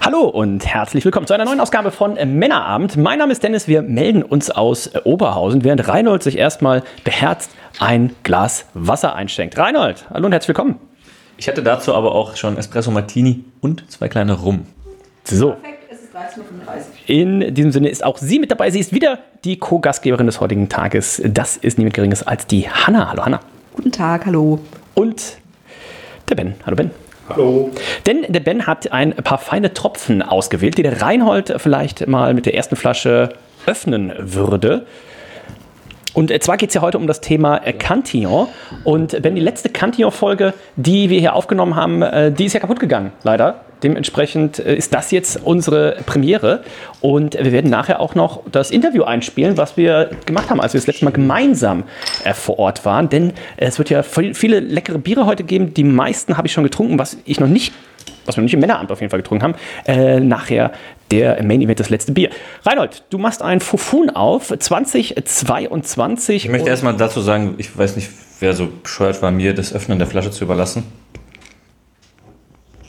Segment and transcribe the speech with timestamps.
[0.00, 2.96] Hallo und herzlich willkommen zu einer neuen Ausgabe von Männerabend.
[2.96, 8.14] Mein Name ist Dennis, wir melden uns aus Oberhausen, während Reinhold sich erstmal beherzt ein
[8.22, 9.58] Glas Wasser einschenkt.
[9.58, 10.76] Reinhold, hallo und herzlich willkommen.
[11.36, 14.66] Ich hatte dazu aber auch schon Espresso Martini und zwei kleine Rum.
[15.24, 15.56] So.
[17.06, 18.70] In diesem Sinne ist auch sie mit dabei.
[18.70, 21.20] Sie ist wieder die Co-Gastgeberin des heutigen Tages.
[21.24, 23.10] Das ist niemand Geringes als die Hanna.
[23.10, 23.40] Hallo Hanna.
[23.74, 24.60] Guten Tag, hallo.
[24.94, 25.38] Und
[26.28, 26.54] der Ben.
[26.64, 26.90] Hallo Ben.
[27.28, 27.70] Hallo.
[28.06, 32.46] Denn der Ben hat ein paar feine Tropfen ausgewählt, die der Reinhold vielleicht mal mit
[32.46, 33.30] der ersten Flasche
[33.66, 34.86] öffnen würde.
[36.14, 38.48] Und zwar geht es ja heute um das Thema äh, Cantillon.
[38.82, 42.80] Und Ben, die letzte Cantillon-Folge, die wir hier aufgenommen haben, äh, die ist ja kaputt
[42.80, 43.60] gegangen, leider.
[43.82, 46.62] Dementsprechend äh, ist das jetzt unsere Premiere.
[47.00, 50.80] Und wir werden nachher auch noch das Interview einspielen, was wir gemacht haben, als wir
[50.80, 51.84] das letzte Mal gemeinsam
[52.24, 53.08] äh, vor Ort waren.
[53.08, 55.74] Denn es wird ja viele leckere Biere heute geben.
[55.74, 57.72] Die meisten habe ich schon getrunken, was ich noch nicht,
[58.26, 59.54] was wir noch nicht im Männeramt auf jeden Fall getrunken haben.
[59.86, 60.72] Äh, nachher
[61.10, 62.30] der Main Event, das letzte Bier.
[62.64, 66.44] Reinhold, du machst ein Fufun auf 2022.
[66.44, 68.10] Ich möchte erstmal dazu sagen, ich weiß nicht,
[68.40, 70.84] wer so bescheuert war, mir das Öffnen der Flasche zu überlassen.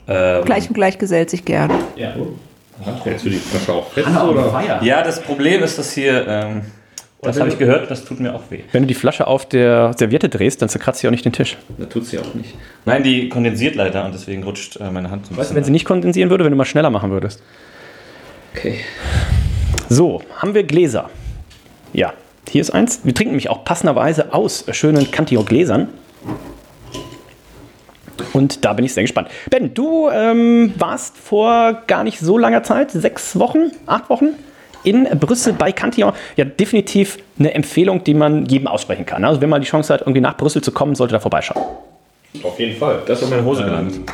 [0.10, 1.72] Ähm, gleich und gleich gesellt sich gern.
[1.96, 2.14] Ja.
[3.04, 4.08] Hältst du die Flasche auch fest?
[4.08, 4.80] Oder?
[4.82, 6.62] Ja, das Problem ist, dass hier, ähm,
[7.22, 8.62] das habe ich gehört, das tut mir auch weh.
[8.72, 11.58] Wenn du die Flasche auf der Serviette drehst, dann zerkratzt sie auch nicht den Tisch.
[11.78, 12.56] Da tut sie auch nicht.
[12.86, 15.64] Nein, die kondensiert leider und deswegen rutscht äh, meine Hand so ein Weißt du, wenn
[15.64, 17.44] sie nicht kondensieren würde, wenn du mal schneller machen würdest?
[18.56, 18.80] Okay.
[19.90, 21.10] So, haben wir Gläser.
[21.94, 22.14] Ja,
[22.50, 23.02] hier ist eins.
[23.04, 25.90] Wir trinken nämlich auch passenderweise aus schönen Cantillon-Gläsern.
[28.34, 29.30] Und da bin ich sehr gespannt.
[29.50, 34.30] Ben, du ähm, warst vor gar nicht so langer Zeit, sechs Wochen, acht Wochen,
[34.84, 36.14] in Brüssel bei Cantillon.
[36.36, 39.26] Ja, definitiv eine Empfehlung, die man jedem aussprechen kann.
[39.26, 41.62] Also wenn man die Chance hat, irgendwie nach Brüssel zu kommen, sollte da vorbeischauen.
[42.44, 43.02] Auf jeden Fall.
[43.06, 43.64] Das ist meine Hose.
[43.64, 44.06] Ähm,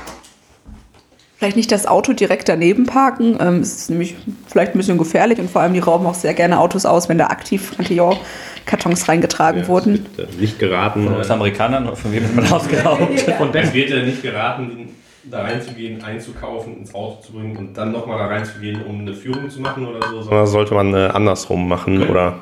[1.46, 3.38] Vielleicht nicht das Auto direkt daneben parken.
[3.40, 4.16] Ähm, es ist nämlich
[4.48, 7.20] vielleicht ein bisschen gefährlich und vor allem die rauben auch sehr gerne Autos aus, wenn
[7.20, 10.08] da aktiv Cantillon-Kartons reingetragen Ja, wurden.
[10.18, 11.08] äh, nicht geraten.
[11.08, 13.22] Von Amerikanern, von wem ist man ausgeraubt?
[13.38, 14.90] Von es wird ja nicht geraten,
[15.30, 19.48] da reinzugehen, einzukaufen, ins Auto zu bringen und dann nochmal da reinzugehen, um eine Führung
[19.48, 20.24] zu machen oder so.
[20.24, 22.40] Sondern das sollte man äh, andersrum machen oder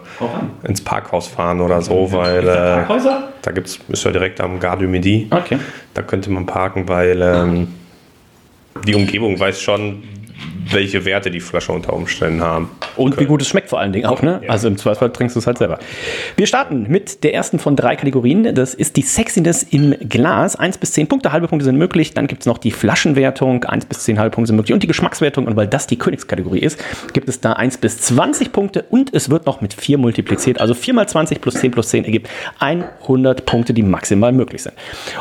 [0.65, 3.33] ins Parkhaus fahren oder so, weil äh, Parkhäuser?
[3.41, 5.27] da gibt's, ist ja direkt am Gare du Midi.
[5.29, 5.59] Okay.
[5.93, 7.67] Da könnte man parken, weil ähm,
[8.85, 10.03] die Umgebung weiß schon,
[10.71, 12.69] welche Werte die Flasche unter Umständen haben.
[12.95, 14.41] Und wie gut es schmeckt vor allen Dingen auch, ne?
[14.47, 15.79] Also im Zweifelsfall trinkst du es halt selber.
[16.35, 18.53] Wir starten mit der ersten von drei Kategorien.
[18.55, 20.55] Das ist die Sexiness im Glas.
[20.55, 22.13] Eins bis zehn Punkte, halbe Punkte sind möglich.
[22.13, 23.63] Dann gibt es noch die Flaschenwertung.
[23.65, 24.73] Eins bis zehn halbe Punkte sind möglich.
[24.73, 25.47] Und die Geschmackswertung.
[25.47, 28.85] Und weil das die Königskategorie ist, gibt es da eins bis 20 Punkte.
[28.89, 30.61] Und es wird noch mit vier multipliziert.
[30.61, 32.29] Also vier mal 20 plus 10 plus 10 ergibt
[32.59, 34.75] 100 Punkte, die maximal möglich sind.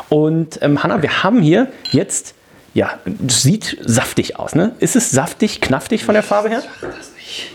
[0.09, 2.34] Und ähm, Hanna, wir haben hier jetzt
[2.75, 4.72] ja, sieht saftig aus, ne?
[4.78, 6.62] Ist es saftig, knaftig von der Farbe her?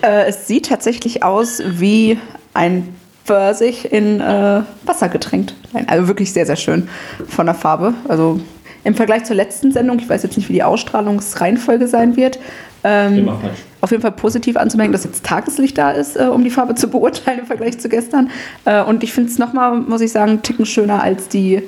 [0.01, 2.19] Äh, es sieht tatsächlich aus wie
[2.53, 2.95] ein
[3.25, 5.53] Pfirsich in äh, Wasser getränkt.
[5.87, 6.87] Also wirklich sehr, sehr schön
[7.27, 7.93] von der Farbe.
[8.07, 8.39] Also
[8.83, 12.39] im Vergleich zur letzten Sendung, ich weiß jetzt nicht, wie die Ausstrahlungsreihenfolge sein wird,
[12.83, 13.29] ähm,
[13.81, 16.87] auf jeden Fall positiv anzumerken, dass jetzt Tageslicht da ist, äh, um die Farbe zu
[16.87, 18.29] beurteilen im Vergleich zu gestern.
[18.65, 21.63] Äh, und ich finde es nochmal, muss ich sagen, einen Ticken schöner als die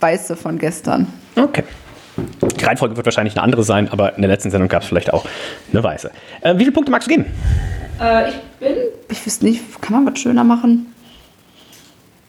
[0.00, 1.06] weiße von gestern.
[1.40, 1.64] Okay.
[2.16, 5.12] Die Reihenfolge wird wahrscheinlich eine andere sein, aber in der letzten Sendung gab es vielleicht
[5.12, 5.24] auch
[5.72, 6.10] eine weiße.
[6.42, 7.26] Äh, wie viele Punkte magst du geben?
[8.00, 8.76] Äh, ich bin,
[9.08, 10.94] ich wüsste nicht, kann man was schöner machen?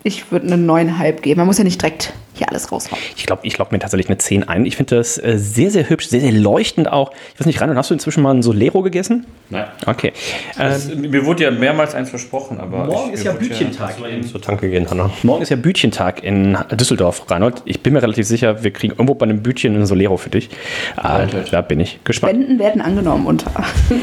[0.04, 1.40] Ich würde eine 9,5 geben.
[1.40, 3.00] Man muss ja nicht direkt hier alles raushauen.
[3.16, 4.66] Ich glaube, ich logge mir tatsächlich eine 10 ein.
[4.66, 7.12] Ich finde das äh, sehr, sehr hübsch, sehr, sehr leuchtend auch.
[7.34, 9.26] Ich weiß nicht, Reinhold, hast du inzwischen mal ein Solero gegessen?
[9.50, 9.66] Nein.
[9.86, 10.14] Okay.
[10.58, 12.86] Das, Ähm, mir wurde ja mehrmals eins versprochen, aber.
[12.86, 13.96] Morgen ich, ist ja Bütchentag.
[14.32, 15.12] Zur Tanke gehen, Hanna.
[15.24, 17.62] morgen ist ja Bütchentag in Düsseldorf, Reinhold.
[17.66, 20.50] Ich bin mir relativ sicher, wir kriegen irgendwo bei einem Bütchen ein Solero für dich.
[20.98, 22.34] Äh, da bin ich gespannt.
[22.34, 23.52] Spenden werden angenommen unter.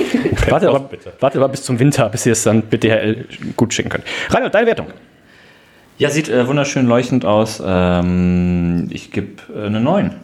[0.49, 1.13] Warte aber, bitte.
[1.19, 3.27] warte aber bis zum Winter, bis ihr es dann mit DHL
[3.57, 4.05] gut schicken könnt.
[4.31, 4.87] Reinhold, deine Wertung?
[5.99, 7.61] Ja, sieht äh, wunderschön leuchtend aus.
[7.65, 10.15] Ähm, ich gebe äh, eine 9.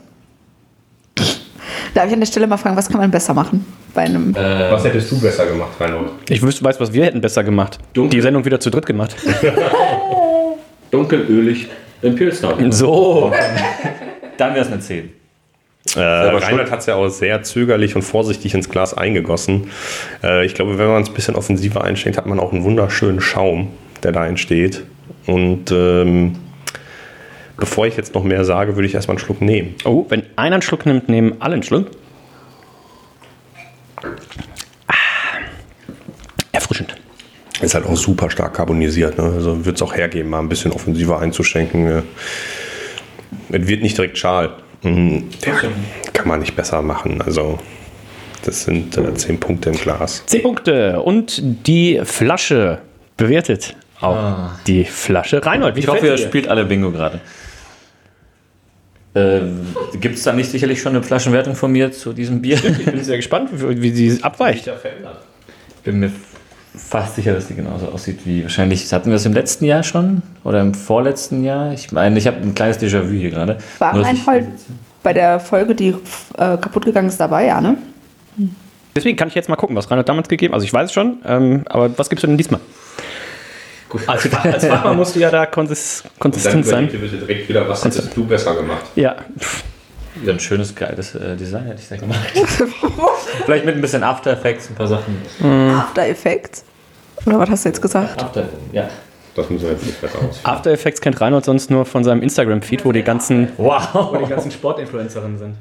[1.94, 4.34] Darf ich an der Stelle mal fragen, was kann man besser machen bei einem?
[4.34, 6.10] Was hättest du besser gemacht, Reinhold?
[6.28, 7.78] Ich wüsste, weiß, was wir hätten besser gemacht.
[7.94, 9.14] Die Sendung wieder zu dritt gemacht.
[10.90, 11.68] Dunkelölig
[12.02, 12.56] im Pilsner.
[12.72, 13.32] So.
[14.36, 15.10] Dann wäre es eine 10.
[15.96, 19.70] Äh, Reinhard hat es ja auch sehr zögerlich und vorsichtig ins Glas eingegossen.
[20.22, 23.20] Äh, ich glaube, wenn man es ein bisschen offensiver einschenkt, hat man auch einen wunderschönen
[23.20, 23.70] Schaum,
[24.02, 24.84] der da entsteht.
[25.26, 26.36] Und ähm,
[27.56, 29.74] bevor ich jetzt noch mehr sage, würde ich erstmal einen Schluck nehmen.
[29.84, 31.90] Oh, wenn einer einen Schluck nimmt, nehmen alle einen Schluck.
[34.86, 34.94] Ah,
[36.52, 36.94] erfrischend.
[37.60, 39.16] Ist halt auch super stark carbonisiert.
[39.16, 39.24] Ne?
[39.24, 42.02] Also würde es auch hergeben, mal ein bisschen offensiver einzuschenken.
[43.50, 44.56] Es wird nicht direkt schal.
[44.82, 45.30] Mhm.
[45.44, 45.54] Ja,
[46.12, 47.22] kann man nicht besser machen.
[47.22, 47.58] Also
[48.44, 50.22] das sind äh, 10 Punkte im Glas.
[50.26, 52.80] 10 Punkte und die Flasche
[53.16, 55.44] bewertet auch die Flasche.
[55.44, 57.20] Reinhold, wie Ich hoffe, ihr spielt alle Bingo gerade.
[59.14, 59.40] Äh,
[60.00, 62.56] Gibt es da nicht sicherlich schon eine Flaschenwertung von mir zu diesem Bier?
[62.56, 64.68] Ich bin sehr gespannt, wie, wie sie abweicht.
[65.84, 66.10] bin mir
[66.76, 68.92] fast sicher, dass die genauso aussieht wie wahrscheinlich.
[68.92, 70.22] Hatten wir das im letzten Jahr schon?
[70.42, 71.72] Oder im vorletzten Jahr?
[71.72, 73.58] Ich meine, ich habe ein kleines Déjà-vu hier gerade.
[73.78, 74.48] War ich- Reinhold
[75.04, 77.76] bei der Folge, die äh, kaputt gegangen ist, dabei, ja, ne?
[78.96, 80.56] Deswegen kann ich jetzt mal gucken, was Reinhold damals gegeben hat.
[80.56, 82.60] Also ich weiß es schon, ähm, aber was gibst du denn diesmal?
[84.06, 86.88] Als, als Fachmann musst du ja da konsis konsistent sein.
[86.88, 88.84] bitte direkt wieder, was hättest du besser gemacht?
[88.94, 89.16] Ja,
[90.16, 92.20] Wieder ein schönes, geiles äh, Design hätte ich da gemacht.
[93.44, 95.16] Vielleicht mit ein bisschen After Effects, ein paar Sachen.
[95.76, 96.64] After Effects.
[97.26, 98.22] Oder was hast du jetzt gesagt?
[98.22, 98.88] After, ja.
[99.34, 100.38] Das müssen wir jetzt nicht besser aus.
[100.44, 104.16] After Effects kennt Reinhold sonst nur von seinem Instagram-Feed, wo die ganzen, Wow.
[104.22, 105.56] die ganzen Sportinfluencerinnen sind.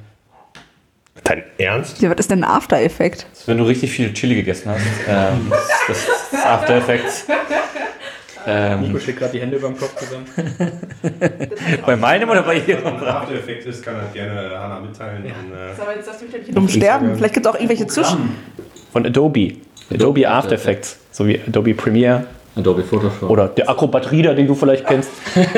[1.23, 2.01] Dein Ernst?
[2.01, 3.25] Ja, was ist denn ein After Effect?
[3.47, 5.51] Wenn du richtig viel Chili gegessen hast, ähm,
[5.87, 5.97] das, das
[6.39, 7.25] ist After Effects.
[8.45, 10.25] Ähm, schlägt gerade die Hände über dem Kopf zusammen.
[11.85, 12.85] bei meinem oder bei ihrem?
[12.85, 15.23] After Effect ist, kann halt gerne Hanna mitteilen.
[15.23, 17.15] Und, äh, dumm sterben.
[17.15, 18.35] Vielleicht gibt es auch irgendwelche Zwischen.
[18.91, 19.53] Von Adobe.
[19.91, 22.25] Adobe After Effects, so wie Adobe Premiere
[22.55, 23.29] Adobe Photoshop.
[23.29, 25.11] oder der Acrobat Reader, den du vielleicht kennst.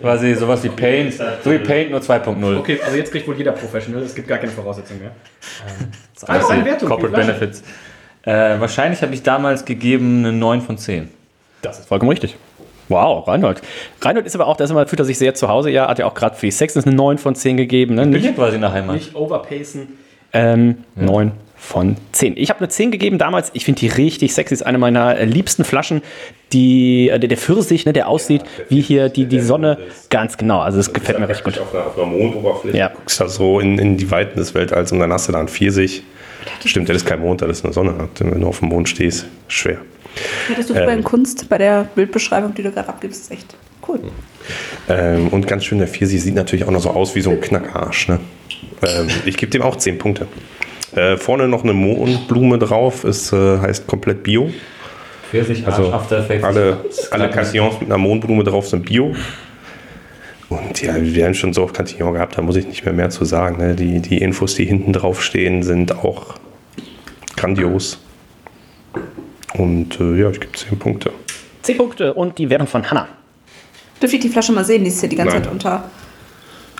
[0.00, 2.58] Quasi sowas wie Paint, so wie Paint nur 2.0.
[2.58, 5.10] Okay, also jetzt kriegt wohl jeder Professional, es gibt gar keine Voraussetzungen mehr.
[6.26, 7.16] Also eine Wertung, Corporate.
[7.16, 7.62] Benefits.
[8.22, 11.08] Äh, wahrscheinlich habe ich damals gegeben eine 9 von 10.
[11.66, 12.36] Das ist vollkommen richtig.
[12.88, 13.62] Wow, Reinhold.
[14.00, 15.70] Reinhold ist aber auch, da ist immer, fühlt er sich sehr zu Hause.
[15.70, 17.96] Ja, hat ja auch gerade für die Sextons eine 9 von 10 gegeben.
[17.96, 18.02] Ne?
[18.02, 18.94] Bin Nicht, hier quasi in der Heimat.
[18.94, 19.88] nicht overpacen.
[20.32, 22.36] Ähm, 9 von 10.
[22.36, 23.50] Ich habe eine 10 gegeben damals.
[23.54, 24.54] Ich finde die richtig sexy.
[24.54, 26.00] Ist eine meiner äh, liebsten Flaschen.
[26.52, 29.78] Die, äh, der, der Pfirsich, ne, der aussieht wie hier die, die Sonne.
[30.10, 30.60] Ganz genau.
[30.60, 31.58] Also es gefällt mir recht gut.
[31.58, 32.76] Auf einer, auf einer Mondoberfläche.
[32.76, 32.88] Ja.
[32.90, 35.40] Du guckst da so in, in die Weiten des Weltalls und dann hast du da
[35.40, 36.04] einen Pfirsich.
[36.64, 38.08] Stimmt, das ist kein Mond, das ist eine Sonne.
[38.20, 39.78] Wenn du auf dem Mond stehst, schwer.
[40.48, 43.56] Hättest du früher in Kunst bei der Bildbeschreibung, die du gerade abgibst, ist echt
[43.88, 44.00] cool.
[44.88, 47.40] Ähm, und ganz schön, der Pfirsich sieht natürlich auch noch so aus wie so ein
[47.40, 48.08] Knackarsch.
[48.08, 48.20] Ne?
[48.82, 50.26] Ähm, ich gebe dem auch 10 Punkte.
[50.94, 54.50] Äh, vorne noch eine Mohnblume drauf, es äh, heißt komplett Bio.
[55.30, 56.44] Pfirsich, Also After Effects.
[56.44, 59.14] alle, alle Cantillons mit einer Mohnblume drauf sind Bio.
[60.48, 63.10] Und ja, wir haben schon so oft Cantillon gehabt, da muss ich nicht mehr mehr
[63.10, 63.58] zu sagen.
[63.58, 63.74] Ne?
[63.74, 66.36] Die, die Infos, die hinten drauf stehen, sind auch
[67.36, 67.98] grandios.
[69.58, 71.12] Und äh, ja, ich gebe 10 Punkte.
[71.62, 73.08] 10 Punkte und die Wertung von Hannah.
[74.00, 74.84] Dürfte ich die Flasche mal sehen?
[74.84, 75.44] Die ist hier die ganze Nein.
[75.44, 75.90] Zeit unter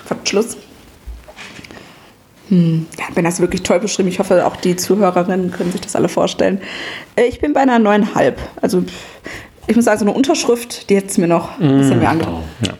[0.04, 0.56] Verschluss.
[2.48, 2.86] Hm.
[2.98, 4.08] Ja, Ben hast du wirklich toll beschrieben.
[4.08, 6.60] Ich hoffe, auch die Zuhörerinnen können sich das alle vorstellen.
[7.16, 8.34] Äh, Ich bin bei einer 9,5.
[8.60, 8.84] Also
[9.66, 12.42] ich muss sagen, so eine Unterschrift, die hätte es mir noch ein bisschen mehr angetan.
[12.64, 12.74] Ja.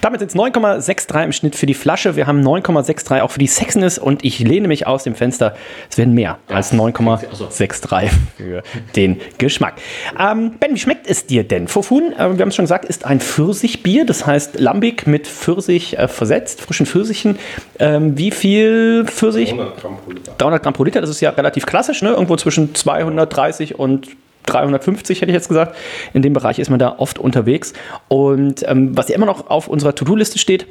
[0.00, 2.16] Damit sind es 9,63 im Schnitt für die Flasche.
[2.16, 5.54] Wir haben 9,63 auch für die Sexiness und ich lehne mich aus dem Fenster.
[5.90, 8.62] Es werden mehr als 9,63 für
[8.96, 9.74] den Geschmack.
[10.18, 11.68] Ähm, ben, wie schmeckt es dir denn?
[11.68, 14.06] Fofun, äh, wir haben es schon gesagt, ist ein Pfirsichbier.
[14.06, 17.38] Das heißt Lambic mit Pfirsich äh, versetzt, frischen Pfirsichen.
[17.78, 19.52] Ähm, wie viel Pfirsich?
[19.52, 20.32] 100 Gramm pro Liter.
[20.38, 22.10] 300 Gramm pro Liter, das ist ja relativ klassisch, ne?
[22.10, 24.08] irgendwo zwischen 230 und
[24.46, 25.76] 350 hätte ich jetzt gesagt.
[26.12, 27.72] In dem Bereich ist man da oft unterwegs.
[28.08, 30.66] Und ähm, was ja immer noch auf unserer To-Do-Liste steht,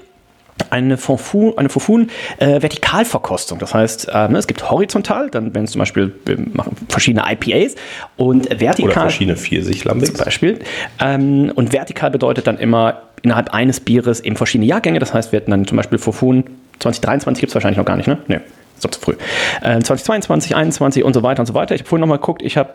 [0.69, 3.59] eine Fofun, eine Fofun äh, Vertikalverkostung.
[3.59, 7.23] Das heißt, äh, ne, es gibt horizontal, dann wenn es zum Beispiel, wir machen verschiedene
[7.31, 7.75] IPAs
[8.17, 10.13] und Oder vertikal verschiedene Pfirsich-Lambics.
[10.13, 10.59] zum Beispiel.
[10.99, 14.99] Ähm, und vertikal bedeutet dann immer innerhalb eines Bieres eben verschiedene Jahrgänge.
[14.99, 16.43] Das heißt, wir hätten dann zum Beispiel Fofun
[16.79, 18.17] 2023 gibt es wahrscheinlich noch gar nicht, ne?
[18.27, 18.39] Nee,
[18.75, 19.13] ist doch zu früh.
[19.61, 21.75] Äh, 2022, 21 und so weiter und so weiter.
[21.75, 22.69] Ich habe vorhin nochmal geguckt, ich habe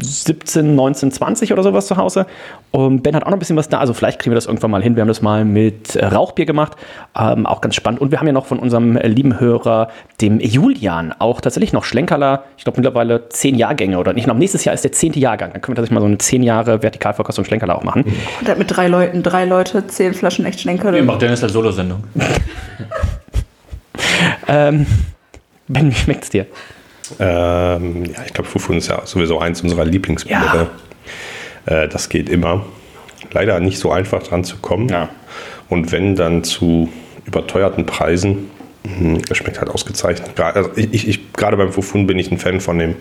[0.00, 2.26] 17, 19, 20 oder sowas zu Hause.
[2.70, 3.78] Und Ben hat auch noch ein bisschen was da.
[3.78, 4.96] Also vielleicht kriegen wir das irgendwann mal hin.
[4.96, 6.72] Wir haben das mal mit äh, Rauchbier gemacht.
[7.16, 8.00] Ähm, auch ganz spannend.
[8.00, 9.88] Und wir haben ja noch von unserem äh, lieben Hörer,
[10.20, 12.44] dem Julian, auch tatsächlich noch Schlenkerler.
[12.56, 14.26] Ich glaube mittlerweile zehn Jahrgänge oder nicht.
[14.26, 15.52] Noch nächstes Jahr ist der zehnte Jahrgang.
[15.52, 18.04] Dann können wir tatsächlich mal so eine zehn Jahre Vertikalverkostung Schlenkerler auch machen.
[18.40, 20.94] Und halt mit drei Leuten, drei Leute, zehn Flaschen echt Schlenker.
[20.94, 22.04] Ihr macht Dennis als Solo-Sendung.
[24.48, 24.86] Ähm,
[25.68, 26.46] ben, wie schmeckt es dir?
[27.18, 30.68] Ähm, ja, ich glaube, Fufun ist ja sowieso eins unserer Lieblingsbiere.
[31.66, 32.64] Äh, das geht immer.
[33.32, 34.88] Leider nicht so einfach dran zu kommen.
[34.88, 35.08] Ja.
[35.68, 36.88] Und wenn, dann zu
[37.24, 38.50] überteuerten Preisen.
[38.84, 40.38] Mhm, Es schmeckt halt ausgezeichnet.
[40.38, 42.96] Also ich, ich, ich, gerade beim Fufun bin ich ein Fan von dem,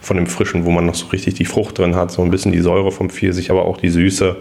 [0.00, 2.52] von dem Frischen, wo man noch so richtig die Frucht drin hat, so ein bisschen
[2.52, 4.36] die Säure vom Pfirsich, aber auch die Süße.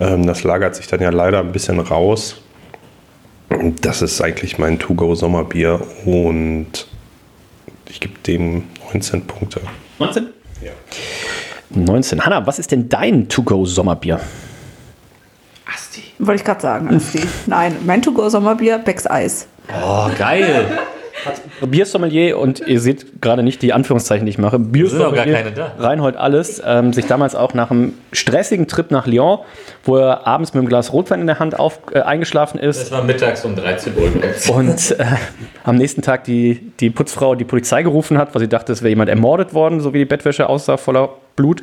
[0.00, 2.40] Ähm, das lagert sich dann ja leider ein bisschen raus.
[3.80, 6.86] Das ist eigentlich mein To-Go-Sommerbier und
[7.90, 9.60] ich gebe dem 19 Punkte.
[9.98, 10.28] 19?
[10.62, 10.72] Ja.
[11.70, 12.24] 19.
[12.24, 14.20] Hanna, was ist denn dein To-Go-Sommerbier?
[16.18, 17.20] Wollte ich gerade sagen, Asti.
[17.46, 19.46] Nein, mein To-Go-Sommerbier, Becks Eis.
[19.68, 20.66] Oh, geil.
[21.66, 24.58] Biersommelier und ihr seht gerade nicht die Anführungszeichen, die ich mache.
[24.58, 25.72] Biersommelier keine da.
[25.78, 29.40] Reinhold Alles, ähm, sich damals auch nach einem stressigen Trip nach Lyon,
[29.84, 32.92] wo er abends mit einem Glas Rotwein in der Hand auf, äh, eingeschlafen ist Das
[32.92, 34.54] war mittags um 13 Uhr.
[34.54, 35.04] und äh,
[35.64, 38.90] am nächsten Tag die, die Putzfrau die Polizei gerufen hat, weil sie dachte, es wäre
[38.90, 41.62] jemand ermordet worden, so wie die Bettwäsche aussah, voller Blut,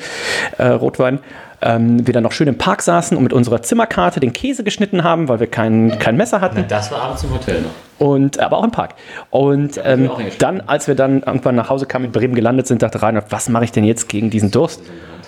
[0.58, 1.20] äh, Rotwein.
[1.62, 5.04] Ähm, wir dann noch schön im Park saßen und mit unserer Zimmerkarte den Käse geschnitten
[5.04, 6.58] haben, weil wir kein, kein Messer hatten.
[6.58, 8.06] Na, das war abends im Hotel noch.
[8.08, 8.96] Und, aber auch im Park.
[9.30, 10.10] Und ähm,
[10.40, 13.48] dann, als wir dann irgendwann nach Hause kamen, in Bremen gelandet sind, dachte Reinhard, was
[13.50, 14.82] mache ich denn jetzt gegen diesen Durst?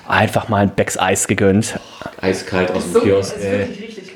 [0.07, 1.79] Einfach mal ein Becks Eis gegönnt.
[2.22, 3.41] Eiskalt aus dem So, Kiosk.
[3.41, 3.67] geil.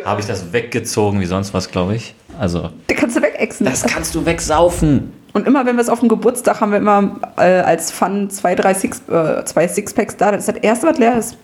[0.05, 2.15] Habe ich das weggezogen wie sonst was, glaube ich.
[2.39, 3.65] Also, Den kannst du wegexen.
[3.65, 5.13] das kannst du wegsaufen.
[5.33, 8.55] Und immer, wenn wir es auf dem Geburtstag haben, wir immer äh, als Fun zwei,
[8.55, 10.31] drei Six, äh, zwei Sixpacks da.
[10.31, 11.37] Das ist das erste, was leer ist.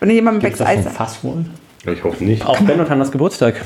[0.00, 1.50] Wenn ihr jemandem Becks das Eis vom Fass holen?
[1.86, 2.44] Ich hoffe nicht.
[2.46, 3.60] Auch Ben und Hannas Geburtstag.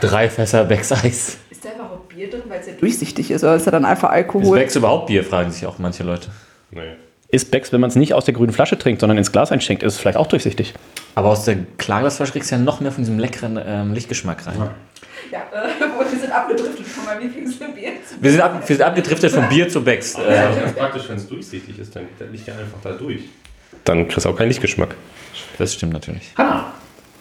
[0.00, 1.38] Drei Fässer Becks Eis.
[1.50, 3.44] Ist da überhaupt Bier drin, weil es ja durchsichtig ist?
[3.44, 4.58] Oder ist da dann einfach Ist Alkohol?
[4.58, 6.28] Becks überhaupt Bier, fragen sich auch manche Leute.
[6.70, 6.80] Nee.
[7.28, 9.82] Ist Becks, wenn man es nicht aus der grünen Flasche trinkt, sondern ins Glas einschenkt,
[9.82, 10.74] ist es vielleicht auch durchsichtig.
[11.14, 14.56] Aber aus der Klarglasflasche kriegst du ja noch mehr von diesem leckeren ähm, Lichtgeschmack rein.
[15.30, 15.68] Ja, äh,
[16.12, 17.64] wir sind abgedriftet von meinem Lieblingsbier.
[18.20, 20.16] Wir sind, ab, wir sind abgedriftet von Bier zu Becks.
[20.16, 23.22] Äh, Ja, praktisch, wenn es durchsichtig ist, dann liegt ja einfach da durch.
[23.84, 24.94] Dann kriegst du auch keinen Lichtgeschmack.
[25.58, 26.32] Das stimmt natürlich.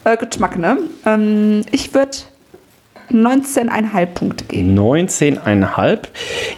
[0.06, 0.78] Äh, Geschmack, ne?
[1.06, 2.12] Ähm, ich würde
[3.12, 4.78] 19,5 Punkte geben.
[4.78, 6.00] 19,5.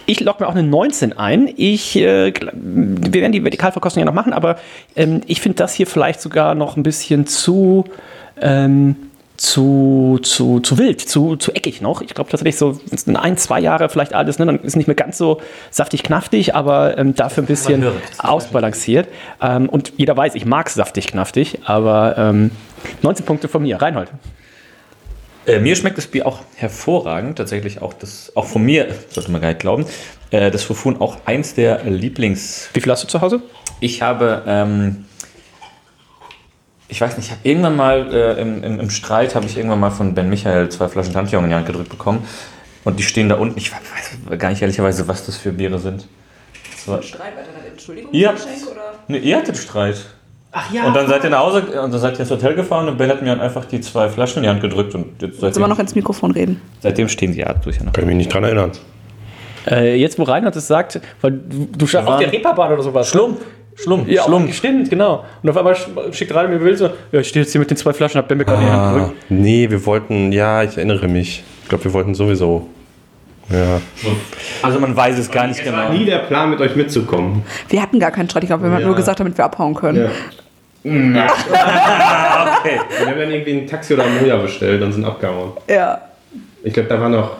[0.06, 1.48] Ich logge mir auch eine 19 ein.
[1.56, 4.58] Ich, äh, wir werden die Vertikalverkostung ja noch machen, aber
[4.94, 7.84] ähm, ich finde das hier vielleicht sogar noch ein bisschen zu,
[8.40, 9.05] ähm,
[9.36, 12.00] zu, zu, zu wild, zu, zu eckig noch.
[12.02, 14.46] Ich glaube tatsächlich so in ein, zwei Jahre vielleicht alles, ne?
[14.46, 15.40] dann ist nicht mehr ganz so
[15.70, 17.86] saftig knaftig, aber ähm, dafür ein bisschen
[18.18, 19.08] ausbalanciert.
[19.40, 22.50] Ähm, und jeder weiß, ich mag saftig knaftig, aber ähm,
[23.02, 23.80] 19 Punkte von mir.
[23.80, 24.08] Reinhold.
[25.46, 27.38] Äh, mir schmeckt das Bier auch hervorragend.
[27.38, 29.86] Tatsächlich auch das, auch von mir, sollte man gar nicht glauben,
[30.30, 32.68] äh, das Fufun auch eins der Lieblings.
[32.74, 33.42] Wie viel hast du zu Hause?
[33.80, 35.04] Ich habe, ähm,
[36.88, 39.80] ich weiß nicht, ich habe irgendwann mal äh, im, im, im Streit habe ich irgendwann
[39.80, 42.24] mal von Ben Michael zwei Flaschen Cantillon in die Hand gedrückt bekommen.
[42.84, 43.58] Und die stehen da unten.
[43.58, 46.06] Ich weiß gar nicht ehrlicherweise, was das für Biere sind.
[46.72, 48.94] Das war, Streit weiter, Entschuldigung, Ihr- Geschenk, oder?
[49.08, 49.96] ne, ihr hattet Streit.
[50.52, 50.84] Ach ja.
[50.86, 53.10] Und dann seid ihr nach Hause und dann seid ihr ins Hotel gefahren und Ben
[53.10, 55.78] hat mir dann einfach die zwei Flaschen in die Hand gedrückt und jetzt seitdem, noch
[55.78, 56.62] ins Mikrofon reden?
[56.80, 57.76] seitdem stehen die ja durch.
[57.76, 57.92] Ja noch.
[57.92, 58.70] Kann ich mich nicht dran erinnern.
[59.68, 63.08] Äh, jetzt, wo Reinhard es sagt, weil du, du schaffst auf der Reeperbahn oder sowas.
[63.08, 63.40] Schlumpf,
[63.76, 64.54] Schlumpf, Ja, Schlumpf.
[64.54, 65.24] stimmt, genau.
[65.42, 67.68] Und auf einmal sch- schickt Reinhard mir Bild so, ja, ich stehe jetzt hier mit
[67.70, 69.14] den zwei Flaschen, hab Ben mir gerade die Hand Ah, gedrückt.
[69.28, 71.44] nee, wir wollten, ja, ich erinnere mich.
[71.62, 72.68] Ich glaube, wir wollten sowieso.
[73.50, 73.80] Ja.
[74.62, 75.92] Also man weiß es gar nicht genau.
[75.92, 77.42] nie der Plan, mit euch mitzukommen.
[77.68, 78.86] Wir hatten gar keinen Streit, ich glaube, wir haben Ja.
[78.86, 80.10] nur gesagt, damit wir abhauen können.
[80.86, 82.80] Okay.
[82.98, 85.52] Wir haben dann irgendwie ein Taxi oder ein Moja bestellt und sind abgehauen.
[85.68, 86.00] Ja.
[86.62, 87.36] Ich glaube, da waren noch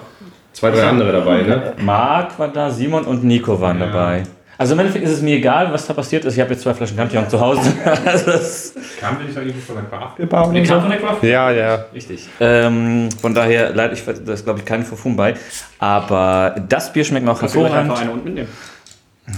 [0.53, 1.73] zwei, drei andere dabei, ne?
[1.83, 4.25] Marc war da, Simon und Nico waren dabei.
[4.59, 6.35] Also im Endeffekt ist es mir egal, was da passiert ist.
[6.35, 7.73] Ich habe jetzt zwei Flaschen Cantillon zu Hause.
[8.05, 11.51] also das Kamen wir nicht irgendwie von der Craftbeer oder kam von der Craft Ja,
[11.51, 11.85] ja.
[11.93, 12.29] Richtig.
[12.41, 15.35] Ähm, von daher, leider, ich, da ist glaube ich kein Fufun bei.
[15.79, 17.93] Aber das Bier schmeckt noch hervorragend.
[17.99, 18.49] eine und mitnehmen.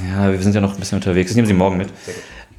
[0.08, 1.30] Ja, wir sind ja noch ein bisschen unterwegs.
[1.30, 1.88] Ich nehme sie morgen mit.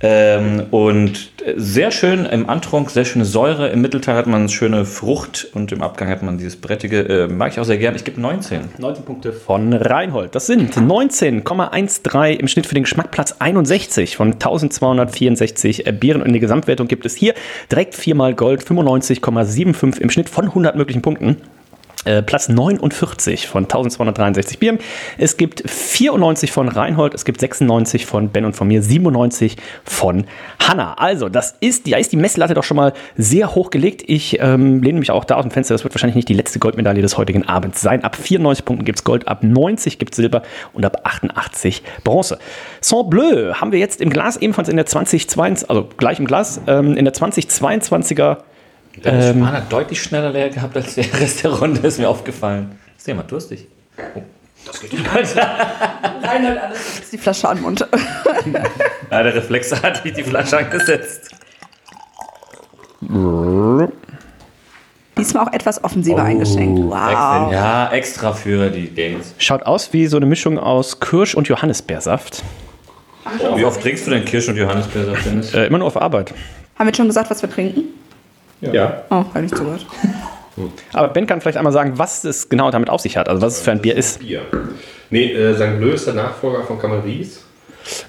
[0.02, 3.70] Ähm, und sehr schön im Antrunk, sehr schöne Säure.
[3.70, 7.00] Im Mittelteil hat man schöne Frucht und im Abgang hat man dieses brettige.
[7.00, 7.96] Äh, mag ich auch sehr gern.
[7.96, 8.62] Ich gebe 19.
[8.78, 10.36] 19 Punkte von Reinhold.
[10.36, 16.22] Das sind 19,13 im Schnitt für den Geschmack, Platz 61 von 1264 Bieren.
[16.22, 17.34] Und in der Gesamtwertung gibt es hier
[17.70, 21.38] direkt viermal Gold, 95,75 im Schnitt von 100 möglichen Punkten.
[22.06, 24.80] Äh, Platz 49 von 1263 Bieren.
[25.18, 30.26] Es gibt 94 von Reinhold, es gibt 96 von Ben und von mir, 97 von
[30.66, 30.94] Hanna.
[30.94, 34.04] Also, das ist, da ist die Messlatte doch schon mal sehr hoch gelegt.
[34.08, 35.74] Ich ähm, lehne mich auch da aus dem Fenster.
[35.74, 38.02] Das wird wahrscheinlich nicht die letzte Goldmedaille des heutigen Abends sein.
[38.06, 42.40] Ab 94 Punkten gibt es Gold, ab 90 gibt es Silber und ab 88 Bronze.
[42.80, 46.62] Saint Bleu haben wir jetzt im Glas ebenfalls in der 2022, also gleich im Glas,
[46.66, 48.38] ähm, in der 2022er
[49.04, 52.78] Der ähm, hat deutlich schneller leer gehabt als der Rest der Runde, ist mir aufgefallen.
[52.98, 53.68] Ist der mal durstig?
[54.16, 54.22] Oh.
[56.22, 57.88] Reinhold alles jetzt die Flasche an den Mund.
[59.10, 61.32] Ja, der Reflex hat sich die Flasche angesetzt.
[65.18, 66.80] Diesmal auch etwas offensiver Oh, eingeschenkt.
[66.80, 67.52] Wow.
[67.52, 69.34] Ja, extra für die Games.
[69.38, 72.44] Schaut aus wie so eine Mischung aus Kirsch- und Johannisbeersaft.
[73.56, 75.54] Wie oft trinkst du denn Kirsch- und Johannisbeersaft, Dennis?
[75.54, 76.32] Äh, immer nur auf Arbeit.
[76.32, 76.38] Haben
[76.80, 77.84] wir jetzt schon gesagt, was wir trinken?
[78.62, 79.04] Ja.
[79.10, 79.86] Oh, habe ich zugehört.
[80.94, 83.58] Aber Ben kann vielleicht einmal sagen, was es genau damit auf sich hat, also was
[83.58, 84.20] es für ein Bier ist.
[84.20, 84.42] Bier.
[85.10, 85.80] Nee, äh, St.
[85.80, 87.46] Bleu ist der Nachfolger von Camaris.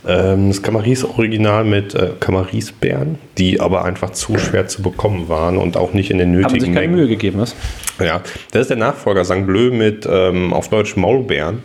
[0.06, 5.56] Ähm, das Camaris Original mit äh, Camaris-Beeren, die aber einfach zu schwer zu bekommen waren
[5.56, 6.96] und auch nicht in den Haben nötigen sich keine Mengen.
[6.96, 7.54] Mühe gegeben, was?
[7.98, 9.46] Ja, das ist der Nachfolger St.
[9.46, 11.62] Bleu mit ähm, auf Deutsch Maulbeeren.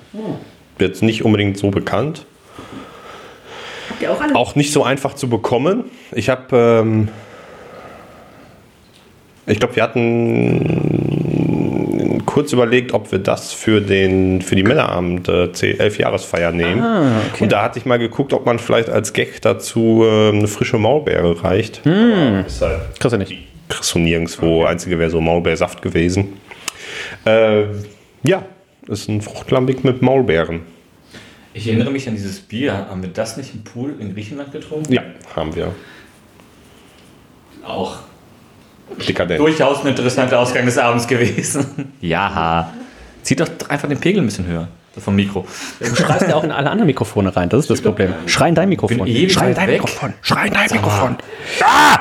[0.80, 2.26] Jetzt nicht unbedingt so bekannt.
[3.90, 4.36] Habt ihr auch alle?
[4.36, 5.86] Auch nicht so einfach zu bekommen.
[6.12, 7.10] Ich habe, ähm,
[9.48, 11.06] ich glaube, wir hatten
[12.26, 16.84] kurz überlegt, ob wir das für, den, für die Männerabend äh, 11-Jahresfeier nehmen.
[17.40, 20.78] Und da hatte ich mal geguckt, ob man vielleicht als Gag dazu äh, eine frische
[20.78, 21.86] Maulbeere reicht.
[21.86, 23.34] Ist halt Kriegst du nicht.
[23.70, 24.64] kriegst du nirgendwo.
[24.66, 26.34] Einzige wäre so Maulbeersaft gewesen.
[27.26, 27.64] Äh,
[28.24, 28.44] ja,
[28.88, 30.62] ist ein Fruchtlambic mit Maulbeeren.
[31.54, 32.88] Ich erinnere mich an dieses Bier.
[32.90, 34.92] Haben wir das nicht im Pool in Griechenland getrunken?
[34.92, 35.04] Ja,
[35.36, 35.72] haben wir.
[37.66, 38.00] Auch
[39.08, 39.40] Dekadent.
[39.40, 41.94] durchaus ein interessanter Ausgang des Abends gewesen.
[42.02, 42.72] ja.
[43.24, 44.68] Zieht doch einfach den Pegel ein bisschen höher.
[44.98, 45.46] Vom Mikro.
[45.80, 48.14] Du schreist ja auch in alle anderen Mikrofone rein, das ist das Problem.
[48.28, 48.98] Schrei in dein Mikrofon.
[49.00, 49.82] Bin ewig Schrei in weit dein weg.
[49.82, 50.14] Mikrofon.
[50.22, 51.18] Schrei in dein Mikrofon.
[51.62, 52.00] Ah!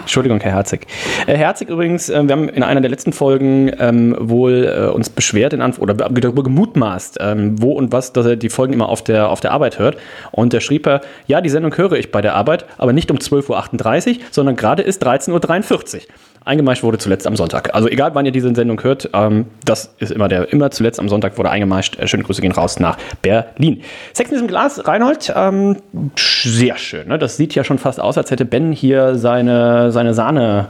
[0.00, 0.86] Entschuldigung, Herr Herzig.
[1.26, 5.10] Herr Herzig übrigens, äh, wir haben in einer der letzten Folgen ähm, wohl äh, uns
[5.10, 8.72] beschwert in Anf oder be- darüber gemutmaßt, ähm, wo und was, dass er die Folgen
[8.72, 9.96] immer auf der, auf der Arbeit hört.
[10.30, 13.18] Und da schrieb er, ja, die Sendung höre ich bei der Arbeit, aber nicht um
[13.18, 16.00] 12.38 Uhr, sondern gerade ist 13.43 Uhr.
[16.44, 17.74] Eingemeischt wurde zuletzt am Sonntag.
[17.74, 21.08] Also egal, wann ihr diese Sendung hört, ähm, das ist immer der, immer zuletzt am
[21.08, 21.98] Sonntag wurde eingemeischt.
[21.98, 23.82] Äh, schöne Grüße gehen raus nach Berlin.
[24.12, 25.76] Sex in diesem Glas, Reinhold, ähm,
[26.16, 27.08] sehr schön.
[27.08, 27.18] Ne?
[27.18, 30.68] Das sieht ja schon fast aus, als hätte Ben hier seine, seine Sahne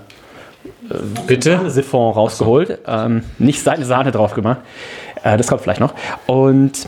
[1.27, 1.71] Bitte?
[1.71, 2.79] Siphon rausgeholt.
[2.87, 4.61] Ähm, nicht seine Sahne drauf gemacht.
[5.23, 5.95] Äh, das kommt vielleicht noch.
[6.27, 6.87] Und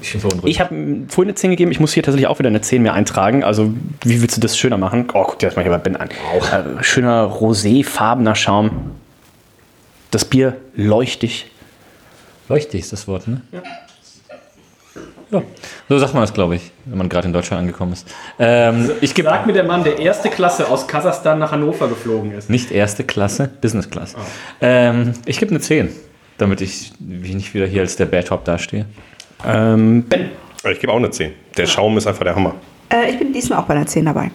[0.00, 0.48] Ich bin verunruhigt.
[0.48, 0.74] ich habe
[1.08, 1.70] vorhin eine 10 gegeben.
[1.70, 3.44] Ich muss hier tatsächlich auch wieder eine 10 mehr eintragen.
[3.44, 3.72] Also,
[4.04, 5.06] wie willst du das schöner machen?
[5.14, 6.08] Oh, guck dir das mal hier bei Ben an.
[6.10, 8.92] Äh, schöner roséfarbener Schaum.
[10.10, 11.50] Das Bier leuchtig.
[12.48, 13.42] Leuchtig ist das Wort, ne?
[13.52, 13.62] Ja.
[15.88, 18.06] So sagt man das, glaube ich, wenn man gerade in Deutschland angekommen ist.
[18.38, 22.32] Ähm, ich gebe Sag mir der Mann, der erste Klasse aus Kasachstan nach Hannover geflogen
[22.32, 22.48] ist.
[22.50, 24.14] nicht erste Klasse, Business Class.
[24.60, 25.88] Ähm, ich gebe eine 10,
[26.38, 28.86] damit ich wie nicht wieder hier als der Bad Top dastehe.
[29.46, 30.30] Ähm, ben.
[30.70, 31.32] Ich gebe auch eine 10.
[31.56, 32.54] Der Schaum ist einfach der Hammer.
[32.90, 34.30] Äh, ich bin diesmal auch bei der 10 dabei.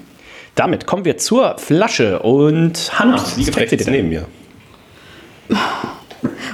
[0.55, 3.37] Damit kommen wir zur Flasche und Hand.
[3.37, 4.25] Wie gefällt sie dir neben mir.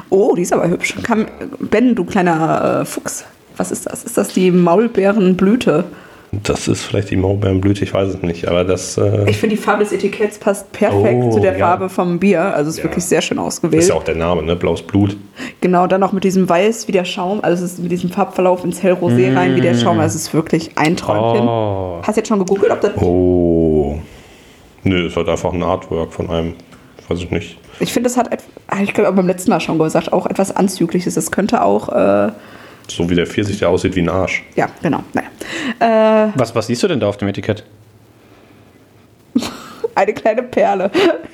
[0.09, 0.95] Oh, die ist aber hübsch.
[1.03, 1.25] Kam,
[1.59, 3.25] ben, du kleiner äh, Fuchs.
[3.57, 4.03] Was ist das?
[4.03, 5.85] Ist das die Maulbeerenblüte?
[6.43, 8.47] Das ist vielleicht die Maulbeerenblüte, ich weiß es nicht.
[8.47, 11.65] Aber das äh, Ich finde, die Farbe des Etiketts passt perfekt Oh, zu der ja.
[11.67, 12.41] Farbe vom Bier.
[12.55, 13.81] Also es ist wirklich sehr schön ausgewählt.
[13.83, 14.55] ist ja auch der Name, ne?
[14.55, 15.17] Blaues Blut.
[15.61, 17.43] Genau, dann noch mit diesem Weiß wie der Schaum.
[17.43, 19.99] Also es ist mit diesem Farbverlauf ins Hellrosé rein wie der Schaum.
[19.99, 21.47] Also es ist wirklich ein Träumchen.
[21.47, 21.99] Oh.
[22.01, 22.91] Hast du jetzt schon gegoogelt, ob das...
[23.01, 23.97] Oh.
[24.83, 26.53] Nö, ist halt einfach ein Artwork von einem.
[27.07, 27.57] Weiß ich nicht.
[27.79, 28.29] Ich finde, das hat,
[28.81, 31.15] ich glaube, beim letzten Mal schon gesagt, auch etwas Anzügliches.
[31.15, 32.31] Das könnte auch, äh,
[32.87, 34.43] So wie der Pfirsich, der aussieht wie ein Arsch.
[34.55, 35.03] ja, genau.
[35.13, 36.27] Naja.
[36.27, 37.63] Äh, Was, was siehst du denn da auf dem Etikett?
[39.95, 40.91] eine kleine Perle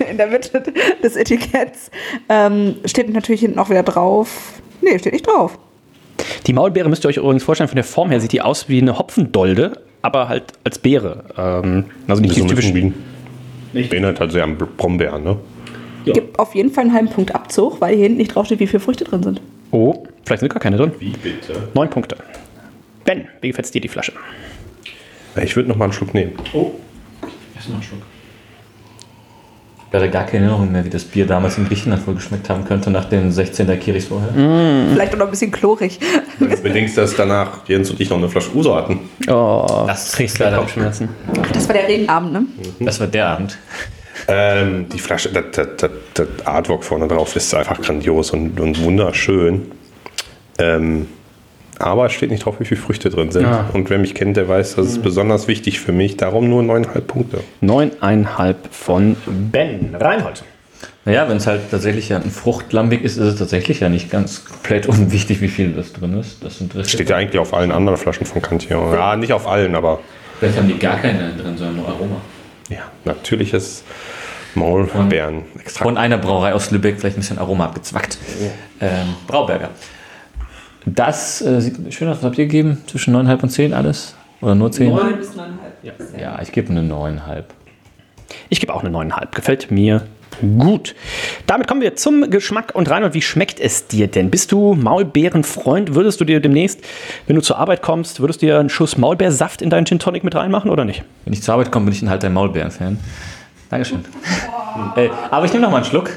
[0.10, 0.64] in der Mitte
[1.04, 1.92] des Etiketts.
[2.30, 4.54] Ähm, steht natürlich hinten auch wieder drauf.
[4.82, 5.58] Nee, steht nicht drauf.
[6.48, 8.82] Die Maulbeere müsst ihr euch übrigens vorstellen, von der Form her sieht die aus wie
[8.82, 11.26] eine Hopfendolde, aber halt als Beere.
[11.38, 12.72] Ähm, also nicht So typisch.
[12.72, 12.94] bisschen wie ein-
[13.90, 15.38] Erinnert halt sehr an Brombeeren, ne?
[16.04, 18.82] Gibt auf jeden Fall einen halben Punkt Abzug, weil hier hinten nicht draufsteht, wie viele
[18.82, 19.40] Früchte drin sind.
[19.72, 20.92] Oh, vielleicht sind gar keine drin.
[21.00, 21.54] Wie bitte?
[21.74, 22.18] Neun Punkte.
[23.06, 24.14] Ben, wie gefällt dir die Flasche?
[25.42, 26.34] Ich würde noch mal einen Schluck nehmen.
[27.56, 28.02] Erstmal einen Schluck.
[29.88, 32.64] Ich hatte gar keine Erinnerung mehr, wie das Bier damals in Griechenland wohl geschmeckt haben
[32.64, 34.30] könnte, nach den 16 der Kiris vorher.
[34.94, 36.00] Vielleicht auch noch ein bisschen klorig.
[36.40, 39.00] Bedenkst, dass danach Jens und ich noch eine Flasche Uso hatten.
[39.28, 41.10] Oh, Das kriegst leider Kopfschmerzen.
[41.54, 42.46] Das war der Regenabend, ne?
[42.80, 43.58] Das war der Abend.
[44.28, 48.84] Ähm, die Flasche, das, das, das, das Artwork vorne drauf ist einfach grandios und, und
[48.84, 49.72] wunderschön.
[50.60, 51.08] Ähm,
[51.80, 53.46] aber es steht nicht drauf, wie viele Früchte drin sind.
[53.46, 53.70] Ah.
[53.74, 56.18] Und wer mich kennt, der weiß, das ist besonders wichtig für mich.
[56.18, 57.40] Darum nur 9,5 Punkte.
[57.62, 59.16] Neuneinhalb von
[59.52, 59.96] Ben.
[59.96, 60.44] Reinhold.
[61.06, 64.46] Naja, wenn es halt tatsächlich ja ein Fruchtlambik ist, ist es tatsächlich ja nicht ganz
[64.46, 66.44] komplett unwichtig, wie viel das drin ist.
[66.44, 68.94] Das sind Steht ja eigentlich auf allen anderen Flaschen von Cantillon.
[68.94, 70.00] Ja, nicht auf allen, aber
[70.40, 72.22] Vielleicht haben die gar keine drin, sondern nur Aroma.
[72.70, 73.84] ja, natürliches
[74.56, 75.44] Maulbeeren.
[75.60, 75.84] Extra.
[75.84, 78.18] Von einer Brauerei aus Lübeck vielleicht ein bisschen Aroma abgezwackt.
[78.80, 79.70] Ähm, Brauberger.
[80.86, 82.18] Das äh, sieht schön aus.
[82.18, 82.82] Was habt ihr gegeben?
[82.88, 84.16] Zwischen 9,5 und 10 alles?
[84.42, 84.94] Oder nur 10?
[85.18, 86.20] bis 9,5.
[86.20, 87.44] Ja, ich gebe eine 9,5.
[88.50, 89.36] Ich gebe auch eine neuneinhalb.
[89.36, 90.04] Gefällt mir
[90.40, 90.96] Gut.
[91.46, 94.32] Damit kommen wir zum Geschmack und Reinhold, wie schmeckt es dir denn?
[94.32, 95.94] Bist du Maulbeerenfreund?
[95.94, 96.80] Würdest du dir demnächst,
[97.28, 100.24] wenn du zur Arbeit kommst, würdest du dir einen Schuss Maulbeersaft in deinen Gin Tonic
[100.24, 101.04] mit reinmachen oder nicht?
[101.26, 102.98] Wenn ich zur Arbeit komme, bin ich halt ein Maulbeeren-Fan.
[103.72, 104.04] Dankeschön.
[104.98, 106.12] äh, aber ich nehme noch mal einen Schluck.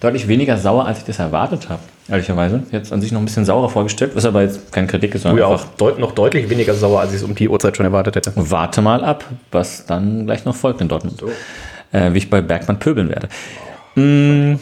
[0.00, 2.62] Deutlich weniger sauer, als ich das erwartet habe, ehrlicherweise.
[2.70, 5.28] Jetzt an sich noch ein bisschen saurer vorgestellt, was aber jetzt keine Kritik ist, Du
[5.28, 7.76] sondern ja einfach auch deut noch deutlich weniger sauer, als ich es um die Uhrzeit
[7.76, 8.32] schon erwartet hätte.
[8.36, 11.22] warte mal ab, was dann gleich noch folgt in Dortmund.
[11.92, 13.28] Äh, wie ich bei Bergmann pöbeln werde.
[13.96, 14.58] Mm,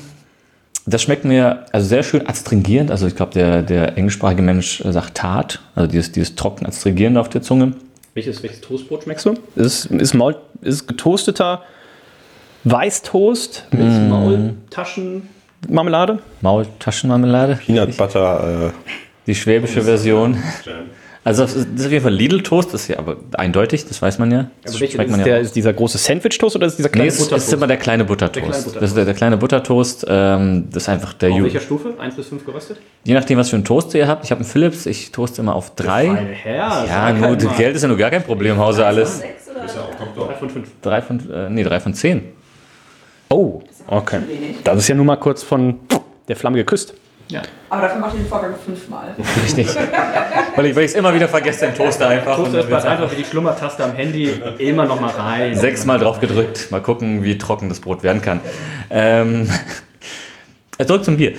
[0.87, 2.91] Das schmeckt mir also sehr schön astringierend.
[2.91, 7.19] Also ich glaube, der, der englischsprachige Mensch äh, sagt tart, also dieses, dieses trocken astringierende
[7.21, 7.73] auf der Zunge.
[8.13, 9.35] Welches, welches Toastbrot schmeckst du?
[9.57, 11.63] Ist, ist, Maul, ist getoasteter
[12.65, 16.19] Weißtoast mit Maultaschenmarmelade?
[16.43, 17.59] Maultaschenmarmelade.
[17.65, 18.69] Peanut Butter.
[18.69, 18.71] Äh,
[19.27, 20.37] Die schwäbische Version.
[21.27, 24.19] Also das ist das auf jeden Fall Lidl-Toast, das ist ja aber eindeutig, das weiß
[24.19, 24.51] man ja.
[24.63, 25.41] Das schmeckt ist, man der, ja.
[25.41, 27.79] ist dieser große Sandwich-Toast oder ist dieser Nee, kleine es ist, es ist immer der
[27.79, 28.45] kleine Buttertoast.
[28.45, 28.83] kleine Buttertoast.
[28.83, 30.05] Das ist der, der kleine Buttertoast.
[30.07, 31.95] Ähm, das ist einfach der Auf Ju welcher Stufe?
[31.99, 32.77] 1 bis 5 geröstet?
[33.05, 34.25] Je nachdem, was für einen Toaster ihr habt.
[34.25, 36.09] Ich habe einen Philips, ich toaste immer auf drei.
[36.43, 39.23] Herr, Ja, gut, Geld ist ja nur gar kein Problem im Hause alles.
[40.15, 40.69] Drei von 5.
[40.83, 42.23] Drei von, äh, nee, drei von zehn.
[43.31, 44.19] Oh, okay.
[44.63, 45.81] Das ist ja nur mal kurz von
[46.29, 46.95] der Flamme geküsst.
[47.71, 49.15] Aber dafür macht ihr den Vorgang fünfmal.
[49.43, 49.69] Richtig.
[50.55, 52.39] weil ich es immer wieder vergesse, den Toaster einfach.
[52.39, 55.55] und dann wird's einfach wie die Schlummertaste am Handy immer noch mal rein.
[55.55, 56.71] Sechsmal drauf gedrückt.
[56.71, 58.41] Mal gucken, wie trocken das Brot werden kann.
[58.91, 59.49] Ähm,
[60.87, 61.35] zurück zum Bier.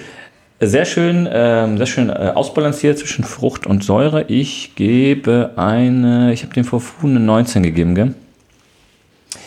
[0.62, 4.24] Sehr schön, ähm, sehr schön äh, ausbalanciert zwischen Frucht und Säure.
[4.30, 8.16] Ich gebe eine, ich habe dem Vorfu eine 19 gegeben, gell?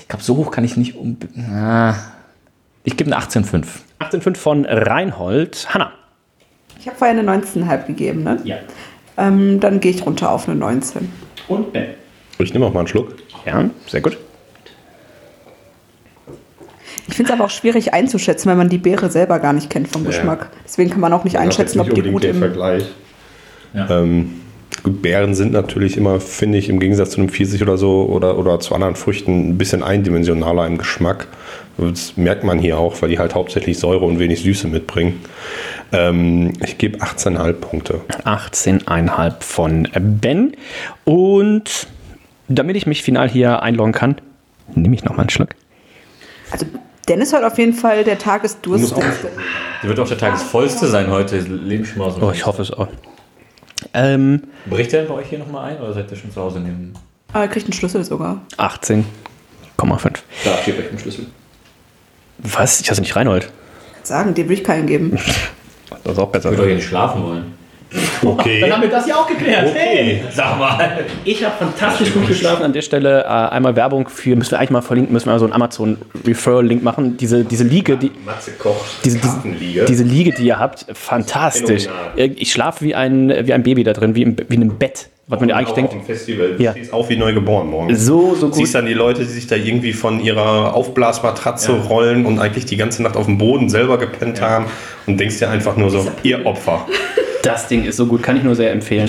[0.00, 1.16] Ich glaube, so hoch kann ich nicht um.
[1.50, 1.94] Ah,
[2.84, 3.64] ich gebe eine 18,5.
[4.00, 5.68] 18,5 von Reinhold.
[5.72, 5.92] Hanna.
[6.78, 8.40] Ich habe vorher eine 19,5 gegeben, ne?
[8.44, 8.56] Ja.
[9.16, 11.10] Ähm, dann gehe ich runter auf eine 19.
[11.48, 11.88] Und Ben.
[12.38, 13.16] ich nehme auch mal einen Schluck.
[13.44, 14.16] Ja, sehr gut.
[17.08, 19.88] Ich finde es aber auch schwierig einzuschätzen, wenn man die Beere selber gar nicht kennt
[19.88, 20.50] vom Geschmack.
[20.64, 22.38] Deswegen kann man auch nicht einschätzen, ob die gut im...
[22.38, 22.84] Vergleich.
[23.72, 23.88] Ja.
[23.90, 24.40] Ähm,
[24.84, 28.60] Beeren sind natürlich immer, finde ich, im Gegensatz zu einem Pfirsich oder so oder, oder
[28.60, 31.26] zu anderen Früchten ein bisschen eindimensionaler im Geschmack.
[31.76, 35.20] Das merkt man hier auch, weil die halt hauptsächlich Säure und wenig Süße mitbringen.
[35.92, 38.00] Ähm, ich gebe 18,5 Punkte.
[38.24, 40.56] 18,5 von Ben.
[41.04, 41.86] Und
[42.48, 44.16] damit ich mich final hier einloggen kann,
[44.74, 45.50] nehme ich noch mal einen Schluck.
[46.50, 46.66] Also
[47.08, 48.94] Dennis hat auf jeden Fall der Tagesdurst.
[49.82, 51.38] Die wird auch der Tagesvollste sein heute.
[51.38, 52.88] Ich mal Oh, ich hoffe es auch.
[53.94, 56.60] Ähm, Bricht der denn bei euch hier nochmal ein oder seid ihr schon zu Hause
[56.60, 56.92] neben?
[57.32, 58.40] Aber er kriegt einen Schlüssel sogar.
[58.56, 59.04] 18,5.
[60.44, 61.26] Da, gebt euch einen Schlüssel.
[62.38, 62.80] Was?
[62.80, 63.50] Ich hasse nicht Reinhold.
[64.02, 65.18] Sagen, dem will ich keinen geben.
[66.04, 66.50] Das ist auch besser.
[66.50, 67.54] Ich würde doch hier nicht schlafen wollen.
[68.24, 68.70] Okay.
[68.70, 69.68] haben wir das ja auch geklärt.
[69.68, 70.22] Okay.
[70.34, 71.04] Sag mal.
[71.24, 72.62] Ich habe fantastisch gut geschlafen.
[72.64, 75.38] An der Stelle äh, einmal Werbung für, müssen wir eigentlich mal verlinken, müssen wir mal
[75.38, 77.16] so einen Amazon-Referral-Link machen.
[77.16, 79.04] Diese, diese Liege, die, Matze kocht.
[79.04, 81.84] diese, diese, diese Liege, die ihr habt, fantastisch.
[81.84, 82.18] Phänomenal.
[82.18, 84.76] Äh, Ich schlafe wie ein, wie ein Baby da drin, wie, im, wie in einem
[84.78, 85.08] Bett.
[85.30, 85.90] Was man ja eigentlich Auch denkt.
[85.92, 86.52] Auf dem Festival.
[86.56, 86.72] Du Ja.
[86.72, 87.94] stehst auf wie neu geboren morgen.
[87.94, 88.74] So, so Du siehst gut.
[88.80, 93.02] dann die Leute, die sich da irgendwie von ihrer Aufblasmatratze rollen und eigentlich die ganze
[93.02, 94.66] Nacht auf dem Boden selber gepennt haben
[95.06, 96.86] und denkst dir einfach nur so, ihr Opfer.
[97.48, 99.08] Das Ding ist so gut, kann ich nur sehr empfehlen.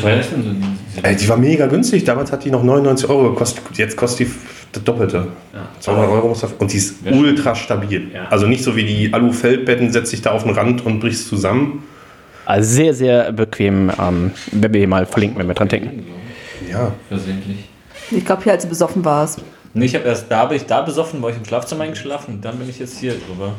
[1.04, 2.06] Ey, die war mega günstig.
[2.06, 3.64] Damals hat die noch 99 Euro gekostet.
[3.74, 4.34] Jetzt kostet die
[4.72, 5.28] das Doppelte.
[5.82, 6.42] 200 Euro muss.
[6.58, 8.12] Und die ist ultra stabil.
[8.30, 11.84] Also nicht so wie die Alu-Feldbetten, setzt dich da auf den Rand und brichst zusammen.
[12.46, 16.06] Also sehr, sehr bequem, ähm, wenn wir hier mal verlinken, wenn wir dran denken.
[16.72, 16.94] Ja.
[17.10, 17.58] Versehentlich.
[18.10, 19.42] Ich glaube, hier als du besoffen warst.
[19.74, 22.58] Nee, ich habe erst da bin ich da besoffen, war ich im Schlafzimmer eingeschlafen dann
[22.58, 23.54] bin ich jetzt hier drüber.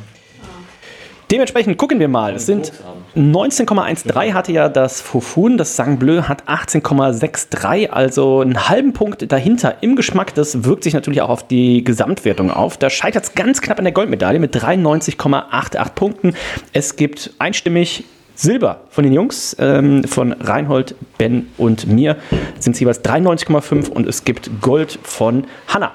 [1.31, 2.35] Dementsprechend gucken wir mal.
[2.35, 2.73] Es sind
[3.17, 9.97] 19,13 hatte ja das Fofun, das Sangbleu hat 18,63, also einen halben Punkt dahinter im
[9.97, 10.35] Geschmack.
[10.35, 12.77] Das wirkt sich natürlich auch auf die Gesamtwertung auf.
[12.77, 16.35] Da scheitert es ganz knapp an der Goldmedaille mit 93,88 Punkten.
[16.73, 22.17] Es gibt einstimmig Silber von den Jungs, ähm, von Reinhold, Ben und mir
[22.59, 25.93] sind es jeweils 93,5 und es gibt Gold von Hanna.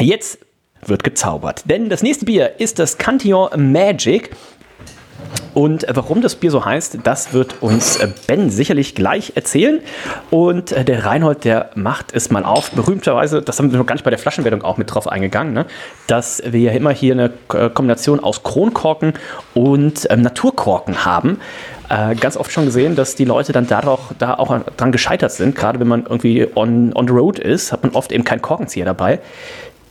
[0.00, 0.43] Jetzt
[0.88, 1.62] wird gezaubert.
[1.68, 4.30] Denn das nächste Bier ist das Cantillon Magic.
[5.54, 9.80] Und warum das Bier so heißt, das wird uns Ben sicherlich gleich erzählen.
[10.30, 12.72] Und der Reinhold, der macht es mal auf.
[12.72, 15.66] Berühmterweise, das haben wir noch gar nicht bei der Flaschenwertung auch mit drauf eingegangen, ne?
[16.08, 19.14] dass wir ja immer hier eine äh, Kombination aus Kronkorken
[19.54, 21.38] und ähm, Naturkorken haben.
[21.88, 25.54] Äh, ganz oft schon gesehen, dass die Leute dann dadurch, da auch dran gescheitert sind.
[25.54, 28.86] Gerade wenn man irgendwie on, on the road ist, hat man oft eben keinen Korkenzieher
[28.86, 29.20] dabei.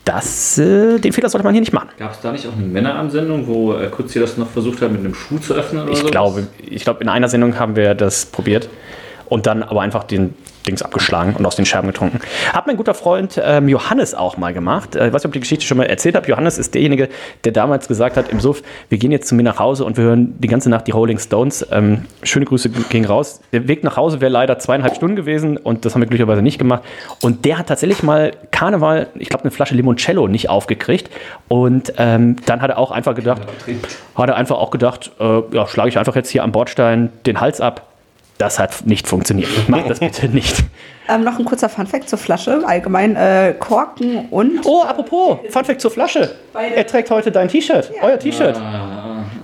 [0.05, 1.89] Das, äh, den Fehler sollte man hier nicht machen.
[1.97, 4.91] Gab es da nicht auch eine Männerandsendung, wo äh, Kurz hier das noch versucht hat,
[4.91, 7.95] mit einem Schuh zu öffnen oder Ich glaube, ich glaube, in einer Sendung haben wir
[7.95, 8.67] das probiert
[9.29, 10.33] und dann aber einfach den,
[10.67, 12.19] Dings abgeschlagen und aus den Scherben getrunken.
[12.51, 14.95] Hat mein guter Freund ähm, Johannes auch mal gemacht.
[14.95, 16.27] Äh, ich weiß nicht, ob ich die Geschichte schon mal erzählt habe.
[16.27, 17.09] Johannes ist derjenige,
[17.43, 20.05] der damals gesagt hat im Suff, wir gehen jetzt zu mir nach Hause und wir
[20.05, 21.65] hören die ganze Nacht die Rolling Stones.
[21.71, 23.41] Ähm, schöne Grüße gingen raus.
[23.51, 26.59] Der Weg nach Hause wäre leider zweieinhalb Stunden gewesen und das haben wir glücklicherweise nicht
[26.59, 26.83] gemacht.
[27.21, 31.09] Und der hat tatsächlich mal Karneval, ich glaube, eine Flasche Limoncello nicht aufgekriegt.
[31.47, 33.41] Und ähm, dann hat er auch einfach gedacht,
[34.15, 37.39] hat er einfach auch gedacht, äh, ja, schlage ich einfach jetzt hier am Bordstein den
[37.39, 37.92] Hals ab.
[38.37, 39.49] Das hat nicht funktioniert.
[39.67, 40.63] Mach das bitte nicht.
[41.09, 42.61] Ähm, noch ein kurzer Funfact zur Flasche.
[42.65, 44.61] Allgemein äh, Korken und.
[44.65, 46.33] Oh, apropos, Funfact zur Flasche.
[46.53, 48.57] Er trägt heute dein T-Shirt, euer T-Shirt.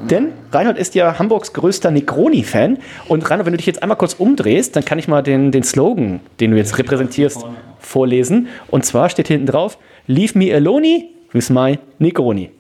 [0.10, 2.78] Denn Reinhold ist ja Hamburgs größter Negroni-Fan.
[3.10, 5.64] Und Reinhold, wenn du dich jetzt einmal kurz umdrehst, dann kann ich mal den, den
[5.64, 7.46] Slogan, den du jetzt repräsentierst,
[7.80, 8.48] vorlesen.
[8.70, 12.52] Und zwar steht hinten drauf: Leave me alone with my Negroni.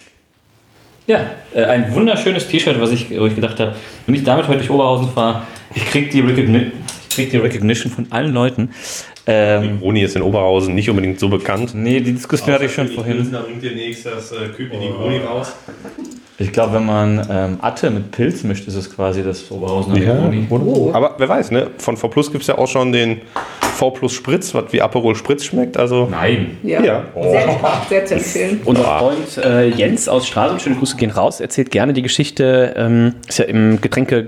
[1.08, 1.22] Ja,
[1.56, 4.70] äh, ein wunderschönes T-Shirt, was ich, wo ich gedacht habe, wenn ich damit heute durch
[4.70, 5.42] Oberhausen fahre,
[5.76, 6.72] ich krieg die, Recogni
[7.10, 8.70] ich krieg die Recognition von allen Leuten.
[9.26, 11.76] Ähm, Roni ist in Oberhausen nicht unbedingt so bekannt.
[11.76, 13.32] nee, die Diskussion hatte ich schon vorhin.
[13.32, 15.54] Da bringt demnächst das äh, Küpi die Roni raus.
[16.40, 20.48] Ich glaube, wenn man ähm, Atte mit Pilz mischt, ist es quasi das Oberhausener Negroni.
[20.94, 21.68] Aber wer weiß, ne?
[21.78, 23.22] Von V Plus gibt es ja auch schon den
[23.76, 25.76] V Plus Spritz, was wie Aperol Spritz schmeckt.
[25.76, 26.58] Also Nein.
[26.64, 26.82] Ja.
[26.82, 27.04] Ja.
[27.22, 28.62] Sehr, lecker, sehr zu empfehlen.
[28.66, 33.16] Unser Freund äh, Jens aus Stralsund, schöne Grüße gehen raus, erzählt gerne die Geschichte, ähm,
[33.28, 34.24] ist ja im Getränke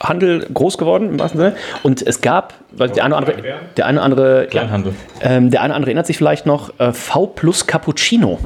[0.00, 1.56] Großhandel groß geworden im wahrsten Sinne.
[1.82, 3.42] Und es gab, weil der eine oder andere,
[3.76, 4.94] der eine oder andere, ja, Kleinhandel.
[5.20, 8.38] ähm, der eine oder andere erinnert sich vielleicht noch, äh, V plus Cappuccino.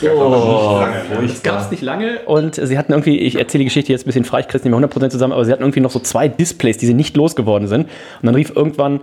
[0.00, 0.80] Oh,
[1.26, 4.06] Das gab es nicht lange und sie hatten irgendwie, ich erzähle die Geschichte jetzt ein
[4.06, 5.98] bisschen frei, ich kriege es nicht mehr 100% zusammen, aber sie hatten irgendwie noch so
[5.98, 7.82] zwei Displays, die sie nicht losgeworden sind.
[7.82, 9.00] Und dann rief irgendwann,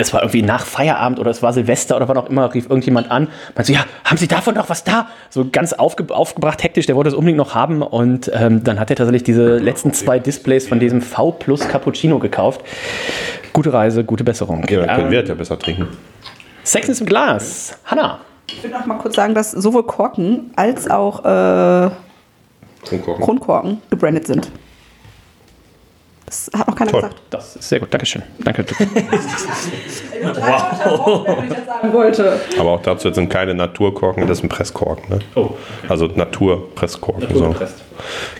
[0.00, 3.10] es war irgendwie nach Feierabend oder es war Silvester oder wann auch immer, rief irgendjemand
[3.10, 5.08] an, meinte so, ja, haben Sie davon noch was da?
[5.28, 8.90] So ganz aufge aufgebracht, hektisch, der wollte es unbedingt noch haben und ähm, dann hat
[8.90, 12.62] er tatsächlich diese letzten zwei Displays von diesem V Plus Cappuccino gekauft.
[13.52, 14.64] Gute Reise, gute Besserung.
[14.68, 15.88] Ja, dann können Ähm, wir ja besser trinken.
[16.64, 17.78] Sex ist im Glas.
[17.84, 18.20] Hanna.
[18.48, 21.90] Ich will noch mal kurz sagen, dass sowohl Korken als auch äh,
[22.84, 23.24] Kronkorken.
[23.24, 24.50] Kronkorken gebrandet sind.
[26.30, 27.00] Das hat noch keiner Toll.
[27.02, 27.22] gesagt.
[27.30, 28.22] Das ist sehr gut, Dankeschön.
[28.38, 28.64] Danke.
[30.22, 31.26] Wow.
[31.26, 32.40] Wenn ich das sagen wollte.
[32.56, 35.08] Aber auch dazu sind keine Naturkorken, das ist ein Presskorken.
[35.08, 35.18] Ne?
[35.34, 35.50] Oh,
[35.88, 37.34] Also Naturpresskorken.
[37.36, 37.52] So.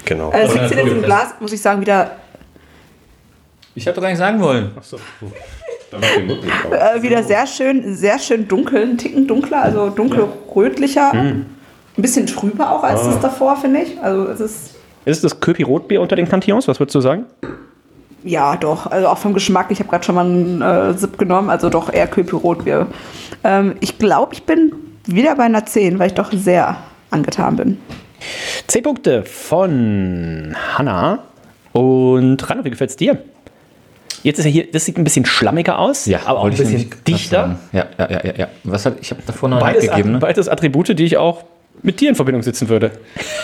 [0.05, 0.31] Genau.
[0.31, 2.13] Äh, Sex in im Glas, muss ich sagen, wieder,
[3.75, 4.71] Ich habe doch gar nicht sagen wollen.
[6.71, 11.13] äh, wieder sehr schön, sehr schön dunkel, ein Ticken dunkler, also dunkelrötlicher.
[11.13, 11.47] Ein
[11.97, 14.01] bisschen trüber auch als das davor, finde ich.
[14.01, 14.75] Also es ist,
[15.05, 16.69] Ist es das Köpi Rotbier unter den Cantillons?
[16.69, 17.25] Was würdest du sagen?
[18.25, 19.67] Ja doch, also auch vom Geschmack.
[19.71, 22.87] Ich habe gerade schon mal einen äh, Sip genommen, also doch eher Köpi-Rotbier.
[23.45, 24.73] Ähm, ich glaube, ich bin
[25.07, 26.77] wieder bei einer 10, weil ich doch sehr
[27.11, 27.79] angetan bin.
[28.67, 31.21] 10 Punkte von Hanna.
[31.73, 33.19] Und Rano, wie gefällt es dir?
[34.23, 37.59] Jetzt ist ja hier, das sieht ein bisschen schlammiger aus, aber auch ein bisschen dichter.
[37.73, 38.49] Ja, ja, ja, ja, ja.
[38.65, 40.19] Was hat, ich habe davor noch Beides, gegeben, ne?
[40.19, 41.45] beides Attribute, die ich auch
[41.83, 42.91] mit dir in Verbindung setzen würde.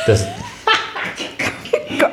[0.06, 0.26] Das,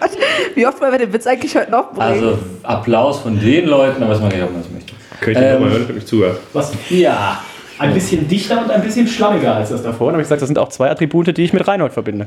[0.03, 0.17] Gott,
[0.55, 2.01] wie oft wollen wir den Witz eigentlich heute noch bringen?
[2.23, 4.93] also Applaus von den Leuten, aber was man nicht auch was möchte.
[5.21, 6.39] Könnte ich Ähm, nochmal hören, ich mich zugehört.
[6.53, 6.73] Was?
[6.89, 7.41] Ja.
[7.79, 10.07] Ein bisschen dichter und ein bisschen schlammiger als das davor.
[10.07, 12.25] Und habe ich gesagt, das sind auch zwei Attribute, die ich mit Reinhold verbinde.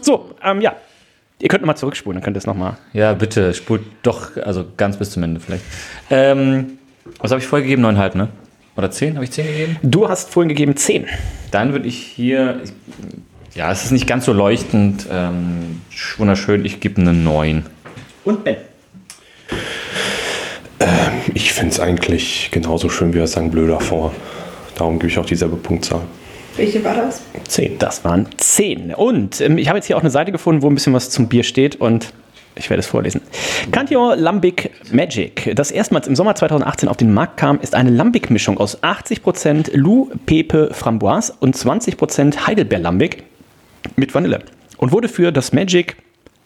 [0.00, 0.74] So, ähm, ja.
[1.40, 2.76] Ihr könnt nochmal zurückspulen, dann könnt ihr es nochmal.
[2.92, 5.64] Ja, bitte, spult doch, also ganz bis zum Ende vielleicht.
[6.10, 6.78] Ähm,
[7.20, 7.84] was habe ich vorher gegeben?
[7.86, 8.28] 9,5, ne?
[8.76, 9.14] Oder 10?
[9.14, 9.76] Habe ich 10 gegeben?
[9.82, 11.06] Du hast vorhin gegeben 10.
[11.50, 12.60] Dann würde ich hier,
[13.54, 15.82] ja, es ist nicht ganz so leuchtend, ähm,
[16.16, 17.64] wunderschön, ich gebe eine 9.
[18.24, 18.56] Und Ben.
[21.34, 23.50] Ich finde es eigentlich genauso schön wie das St.
[23.50, 24.12] Blöder vor.
[24.74, 26.00] Darum gebe ich auch dieselbe Punktzahl.
[26.56, 27.22] Welche war das?
[27.48, 27.78] 10.
[27.78, 28.94] Das waren 10.
[28.94, 31.28] Und ähm, ich habe jetzt hier auch eine Seite gefunden, wo ein bisschen was zum
[31.28, 32.12] Bier steht und
[32.56, 33.20] ich werde es vorlesen.
[33.70, 38.58] Cantillon Lambic Magic, das erstmals im Sommer 2018 auf den Markt kam, ist eine Lambic-Mischung
[38.58, 43.22] aus 80% Lou Pepe Framboise und 20% Heidelbeer Lambic
[43.96, 44.40] mit Vanille
[44.78, 45.96] und wurde für das Magic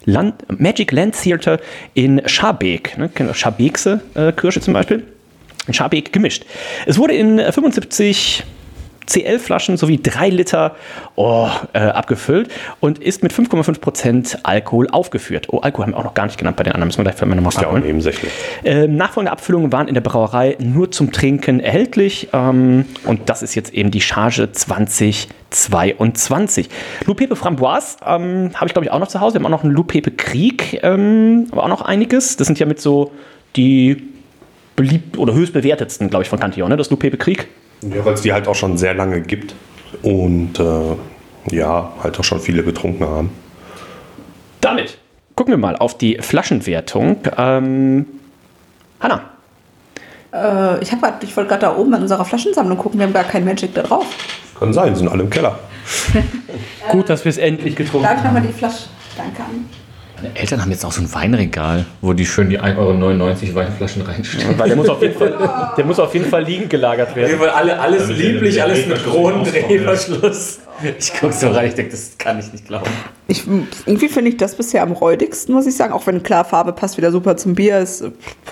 [0.05, 1.61] Land, Magic Land Theater
[1.94, 5.05] in Schabeek, ne, Schabekse äh, Kirsche zum Beispiel,
[5.66, 6.44] in Schabeek gemischt.
[6.87, 8.44] Es wurde in äh, 75
[9.07, 10.75] CL-Flaschen sowie 3 Liter
[11.17, 15.47] oh, äh, abgefüllt und ist mit 5,5% Alkohol aufgeführt.
[15.51, 17.21] Oh, Alkohol haben wir auch noch gar nicht genannt bei den anderen, müssen wir gleich
[17.21, 17.85] nochmal Ist ja auch nachholen.
[17.85, 18.33] nebensächlich.
[18.64, 22.29] Ähm, nachfolgende Abfüllungen waren in der Brauerei nur zum Trinken erhältlich.
[22.33, 26.69] Ähm, und das ist jetzt eben die Charge 2022.
[27.07, 29.35] Lupepe Framboise ähm, habe ich, glaube ich, auch noch zu Hause.
[29.35, 32.37] Wir haben auch noch einen Lupepe Krieg, ähm, aber auch noch einiges.
[32.37, 33.12] Das sind ja mit so
[33.57, 34.03] die
[34.77, 36.77] beliebt oder höchst bewertetsten, glaube ich, von Cantillon, ne?
[36.77, 37.47] das Lupepe Krieg.
[37.90, 39.55] Ja, weil es die halt auch schon sehr lange gibt.
[40.03, 43.31] Und äh, ja, halt auch schon viele getrunken haben.
[44.61, 44.99] Damit
[45.37, 47.18] gucken wir mal auf die Flaschenwertung.
[47.37, 48.07] Ähm,
[49.01, 49.20] Hanna,
[50.33, 53.25] Äh, ich, hab ich wollte gerade da oben an unserer Flaschensammlung gucken, wir haben gar
[53.25, 54.07] kein Magic da drauf.
[54.59, 55.59] Kann sein, sind alle im Keller.
[56.90, 58.35] Gut, dass wir es endlich getrunken Darf ich haben.
[58.35, 58.85] nochmal die Flasche?
[59.16, 59.66] Danke an.
[60.22, 64.03] Meine Eltern haben jetzt auch so ein Weinregal, wo die schön die 1,99 Euro Weinflaschen
[64.03, 64.59] reinstellen.
[64.59, 67.38] Weil der muss, auf jeden Fall, der muss auf jeden Fall liegend gelagert werden.
[67.40, 69.77] Weil alle, alles Damit der- lieblich, der alles mit Drehverschluss großen nicht auskommt, ja.
[69.77, 70.59] Drehverschluss.
[70.98, 72.90] Ich gucke so rein, ich denke, das kann ich nicht glauben.
[73.29, 73.44] Ich,
[73.87, 75.92] irgendwie finde ich das bisher am räudigsten, muss ich sagen.
[75.92, 77.79] Auch wenn klar, Farbe passt wieder super zum Bier.
[77.79, 78.03] Ist,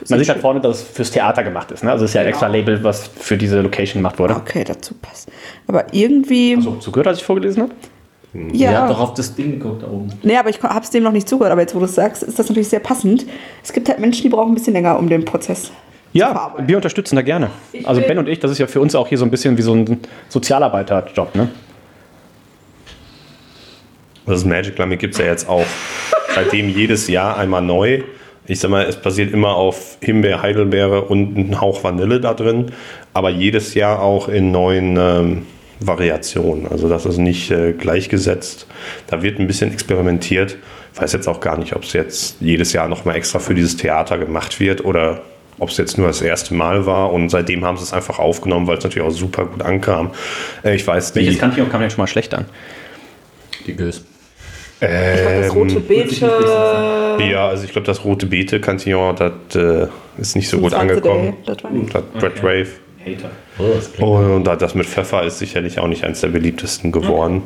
[0.08, 1.82] Man sieht halt vorne, dass es fürs Theater gemacht ist.
[1.82, 1.90] Ne?
[1.90, 4.36] Also es ist ja ein extra Label, was für diese Location gemacht wurde.
[4.36, 5.28] Okay, dazu passt.
[5.66, 6.60] Aber irgendwie.
[6.60, 7.72] So zugehört, als ich vorgelesen habe?
[8.34, 8.70] Ja.
[8.70, 10.10] Ihr habt doch auf das Ding geguckt da oben.
[10.22, 11.52] Nee, aber ich habe es dem noch nicht zugehört.
[11.52, 13.26] Aber jetzt, wo du es sagst, ist das natürlich sehr passend.
[13.62, 15.70] Es gibt halt Menschen, die brauchen ein bisschen länger um den Prozess.
[16.14, 16.68] Ja, verarbeiten.
[16.68, 17.50] wir unterstützen da gerne.
[17.72, 19.56] Ich Also Ben und ich, das ist ja für uns auch hier so ein bisschen
[19.56, 21.34] wie so ein Sozialarbeiterjob.
[21.34, 21.48] Ne?
[24.26, 25.64] Das Magic Lammy gibt es ja jetzt auch
[26.34, 28.02] seitdem jedes Jahr einmal neu.
[28.46, 32.72] Ich sag mal, es basiert immer auf Himbeer, Heidelbeere und ein Hauch Vanille da drin,
[33.14, 35.46] aber jedes Jahr auch in neuen ähm,
[35.86, 36.66] Variationen.
[36.68, 38.66] Also das ist nicht äh, gleichgesetzt.
[39.06, 40.56] Da wird ein bisschen experimentiert.
[40.94, 43.76] Ich weiß jetzt auch gar nicht, ob es jetzt jedes Jahr nochmal extra für dieses
[43.76, 45.22] Theater gemacht wird oder
[45.58, 48.66] ob es jetzt nur das erste Mal war und seitdem haben sie es einfach aufgenommen,
[48.66, 50.10] weil es natürlich auch super gut ankam.
[50.64, 52.46] Äh, ich weiß, die, Welches Cantillon kam denn schon mal schlecht an?
[53.66, 54.04] Die Gös.
[54.80, 56.30] Ich glaube, das rote Beete.
[57.30, 59.86] Ja, also ich glaube, das rote Beete Cantillon, das äh,
[60.18, 61.30] ist nicht so gut 25 angekommen.
[61.30, 61.94] Day, das war nicht.
[61.94, 62.74] Das Red
[63.58, 64.04] Rave.
[64.04, 67.42] Und das mit Pfeffer ist sicherlich auch nicht eins der beliebtesten geworden.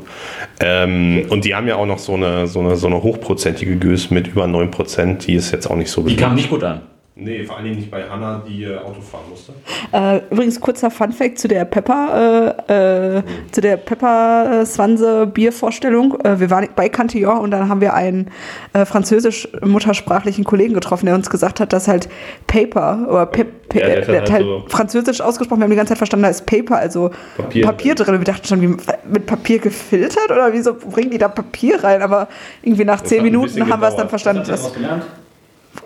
[0.60, 4.10] Ähm, und die haben ja auch noch so eine, so eine, so eine hochprozentige Gös
[4.10, 6.22] mit über 9%, die ist jetzt auch nicht so Die beliebt.
[6.22, 6.80] kam nicht gut an.
[7.18, 9.54] Nee, vor allem nicht bei Hanna, die äh, Auto fahren musste.
[9.90, 16.20] Äh, übrigens kurzer Funfact zu der Pepper, äh, äh, zu der Pepper äh, Swanse Biervorstellung.
[16.20, 18.30] Äh, wir waren bei Cantillon und dann haben wir einen
[18.74, 22.10] äh, französisch muttersprachlichen Kollegen getroffen, der uns gesagt hat, dass halt
[22.48, 25.60] Paper oder Pe Pe Ja, der hat der halt halt so- französisch ausgesprochen.
[25.60, 27.64] Wir haben die ganze Zeit verstanden, da ist Paper, also Papier.
[27.64, 28.14] Papier, drin.
[28.14, 28.76] Und wir dachten schon, wie,
[29.10, 32.02] mit Papier gefiltert oder wieso bringen die da Papier rein?
[32.02, 32.28] Aber
[32.62, 34.44] irgendwie nach zehn Minuten haben wir es dann verstanden.
[34.46, 34.70] Dass,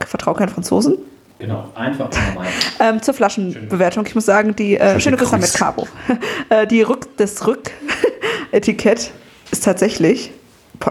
[0.08, 0.98] vertrau keinen Franzosen.
[1.40, 2.46] Genau, einfach mal.
[2.78, 4.04] Ähm, zur Flaschenbewertung.
[4.06, 5.88] Ich muss sagen, die äh, schöne Grüße mit Cabo.
[6.50, 9.10] äh, die Rück, das Rücketikett
[9.50, 10.32] ist tatsächlich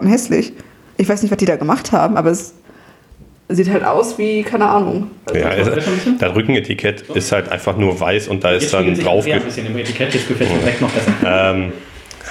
[0.04, 0.54] hässlich.
[0.98, 2.56] Ich weiß nicht, was die da gemacht haben, aber es
[3.48, 5.12] sieht halt aus wie, keine Ahnung.
[5.34, 5.68] Ja, es,
[6.20, 9.78] das Rückenetikett ist halt einfach nur weiß und da ist dann drauf ein bisschen im
[9.78, 11.12] Etikett, jetzt gefällt mir direkt noch besser.
[11.26, 11.74] ähm,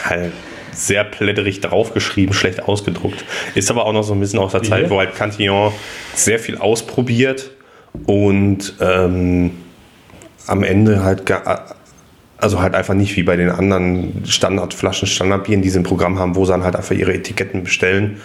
[0.05, 0.33] halt
[0.73, 3.25] sehr plätterig draufgeschrieben, schlecht ausgedruckt.
[3.55, 5.73] Ist aber auch noch so ein bisschen aus der Zeit, wo halt Cantillon
[6.15, 7.51] sehr viel ausprobiert
[8.07, 9.51] und ähm,
[10.47, 11.23] am Ende halt
[12.39, 16.37] also halt einfach nicht wie bei den anderen Standardflaschen, Standardbieren, die sie im Programm haben,
[16.37, 18.21] wo sie dann halt einfach ihre Etiketten bestellen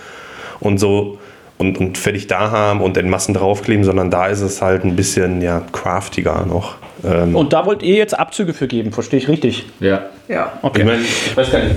[0.59, 1.19] und so
[1.57, 4.95] und, und fertig da haben und in Massen draufkleben, sondern da ist es halt ein
[4.95, 6.75] bisschen ja craftiger noch.
[7.03, 9.65] Ähm, Und da wollt ihr jetzt Abzüge für geben, verstehe ich richtig?
[9.79, 10.03] Ja.
[10.27, 10.53] Ja.
[10.61, 10.79] Okay.
[10.81, 11.75] Ich meine, ich weiß gar nicht,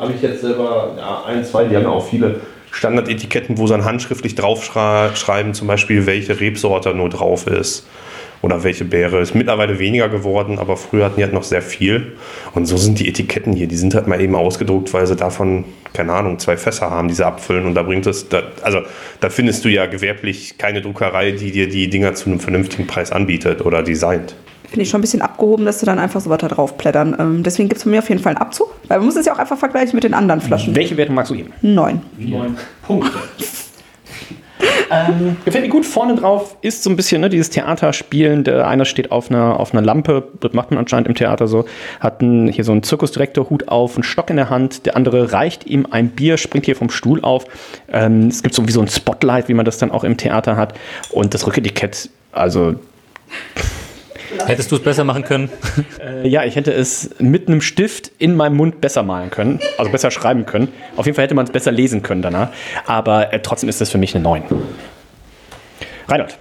[0.00, 2.40] habe ich jetzt selber ja, ein, zwei, die haben ja auch viele
[2.74, 7.86] Standardetiketten, wo sie dann handschriftlich draufschreiben, zum Beispiel, welche Rebsorte nur drauf ist
[8.42, 9.20] oder welche Beere.
[9.20, 12.12] Ist mittlerweile weniger geworden, aber früher hatten die halt noch sehr viel.
[12.52, 15.64] Und so sind die Etiketten hier, die sind halt mal eben ausgedruckt, weil sie davon,
[15.92, 17.64] keine Ahnung, zwei Fässer haben, die sie abfüllen.
[17.64, 18.80] Und da bringt es, da, also
[19.20, 23.12] da findest du ja gewerblich keine Druckerei, die dir die Dinger zu einem vernünftigen Preis
[23.12, 24.34] anbietet oder designt.
[24.74, 27.14] Finde ich schon ein bisschen abgehoben, dass sie dann einfach so weiter draufplättern.
[27.16, 28.74] Ähm, deswegen gibt es von mir auf jeden Fall einen Abzug.
[28.88, 30.74] Weil man muss es ja auch einfach vergleichen mit den anderen Flaschen.
[30.74, 31.52] Welche Wertung magst du geben?
[31.62, 32.02] Neun.
[32.18, 33.12] Neun Punkte.
[34.90, 35.86] ähm, gefällt mir gut.
[35.86, 38.42] Vorne drauf ist so ein bisschen ne, dieses Theaterspielen.
[38.42, 41.66] Der eine steht auf einer, auf einer Lampe, das macht man anscheinend im Theater so,
[42.00, 44.86] hat einen, hier so einen Zirkusdirektor-Hut auf, einen Stock in der Hand.
[44.86, 47.44] Der andere reicht ihm ein Bier, springt hier vom Stuhl auf.
[47.92, 50.56] Ähm, es gibt so wie so ein Spotlight, wie man das dann auch im Theater
[50.56, 50.74] hat.
[51.12, 52.74] Und das Rücketikett, also
[54.46, 55.50] Hättest du es besser machen können?
[56.00, 59.90] äh, ja, ich hätte es mit einem Stift in meinem Mund besser malen können, also
[59.90, 60.68] besser schreiben können.
[60.96, 62.50] Auf jeden Fall hätte man es besser lesen können danach.
[62.86, 64.42] Aber äh, trotzdem ist das für mich eine 9.
[66.08, 66.38] Reinhold.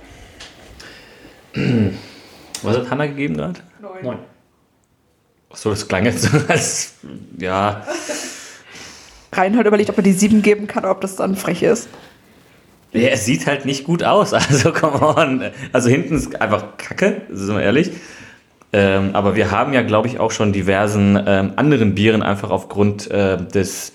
[2.63, 3.59] Was hat Hanna gegeben gerade?
[4.01, 4.17] Neun.
[5.49, 6.95] Achso, das klang jetzt so, als.
[7.37, 7.85] Ja.
[9.31, 11.87] Reinhold überlegt, ob er die sieben geben kann, ob das dann frech ist.
[12.93, 13.09] Ja.
[13.09, 14.33] Es sieht halt nicht gut aus.
[14.49, 15.43] Also, come on.
[15.71, 17.91] Also, hinten ist einfach kacke, sind wir ehrlich.
[18.73, 23.09] Ähm, aber wir haben ja, glaube ich, auch schon diversen ähm, anderen Bieren einfach aufgrund
[23.11, 23.93] äh, des,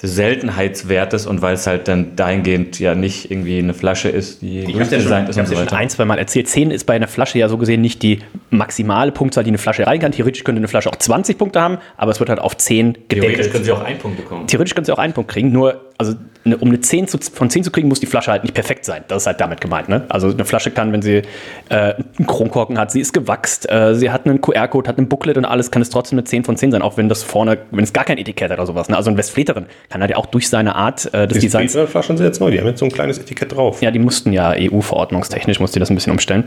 [0.00, 4.60] des Seltenheitswertes und weil es halt dann dahingehend ja nicht irgendwie eine Flasche ist, die
[4.60, 6.46] Ich habe ja durchdesignt ist ich hab's so ja schon ein, zwei Mal erzählt.
[6.48, 8.20] 10 ist bei einer Flasche ja so gesehen nicht die
[8.50, 10.12] maximale Punktzahl, die eine Flasche rein kann.
[10.12, 13.08] Theoretisch könnte eine Flasche auch 20 Punkte haben, aber es wird halt auf 10 Theoretisch
[13.08, 13.52] gedeckelt.
[13.52, 14.46] können sie auch einen Punkt bekommen.
[14.46, 17.50] Theoretisch können sie auch einen Punkt kriegen, nur also eine, um eine 10 zu, von
[17.50, 19.04] 10 zu kriegen, muss die Flasche halt nicht perfekt sein.
[19.08, 19.88] Das ist halt damit gemeint.
[19.88, 20.04] Ne?
[20.08, 21.22] Also eine Flasche kann, wenn sie
[21.68, 25.36] äh, einen Kronkorken hat, sie ist gewachst, äh, sie hat einen QR-Code, hat einen Booklet
[25.36, 27.84] und alles, kann es trotzdem eine 10 von 10 sein, auch wenn das vorne, wenn
[27.84, 28.88] es gar kein Etikett hat oder sowas.
[28.88, 28.96] Ne?
[28.96, 31.76] Also ein Westfleterin kann halt ja auch durch seine Art äh, des Die Designs.
[31.86, 33.80] Flaschen sind jetzt neu, die haben jetzt so ein kleines Etikett drauf.
[33.82, 36.44] Ja, die mussten ja EU-verordnungstechnisch, musste das ein bisschen umstellen.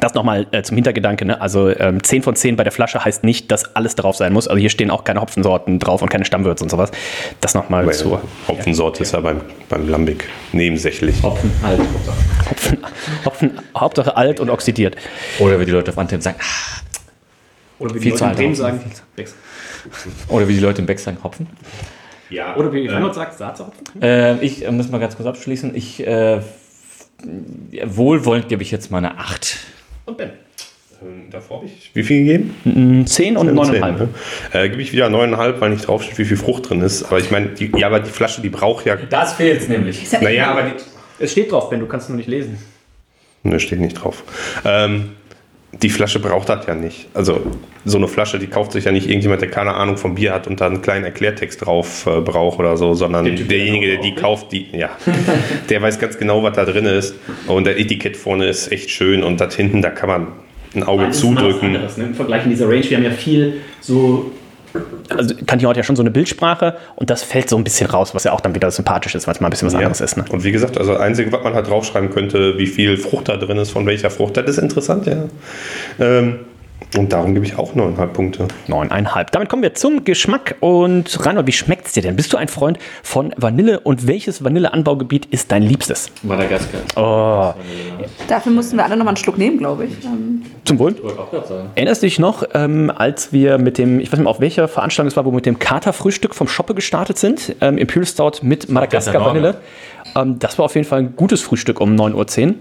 [0.00, 1.40] Das nochmal äh, zum Hintergedanke, ne?
[1.40, 4.46] also ähm, 10 von 10 bei der Flasche heißt nicht, dass alles drauf sein muss.
[4.46, 6.90] Also hier stehen auch keine Hopfensorten drauf und keine Stammwürze und sowas.
[7.40, 8.20] Das nochmal zu.
[8.46, 11.22] Hopfensorte ist ja beim, beim Lambic nebensächlich.
[11.22, 11.80] Hopfen, alt.
[12.50, 12.78] Hopfen,
[13.24, 14.96] Hopfen, Hauptsache alt und oxidiert.
[15.38, 16.80] Oder wie die Leute auf Antenne sagen, ah,
[17.78, 18.36] Oder wie Viel zu alt.
[18.56, 18.80] sagen,
[20.28, 21.46] oder wie die Leute im Beck sagen, Hopfen.
[22.28, 24.02] Ja, Oder wie Reinhold sagt, Saatshopfen.
[24.02, 25.74] Äh, ich äh, muss mal ganz kurz abschließen.
[25.74, 26.40] Ich, äh,
[27.84, 29.56] wohlwollend gebe ich jetzt mal eine 8.
[30.06, 30.30] Und Ben.
[31.02, 33.04] Ähm, Davor habe ich wie viel gegeben?
[33.06, 33.92] 10 und 9,5.
[33.98, 34.08] Ne?
[34.52, 37.04] Äh, Gebe ich wieder 9,5, weil nicht draufsteht, wie viel Frucht drin ist.
[37.04, 38.96] Aber ich meine, die, ja, aber die Flasche, die braucht ja.
[38.96, 40.10] Das fehlt nämlich.
[40.20, 40.72] Naja, aber die.
[41.18, 42.58] Es steht drauf, Ben, du kannst nur nicht lesen.
[43.42, 44.22] Ne, steht nicht drauf.
[44.64, 45.10] Ähm,
[45.72, 47.08] die Flasche braucht das ja nicht.
[47.14, 47.40] Also
[47.84, 50.46] so eine Flasche, die kauft sich ja nicht irgendjemand, der keine Ahnung vom Bier hat
[50.46, 54.52] und da einen kleinen Erklärtext drauf äh, braucht oder so, sondern derjenige, der die kauft,
[54.52, 54.90] die, ja,
[55.68, 57.14] der weiß ganz genau, was da drin ist.
[57.46, 60.26] Und der Etikett vorne ist echt schön und das hinten, da kann man
[60.74, 61.72] ein Auge zudrücken.
[61.72, 62.04] ne?
[62.04, 64.32] Im Vergleich in dieser Range, wir haben ja viel so.
[65.10, 68.14] Also Cantillon hat ja schon so eine Bildsprache und das fällt so ein bisschen raus,
[68.14, 70.16] was ja auch dann wieder sympathisch ist, weil es mal ein bisschen was anderes ist.
[70.16, 70.24] Ne?
[70.28, 73.36] Und wie gesagt, also das Einzige, was man halt draufschreiben könnte, wie viel Frucht da
[73.36, 75.16] drin ist, von welcher Frucht, das ist interessant, ja.
[76.00, 76.40] Ähm,
[76.96, 78.48] und darum gebe ich auch 9,5 Punkte.
[78.68, 79.30] Neuneinhalb.
[79.30, 80.56] Damit kommen wir zum Geschmack.
[80.60, 82.16] Und Reinhold, wie schmeckt es dir denn?
[82.16, 86.10] Bist du ein Freund von Vanille und welches Vanilleanbaugebiet ist dein liebstes?
[86.22, 86.80] Madagaskar.
[86.96, 87.54] Oh,
[88.28, 90.04] Dafür mussten wir alle noch mal einen Schluck nehmen, glaube ich.
[90.04, 91.02] Ähm, zum Wohl.
[91.02, 91.70] Wollte auch gerade sagen.
[91.74, 94.68] Erinnerst du dich noch, ähm, als wir mit dem, ich weiß nicht mehr, auf welcher
[94.68, 98.42] Veranstaltung es war, wo wir mit dem Katerfrühstück vom Shoppe gestartet sind, ähm, Imperial Stout
[98.42, 99.28] mit Madagaskar enorm.
[99.28, 99.56] Vanille.
[100.14, 102.54] Ähm, das war auf jeden Fall ein gutes Frühstück um 9.10 Uhr.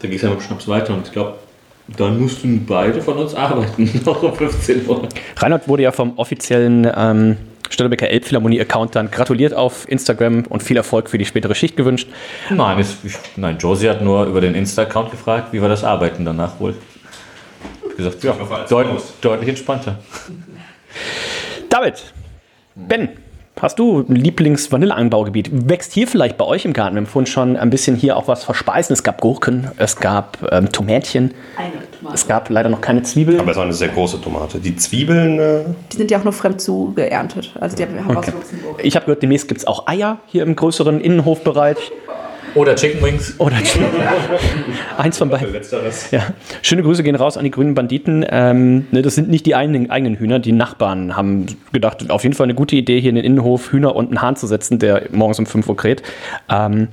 [0.00, 1.34] Da ging es ja mit Schnaps weiter und ich glaube,
[1.88, 5.08] dann mussten beide von uns arbeiten, noch um 15 Uhr.
[5.36, 7.36] Reinhold wurde ja vom offiziellen ähm,
[7.70, 12.08] Störtebecker Elbphilharmonie-Account dann gratuliert auf Instagram und viel Erfolg für die spätere Schicht gewünscht.
[12.50, 16.24] Nein, es, ich, nein, Josie hat nur über den Insta-Account gefragt, wie wir das Arbeiten
[16.24, 16.74] danach wohl.
[17.90, 18.34] Ich gesagt, ja,
[18.68, 19.98] deut, deutlich entspannter.
[21.68, 22.12] David,
[22.74, 23.08] Ben,
[23.60, 25.68] hast du ein Lieblings-Vanilleanbaugebiet?
[25.68, 26.94] Wächst hier vielleicht bei euch im Garten?
[26.96, 28.92] Wir haben vorhin schon ein bisschen hier auch was verspeisen.
[28.92, 32.14] Es gab Gurken, es gab ähm, Tomätchen, eine Tomate.
[32.14, 33.40] es gab leider noch keine Zwiebeln.
[33.40, 34.58] Aber es war eine sehr große Tomate.
[34.58, 35.60] Die Zwiebeln, äh,
[35.92, 37.54] Die sind ja auch nur fremd zu geerntet.
[37.58, 38.80] Also die haben wir aus Luxemburg.
[38.82, 41.92] Ich habe gehört, demnächst gibt es auch Eier hier im größeren Innenhofbereich.
[42.56, 43.34] Oder Chicken Wings.
[43.38, 43.56] Oder
[44.96, 45.54] eins von beiden.
[46.10, 46.26] Ja.
[46.62, 48.24] Schöne Grüße gehen raus an die grünen Banditen.
[48.28, 50.38] Ähm, ne, das sind nicht die eigenen, eigenen Hühner.
[50.38, 53.94] Die Nachbarn haben gedacht, auf jeden Fall eine gute Idee, hier in den Innenhof Hühner
[53.94, 56.02] und einen Hahn zu setzen, der morgens um 5 Uhr kräht.
[56.48, 56.88] Ähm,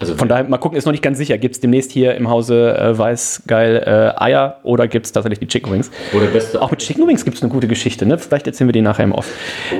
[0.00, 1.36] Also von daher, mal gucken, ist noch nicht ganz sicher.
[1.38, 5.40] Gibt es demnächst hier im Hause äh, Weiß geil äh, Eier oder gibt es tatsächlich
[5.40, 5.90] die Chicken Wings?
[6.12, 8.06] Wo der beste Auch mit Chicken Wings gibt es eine gute Geschichte.
[8.06, 8.16] Ne?
[8.16, 9.26] Vielleicht erzählen wir die nachher im Off.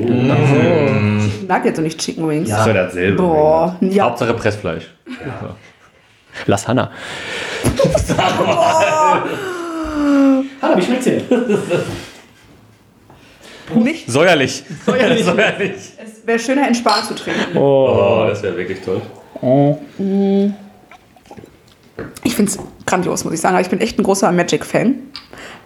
[0.00, 2.48] Nuggets und nicht Chicken Wings.
[2.48, 3.22] ist ja dasselbe.
[3.22, 4.04] Boah, ja.
[4.04, 4.88] Hauptsache Pressfleisch.
[6.46, 6.90] Lass Hanna.
[10.60, 11.22] Hanna, wie schmeckt's dir?
[13.74, 14.62] Nicht, Säuerlich.
[14.86, 15.26] Säuerlich.
[15.26, 17.56] es wäre schöner, in Spar zu trinken.
[17.56, 19.02] Oh, das wäre wirklich toll.
[22.24, 23.54] Ich finde es grandios, muss ich sagen.
[23.54, 24.94] Aber ich bin echt ein großer Magic-Fan.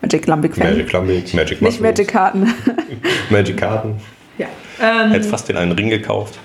[0.01, 0.71] Magic Lambic-Fan.
[0.71, 2.55] Magic Lambic, Magic Nicht Mushrooms, Magic-Karten.
[3.31, 4.01] Magic Karten.
[4.39, 4.47] ja.
[4.81, 6.39] Ähm, Hätte fast in einen Ring gekauft.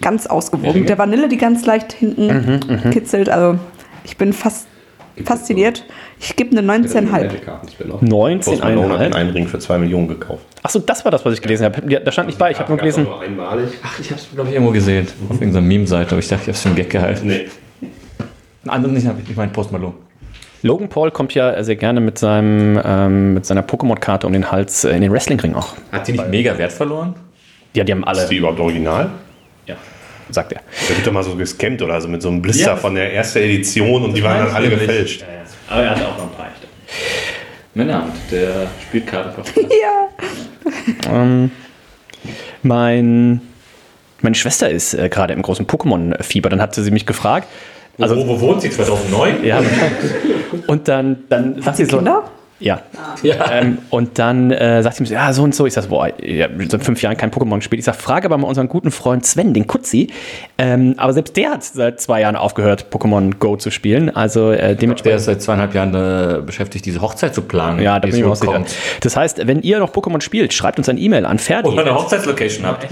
[0.00, 0.80] ganz ausgewogen.
[0.80, 3.28] Mit der Vanille, die ganz leicht hinten kitzelt.
[3.28, 3.58] Also
[4.04, 4.66] ich bin fast
[5.24, 5.84] fasziniert.
[6.22, 8.04] Ich gebe eine 19,5.
[8.04, 9.16] 19, Post Malone hat in 1,5.
[9.16, 10.44] einen Ring für 2 Millionen gekauft.
[10.62, 12.00] Achso, das war das, was ich gelesen habe.
[12.00, 13.04] Da stand nicht bei, ich habe nur gelesen.
[13.04, 13.70] Nur einmalig.
[13.82, 15.06] Ach, ich hab's, glaube ich, irgendwo gesehen.
[15.30, 16.10] Auf irgendeiner Meme-Seite.
[16.10, 17.26] Aber ich dachte, ich hab's für einen Gag gehalten.
[17.26, 17.48] Nee.
[18.64, 19.94] Einen anderen nicht, hab ich, ich meine Post Malone.
[20.62, 24.84] Logan Paul kommt ja sehr gerne mit, seinem, ähm, mit seiner Pokémon-Karte um den Hals
[24.84, 25.74] äh, in den Wrestlingring auch.
[25.90, 27.14] Hat die nicht mega Wert verloren?
[27.74, 29.10] Ja, die haben alle, Ist die überhaupt original?
[29.66, 29.76] ja,
[30.34, 30.60] sagt er.
[30.88, 32.76] Da wird doch mal so gescampt oder so mit so einem Blister Ja.
[32.76, 35.24] von der ersten Edition und die waren dann alle gefälscht.
[35.68, 36.66] Aber er hat auch noch ein paar echte.
[37.74, 39.42] Männerabend, der Spielkarte.
[39.60, 40.08] Ja.
[41.12, 41.50] Ähm,
[42.62, 43.40] mein,
[44.20, 46.48] meine Schwester ist äh, gerade im großen Pokémon-Fieber.
[46.48, 47.48] Dann hat sie mich gefragt.
[47.98, 48.70] Also, wo, wo wohnt sie?
[48.70, 49.44] 2009?
[49.44, 49.62] Ja.
[50.66, 52.24] Und dann, dann sagt sie so, Kinder?
[52.60, 52.82] Ja.
[53.50, 55.66] Ähm, und dann äh, sagt sie mir, so, ja, so und so.
[55.66, 57.80] Ich sag, boah, ich habe seit fünf Jahren kein Pokémon gespielt.
[57.80, 60.08] Ich sag, frage aber mal unseren guten Freund Sven, den Kutzi.
[60.58, 64.14] Ähm, aber selbst der hat seit zwei Jahren aufgehört, Pokémon Go zu spielen.
[64.14, 65.20] Also äh, Der dementsprechend.
[65.20, 67.80] ist seit zweieinhalb Jahren äh, beschäftigt, diese Hochzeit zu planen.
[67.80, 68.62] Ja, da bin ich mir auch sicher.
[69.00, 71.68] Das heißt, wenn ihr noch Pokémon spielt, schreibt uns eine E-Mail an Ferdi.
[71.68, 72.86] Oder eine Hochzeitslocation habt.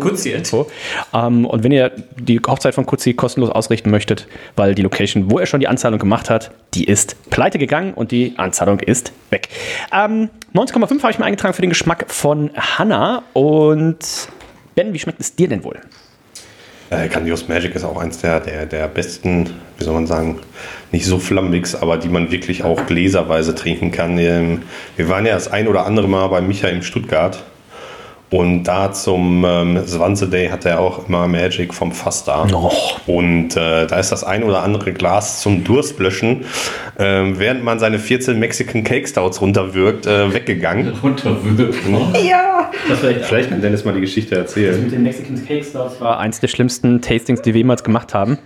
[0.00, 0.46] Kutziert.
[0.46, 0.70] So.
[1.12, 5.38] Ähm, und wenn ihr die Hochzeit von Kutzi kostenlos ausrichten möchtet, weil die Location, wo
[5.38, 8.99] er schon die Anzahlung gemacht hat, die ist pleite gegangen und die Anzahlung ist
[9.30, 9.48] weg.
[9.92, 13.22] Ähm, 19,5 habe ich mir eingetragen für den Geschmack von Hanna.
[13.32, 13.98] Und
[14.74, 15.80] Ben, wie schmeckt es dir denn wohl?
[16.90, 20.40] Äh, Grandios Magic ist auch eins der, der, der besten, wie soll man sagen,
[20.90, 24.18] nicht so flammigs, aber die man wirklich auch gläserweise trinken kann.
[24.18, 24.62] Ähm,
[24.96, 27.44] wir waren ja das ein oder andere Mal bei Micha in Stuttgart.
[28.30, 32.46] Und da zum ähm, Swanse Day hat er auch immer Magic vom Fass da.
[33.06, 36.44] Und äh, da ist das ein oder andere Glas zum Durstlöschen,
[36.98, 40.92] ähm, während man seine 14 Mexican Cake Stouts runterwirkt, äh, weggegangen.
[41.02, 41.80] Runterwirkt.
[42.24, 42.70] Ja.
[43.00, 44.88] Vielleicht kann Dennis mal die Geschichte erzählen.
[44.88, 48.38] den Mexican Cakes, das war eins der schlimmsten Tastings, die wir jemals gemacht haben.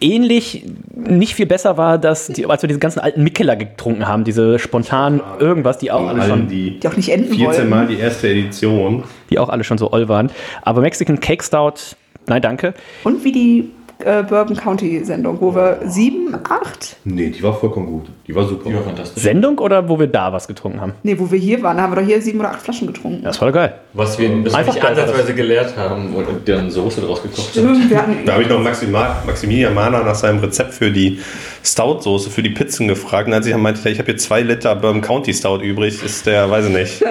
[0.00, 0.64] Ähnlich,
[0.94, 4.58] nicht viel besser war, dass die, als wir diese ganzen alten Mikkeler getrunken haben, diese
[4.58, 7.68] spontan irgendwas, die auch alle schon, die Die auch nicht enden 14 wollen.
[7.68, 9.04] Mal die erste Edition.
[9.30, 10.30] die auch alle schon so oll waren.
[10.62, 12.74] Aber Mexican Cake Stout, nein, danke.
[13.04, 17.86] Und wie die äh, Bourbon County Sendung, wo wir sieben, acht, Nee, die war vollkommen
[17.86, 18.06] gut.
[18.26, 18.68] Die war super.
[18.70, 19.22] Ja, fantastisch.
[19.22, 20.92] Sendung oder wo wir da was getrunken haben?
[21.02, 23.22] nee, wo wir hier waren, da haben wir doch hier sieben oder acht Flaschen getrunken.
[23.24, 23.74] Das war doch geil.
[23.92, 27.56] Was wir das Einfach nicht geil war ansatzweise gelehrt haben und dann Soße draus gekocht
[27.56, 27.74] haben.
[27.74, 31.18] Stimmt, hatten Da habe ich noch Maxima, Maximilian Mahner nach seinem Rezept für die
[31.64, 33.28] Stout-Soße für die Pizzen gefragt.
[33.28, 36.50] Und als ich meinte, ich habe hier zwei Liter Bourbon County Stout übrig, ist der,
[36.50, 37.04] weiß ich nicht.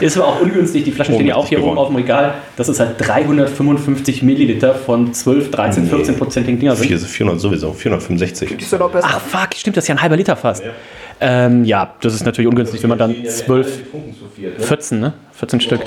[0.00, 2.34] Ist aber auch ungünstig, die Flaschen stehen ja auch hier oben auf dem Regal.
[2.56, 5.90] Das ist halt 355 Milliliter von 12, 13, Nee.
[5.90, 6.86] 14 prozentigen Dinger sind.
[6.86, 8.52] 400 400 sowieso, 465.
[8.52, 9.06] ist doch besser.
[9.10, 10.64] Ach fuck, stimmt, das ist ja ein halber Liter fast.
[10.64, 10.70] Ja,
[11.20, 13.82] ähm, ja das ist natürlich ungünstig, wenn man dann 12,
[14.58, 15.12] 14, ne?
[15.32, 15.80] 14 Stück.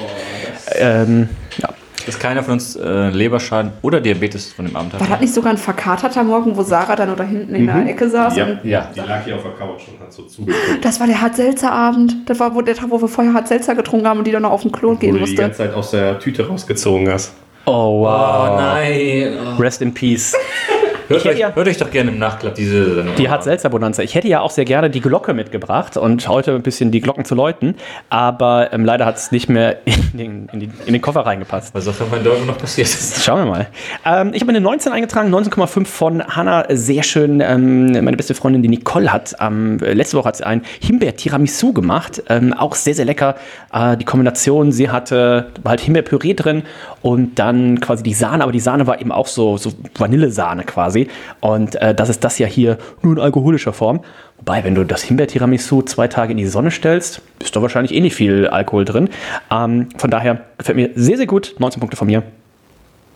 [0.75, 1.69] Ähm, ja.
[2.05, 5.11] Dass keiner von uns äh, Leberschaden oder Diabetes von dem Abend War hat.
[5.11, 8.35] das nicht sogar ein verkaterter Morgen, wo Sarah dann oder hinten in der Ecke saß?
[8.35, 8.89] Ja, Und Ja.
[8.95, 10.83] Die lag hier auf der Couch und hat so zugeguckt.
[10.83, 12.15] das war der Hart-Seltzer-Abend.
[12.27, 14.51] Das war wo der Tag, wo wir vorher Hart-Seltzer getrunken haben und die dann noch
[14.51, 15.35] auf den Klo Wo gehen du die musste.
[15.35, 17.33] ganze Zeit aus der Tüte rausgezogen hast.
[17.65, 18.59] Oh wow.
[18.59, 19.37] nein.
[19.59, 20.33] Rest in Peace.
[21.09, 24.03] Hört, euch, ja- hört euch doch gerne im Nachklapp diese Sendung Die hat Seltzer-Bonanza.
[24.03, 27.25] Ich hätte ja auch sehr gerne die Glocke mitgebracht und heute ein bisschen die Glocken
[27.25, 27.75] zu läuten,
[28.09, 31.73] aber ähm, leider hat es nicht mehr in den, in, die, in den Koffer reingepasst.
[31.73, 33.23] Was auch immer da noch passiert ist.
[33.23, 33.67] Schauen wir mal.
[34.05, 36.65] Ähm, ich habe eine 19 eingetragen, 19,5 von Hanna.
[36.69, 37.41] Sehr schön.
[37.41, 42.21] Ähm, meine beste Freundin, die Nicole, hat ähm, letzte Woche hat sie ein Himbeer-Tiramisu gemacht.
[42.29, 43.35] Ähm, auch sehr, sehr lecker.
[43.73, 46.63] Äh, die Kombination, sie hatte halt Himbeerpüree drin
[47.01, 50.98] und dann quasi die Sahne, aber die Sahne war eben auch so, so Vanillesahne quasi.
[51.39, 54.01] Und äh, das ist das ja hier nur in alkoholischer Form.
[54.37, 57.99] Wobei, wenn du das Himbeer-Tiramisu zwei Tage in die Sonne stellst, ist da wahrscheinlich eh
[57.99, 59.09] nicht viel Alkohol drin.
[59.51, 61.55] Ähm, von daher gefällt mir sehr, sehr gut.
[61.59, 62.23] 19 Punkte von mir.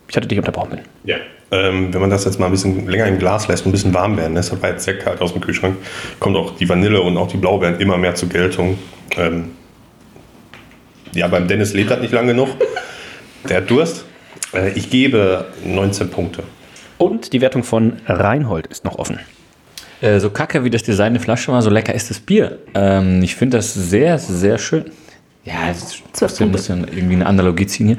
[0.08, 0.80] Ich hatte dich unterbrochen.
[1.04, 1.16] Ja.
[1.50, 3.94] Ähm, wenn man das jetzt mal ein bisschen länger im Glas lässt und ein bisschen
[3.94, 5.76] warm werden lässt, das war jetzt sehr kalt aus dem Kühlschrank,
[6.18, 8.78] kommt auch die Vanille und auch die Blaubeeren immer mehr zur Geltung.
[9.16, 9.50] Ähm,
[11.12, 12.48] ja, beim Dennis lebt das nicht lange genug.
[13.48, 14.04] Der hat Durst.
[14.52, 16.42] Äh, ich gebe 19 Punkte.
[17.04, 19.18] Und die Wertung von Reinhold ist noch offen.
[20.00, 22.60] Äh, so kacke wie das Design der Flasche war, so lecker ist das Bier.
[22.74, 24.86] Ähm, ich finde das sehr, sehr schön.
[25.44, 27.96] Ja, es muss ja, muss ja irgendwie eine Analogie ziehen hier.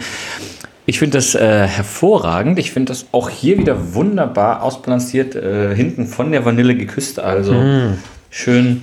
[0.88, 2.58] Ich finde das äh, hervorragend.
[2.58, 5.36] Ich finde das auch hier wieder wunderbar ausbalanciert.
[5.36, 7.20] Äh, hinten von der Vanille geküsst.
[7.20, 7.54] Also
[8.32, 8.82] schön.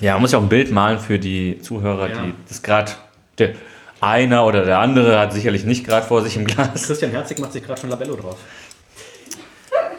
[0.00, 2.92] Ja, man muss ja auch ein Bild malen für die Zuhörer, die das gerade.
[3.36, 3.50] Der
[4.00, 6.86] einer oder der andere hat sicherlich nicht gerade vor sich im Glas.
[6.86, 8.36] Christian Herzig macht sich gerade schon Labello drauf.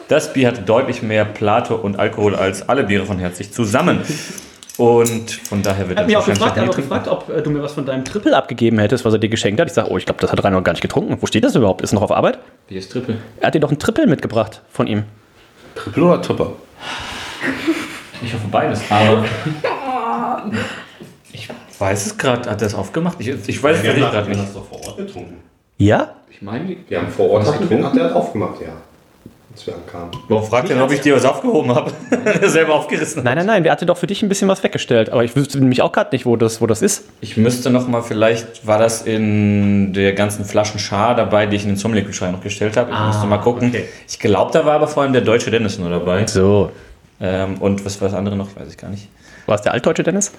[0.08, 4.00] Das Bier hat deutlich mehr Plato und Alkohol als alle Biere von Herzig zusammen.
[4.78, 6.88] Und von daher wird Er mich wahrscheinlich gefragt, er hat trinken.
[6.88, 9.60] gefragt, ob äh, du mir was von deinem Triple abgegeben hättest, was er dir geschenkt
[9.60, 9.66] hat.
[9.68, 11.18] Ich sage, oh, ich glaube, das hat Reinhold gar nicht getrunken.
[11.20, 11.82] Wo steht das überhaupt?
[11.82, 12.38] Ist noch auf Arbeit?
[12.68, 13.16] Wie ist Triple?
[13.40, 15.02] Er hat dir doch ein Triple mitgebracht von ihm.
[15.74, 16.52] Triple oder Tupper?
[18.22, 18.80] Ich hoffe beides.
[18.88, 19.24] Aber
[21.32, 21.48] ich
[21.78, 22.48] weiß es gerade.
[22.48, 23.16] Hat er es aufgemacht?
[23.20, 24.56] Ich, ich weiß es Wir ehrlich haben gerade das nicht.
[24.56, 25.38] doch vor Ort getrunken.
[25.78, 26.14] Ja?
[26.30, 28.68] Ich meine, Wir haben vor Ort getrunken, hat er aufgemacht, ja.
[29.50, 30.10] Als wir ankamen.
[30.28, 31.90] warum fragt er, ob ich dir was aufgehoben habe?
[32.48, 33.24] selber aufgerissen.
[33.24, 33.62] Nein, nein, nein.
[33.62, 35.10] Der hatte doch für dich ein bisschen was weggestellt.
[35.10, 37.04] Aber ich wüsste nämlich auch gerade nicht, wo das, wo das ist.
[37.22, 41.62] Ich müsste noch mal, vielleicht war das in der ganzen Flaschen Char dabei, die ich
[41.62, 42.92] in den Sommelier-Kühlschrank noch gestellt habe.
[42.92, 43.74] Ich müsste mal gucken.
[44.06, 46.26] Ich glaube, da war aber vor allem der deutsche Dennis nur dabei.
[46.26, 46.70] So.
[47.20, 48.54] Ähm, und was war das andere noch?
[48.54, 49.08] Weiß ich gar nicht.
[49.46, 50.30] War es der altdeutsche Dennis?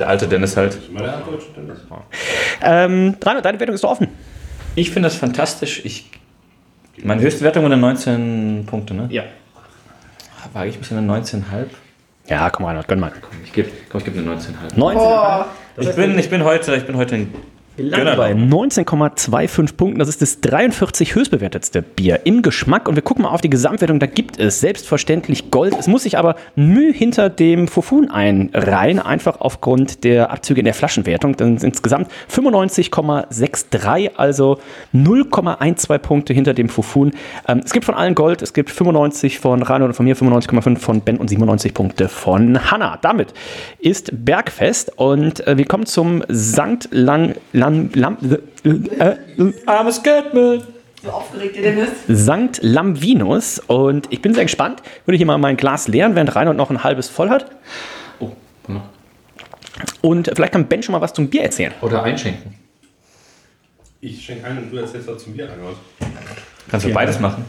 [0.00, 0.78] Der alte Dennis halt.
[2.62, 4.08] Ähm, Reinhold, deine Wertung ist doch offen.
[4.74, 5.82] Ich finde das fantastisch.
[5.84, 6.10] Ich,
[7.04, 9.06] meine höchste Wertung war eine 19 Punkte, ne?
[9.10, 9.24] Ja.
[10.52, 11.42] Wage ich ein bisschen eine 19,5.
[12.28, 13.12] Ja, komm rein, gönn mal.
[13.44, 14.76] Ich gebe ich geb eine 19,5.
[14.76, 15.46] 19.
[15.78, 17.34] Ich bin, ich bin heute, ich bin heute ein
[17.82, 19.98] Landen bei 19,25 Punkten.
[19.98, 22.88] Das ist das 43 höchstbewertetste Bier im Geschmack.
[22.88, 23.98] Und wir gucken mal auf die Gesamtwertung.
[23.98, 25.74] Da gibt es selbstverständlich Gold.
[25.78, 30.74] Es muss sich aber Mühe hinter dem Fufun einreihen, einfach aufgrund der Abzüge in der
[30.74, 31.36] Flaschenwertung.
[31.36, 34.58] Dann sind insgesamt 95,63, also
[34.94, 37.12] 0,12 Punkte hinter dem Fufun.
[37.48, 38.42] Ähm, es gibt von allen Gold.
[38.42, 42.70] Es gibt 95 von Rano und von mir, 95,5 von Ben und 97 Punkte von
[42.70, 42.98] Hanna.
[43.00, 43.32] Damit
[43.78, 48.16] ist Bergfest und äh, wir kommen zum Sankt Lang, Lang Lam,
[48.64, 50.62] äh, äh, Armes Goldman.
[51.02, 51.92] So aufgeregt ihr denn ist.
[52.08, 53.58] Sankt Lamvinus.
[53.58, 54.82] Und ich bin sehr gespannt.
[55.04, 57.46] Würde ich hier mal mein Glas leeren, während Reinhold noch ein halbes voll hat.
[58.18, 58.30] Oh,
[58.64, 58.82] komm
[60.02, 61.72] Und vielleicht kann Ben schon mal was zum Bier erzählen.
[61.80, 62.54] Oder einschenken.
[64.02, 65.58] Ich schenke ein und du erzählst was zum Bier an.
[66.70, 67.44] Kannst du beides machen.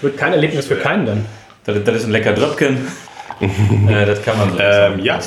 [0.00, 1.26] Wird kein Erlebnis für keinen dann.
[1.64, 2.78] Das, das ist ein lecker Dröpken.
[3.88, 4.58] äh, das kann man so.
[4.58, 5.20] Ähm, ja.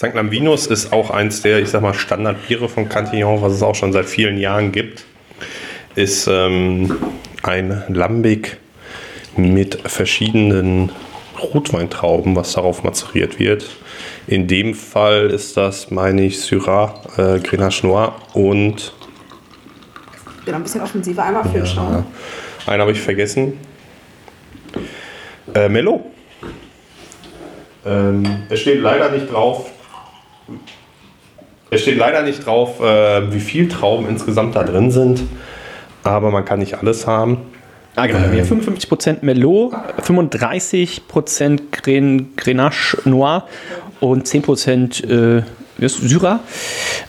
[0.00, 0.14] St.
[0.14, 3.92] Lamvinus ist auch eins der, ich sag mal, Standardbiere von Cantillon, was es auch schon
[3.92, 5.04] seit vielen Jahren gibt.
[5.94, 6.96] Ist ähm,
[7.42, 8.56] ein Lambic
[9.36, 10.90] mit verschiedenen
[11.38, 13.66] Rotweintrauben, was darauf mazeriert wird.
[14.26, 18.94] In dem Fall ist das, meine ich, Syrah, äh, Grenache Noir und
[20.46, 22.06] Bin ein bisschen offensiver, einmal für schauen.
[22.66, 23.58] einen habe ich vergessen.
[25.54, 26.06] Äh, Mello.
[27.84, 29.70] Ähm, es steht leider nicht drauf.
[31.70, 35.22] Es steht leider nicht drauf, äh, wie viel Trauben insgesamt da drin sind.
[36.02, 37.38] Aber man kann nicht alles haben.
[37.96, 38.20] Ah, genau.
[38.20, 43.46] Haben 55% Merlot, 35% Gren, Grenache Noir
[44.00, 45.42] und 10% äh,
[45.88, 46.40] Syrah.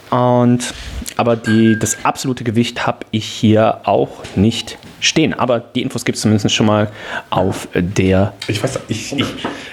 [0.10, 0.74] Und,
[1.18, 5.34] aber die, das absolute Gewicht habe ich hier auch nicht stehen.
[5.34, 6.92] Aber die Infos gibt es zumindest schon mal
[7.30, 8.34] auf der.
[8.48, 9.28] Ich weiß, ich, ich,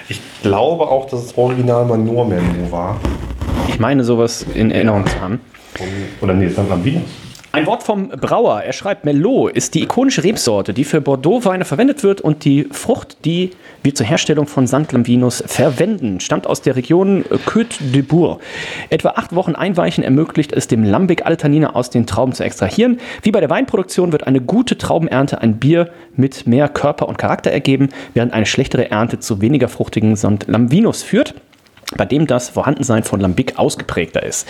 [0.09, 2.99] ich glaube auch, dass das Original mal nur Merlot war.
[3.67, 5.39] Ich meine, sowas in Erinnerung zu haben.
[6.21, 6.69] Oder nee, St.
[6.69, 7.03] Lamvinus.
[7.51, 8.61] Ein Wort vom Brauer.
[8.61, 13.25] Er schreibt, Merlot ist die ikonische Rebsorte, die für Bordeaux-Weine verwendet wird und die Frucht,
[13.25, 13.49] die
[13.81, 14.91] wir zur Herstellung von St.
[14.91, 18.39] Lamvinus verwenden, stammt aus der Region Côte de Bourg.
[18.91, 22.99] Etwa acht Wochen Einweichen ermöglicht es dem Lambic alle Tannine aus den Trauben zu extrahieren.
[23.23, 27.49] Wie bei der Weinproduktion wird eine gute Traubenernte ein Bier mit mehr Körper und Charakter
[27.49, 30.45] ergeben, während eine schlechtere Ernte zu weniger fruchtigen St.
[30.45, 31.33] Lamvinus führt
[31.97, 34.47] bei dem das Vorhandensein von Lambic ausgeprägter ist.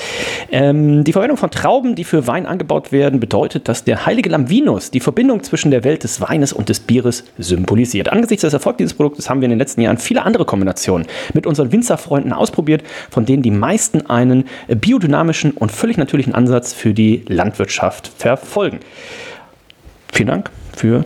[0.51, 4.91] Ähm, die Verwendung von Trauben, die für Wein angebaut werden, bedeutet, dass der heilige Lamvinus
[4.91, 8.09] die Verbindung zwischen der Welt des Weines und des Bieres symbolisiert.
[8.09, 11.47] Angesichts des Erfolgs dieses Produktes haben wir in den letzten Jahren viele andere Kombinationen mit
[11.47, 17.23] unseren Winzerfreunden ausprobiert, von denen die meisten einen biodynamischen und völlig natürlichen Ansatz für die
[17.27, 18.79] Landwirtschaft verfolgen.
[20.11, 21.05] Vielen Dank für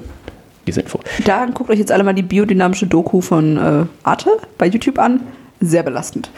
[0.65, 0.99] diese Info.
[1.25, 5.19] Da guckt euch jetzt alle mal die biodynamische Doku von äh, Arte bei YouTube an.
[5.63, 6.29] Sehr belastend.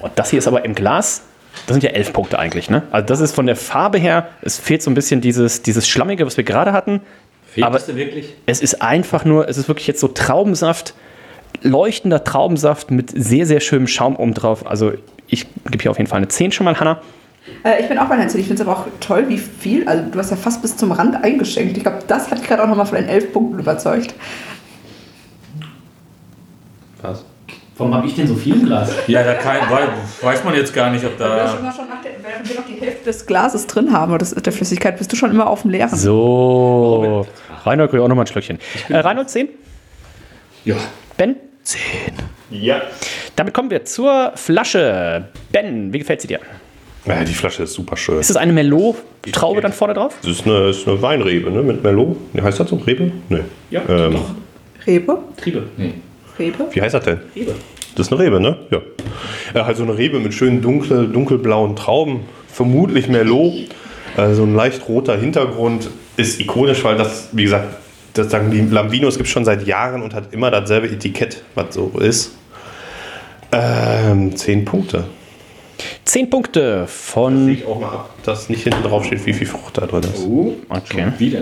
[0.00, 1.22] Und das hier ist aber im Glas.
[1.66, 2.82] Das sind ja elf Punkte eigentlich, ne?
[2.90, 6.26] Also das ist von der Farbe her, es fehlt so ein bisschen dieses, dieses Schlammige,
[6.26, 7.00] was wir gerade hatten.
[7.46, 8.34] Fehlt aber es dir wirklich?
[8.46, 10.94] es ist einfach nur, es ist wirklich jetzt so Traubensaft,
[11.62, 14.66] leuchtender Traubensaft mit sehr, sehr schönem Schaum oben drauf.
[14.66, 14.92] Also
[15.28, 17.00] ich gebe hier auf jeden Fall eine 10 schon mal, Hanna.
[17.62, 18.38] Äh, ich bin auch bei Nancy.
[18.38, 19.86] Ich finde es aber auch toll, wie viel.
[19.86, 21.76] Also, du hast ja fast bis zum Rand eingeschenkt.
[21.76, 24.14] Ich glaube, das hat gerade auch nochmal von den elf Punkten überzeugt.
[27.02, 27.24] Was?
[27.76, 28.92] Warum habe ich denn so viel im Glas?
[29.08, 29.56] Ja, da kann,
[30.22, 31.48] weiß man jetzt gar nicht, ob da.
[31.48, 34.18] schon immer schon nach der, während wir noch die Hälfte des Glases drin haben, oder
[34.20, 35.96] des, der Flüssigkeit, bist du schon immer auf dem Leeren.
[35.96, 37.26] So.
[37.64, 38.58] Reinhold kriegt auch nochmal ein Schlückchen.
[38.88, 39.48] Äh, Reinhold 10?
[40.64, 40.76] Ja.
[41.16, 41.36] Ben?
[41.64, 41.80] 10.
[42.50, 42.82] Ja.
[43.36, 45.28] Damit kommen wir zur Flasche.
[45.50, 46.40] Ben, wie gefällt sie dir?
[47.06, 47.24] ja.
[47.24, 48.18] Die Flasche ist super schön.
[48.20, 50.14] Ist es eine Merlot-Traube dann vorne drauf?
[50.22, 51.62] Das ist eine, ist eine Weinrebe, ne?
[51.62, 52.16] Mit Merlot.
[52.32, 52.76] Nee, heißt das so?
[52.76, 53.10] Rebe?
[53.28, 53.40] Nee.
[53.70, 54.16] Ja, Ähm,
[54.86, 55.18] Rebe?
[55.36, 55.64] Triebe.
[56.38, 56.66] Rebe?
[56.72, 57.20] wie heißt das denn?
[57.34, 57.54] Rebe.
[57.96, 58.56] Das ist eine Rebe, ne?
[58.70, 58.80] Ja.
[59.54, 62.20] ja halt so eine Rebe mit schönen dunkel, dunkelblauen Trauben.
[62.48, 63.68] Vermutlich Merlot.
[64.16, 65.90] Also ein leicht roter Hintergrund.
[66.16, 67.76] Ist ikonisch, weil das, wie gesagt,
[68.14, 71.74] das sagen die Lambinos gibt es schon seit Jahren und hat immer dasselbe Etikett, was
[71.74, 72.32] so ist.
[73.50, 75.04] Ähm, zehn Punkte.
[76.04, 77.48] 10 Punkte von.
[77.48, 80.26] ich auch mal ab, dass nicht hinten drauf steht, wie viel Frucht da drin ist.
[80.68, 81.06] Okay.
[81.18, 81.40] Wieder.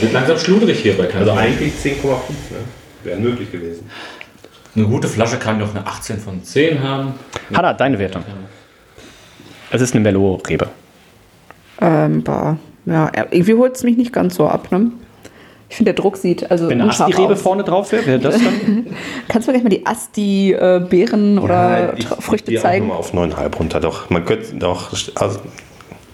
[0.00, 1.12] Wird langsam schludrig hier bei.
[1.12, 2.00] Also eigentlich 10,5, ne?
[3.04, 3.88] Wäre möglich gewesen.
[4.80, 7.12] Eine gute Flasche kann doch eine 18 von 10 haben.
[7.54, 8.24] Hanna, deine Wertung.
[9.70, 10.68] Es ist eine Merlot-Rebe.
[11.82, 12.56] Ähm, boah.
[12.86, 14.90] Ja, irgendwie holt es mich nicht ganz so ab, ne?
[15.68, 17.42] Ich finde, der Druck sieht also Wenn eine Asti-Rebe aus.
[17.42, 18.86] vorne drauf wäre, wäre das dann.
[19.28, 22.88] Kannst du gleich mal die Asti-Beeren oder ich- Früchte ich zeigen?
[22.88, 23.80] mal auf 9,5 runter.
[23.80, 24.90] Doch, man könnte doch.
[25.16, 25.40] Also,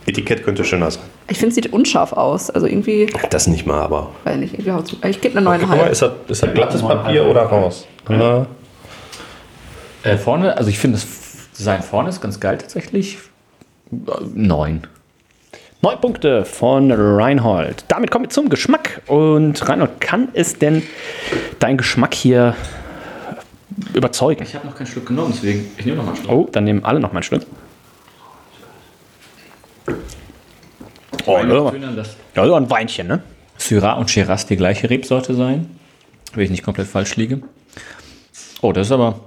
[0.06, 1.02] Etikett könnte schöner sein.
[1.30, 2.50] Ich finde, es sieht unscharf aus.
[2.50, 4.10] Also irgendwie, Das nicht mal, aber.
[4.24, 5.90] weiß nicht, irgendwie Ich gebe eine Guck mal, 9,5.
[5.90, 7.86] ist das, ist das glattes Papier oder raus?
[8.09, 8.46] Na,
[10.04, 11.07] Äh, vorne, also ich finde das
[11.59, 13.18] Design vorne ist ganz geil tatsächlich.
[13.90, 13.96] Äh,
[14.34, 14.82] Neun.
[15.82, 17.84] Neun Punkte von Reinhold.
[17.88, 19.02] Damit kommen wir zum Geschmack.
[19.07, 20.82] Und Reinhold, kann es denn
[21.59, 22.54] dein Geschmack hier
[23.94, 24.42] überzeugen?
[24.44, 26.32] Ich habe noch keinen Schluck genommen, deswegen ich nehme noch mal einen Schluck.
[26.32, 27.44] Oh, dann nehmen alle noch mal ein Stück.
[31.26, 31.72] Oh, ja,
[32.36, 33.22] ja, so ein Weinchen, ne?
[33.59, 35.68] Syrah und Shiraz die gleiche Rebsorte sein.
[36.34, 37.40] Wenn ich nicht komplett falsch liege.
[38.66, 39.20] Oh, das ist aber.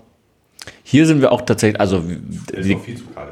[0.83, 2.03] Hier sind wir auch tatsächlich, also
[2.51, 3.29] Das ist viel zu kalt.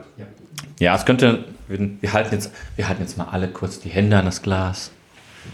[0.79, 1.43] ja, es könnte.
[1.67, 4.91] Wir, wir halten jetzt, wir halten jetzt mal alle kurz die Hände an das Glas.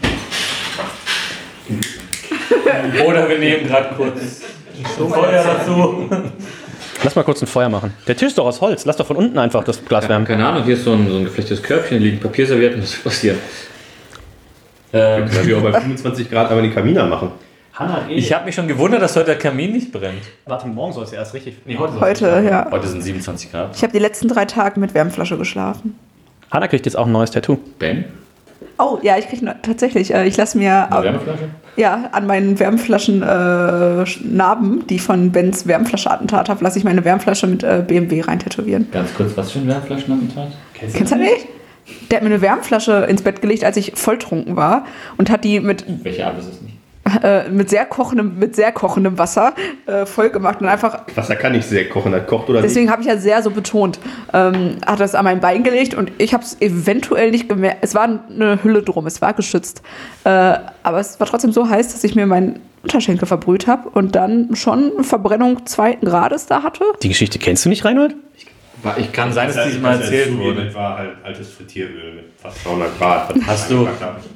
[3.04, 4.42] Oder wir nehmen gerade kurz
[4.96, 6.08] Feuer dazu.
[7.02, 7.92] Lass mal kurz ein Feuer machen.
[8.06, 8.84] Der Tisch ist doch aus Holz.
[8.84, 10.24] Lass doch von unten einfach das Glas wärmen.
[10.24, 13.38] Keine Ahnung, hier ist so ein, so ein geflechtes Körbchen, liegen Papierservietten, was passiert.
[14.92, 17.32] Ähm, wir auch bei 25 Grad aber die Kaminer machen.
[17.74, 20.22] Hanna, ich habe mich schon gewundert, dass heute der Kamin nicht brennt.
[20.46, 21.56] Warte, morgen soll es ja erst richtig.
[21.64, 22.00] Nee, heute.
[22.00, 22.68] Heute, ja.
[22.70, 23.74] Heute sind 27 Grad.
[23.74, 25.98] Ich habe die letzten drei Tage mit Wärmflasche geschlafen.
[26.52, 27.58] Hanna kriegt jetzt auch ein neues Tattoo.
[27.80, 28.04] Ben?
[28.78, 31.48] Oh, ja, ich kriege tatsächlich, äh, ich lasse mir Eine Wärmeflasche?
[31.76, 37.46] ja, an meinen Wärmflaschen äh, Narben, die von Bens Wärmflasche-Attentat habe, lasse ich meine Wärmflasche
[37.48, 38.86] mit äh, BMW rein tätowieren.
[38.92, 40.48] Ganz kurz, was für ein Wärmflaschenattentat?
[40.74, 41.46] Kennst du nicht?
[42.10, 44.86] Der hat mir eine Wärmflasche ins Bett gelegt, als ich volltrunken war
[45.18, 46.60] und hat die mit, Welche Art ist es?
[47.22, 49.54] Äh, mit, sehr kochendem, mit sehr kochendem Wasser
[49.86, 53.02] äh, voll gemacht und einfach Wasser kann nicht sehr kochen, das kocht oder Deswegen habe
[53.02, 53.98] ich ja sehr so betont.
[54.32, 57.78] Ähm, hat das an mein Bein gelegt und ich habe es eventuell nicht gemerkt.
[57.82, 59.82] Es war eine Hülle drum, es war geschützt.
[60.24, 60.28] Äh,
[60.82, 64.54] aber es war trotzdem so heiß, dass ich mir meinen Unterschenkel verbrüht habe und dann
[64.54, 66.84] schon eine Verbrennung zweiten Grades da hatte.
[67.02, 68.14] Die Geschichte kennst du nicht, Reinhold?
[68.98, 70.66] Ich kann sein, dass diese mal erzählt wurde.
[70.66, 73.34] Das war halt altes Frittieröl mit fast 300 Grad.
[73.36, 73.88] Das Hast du,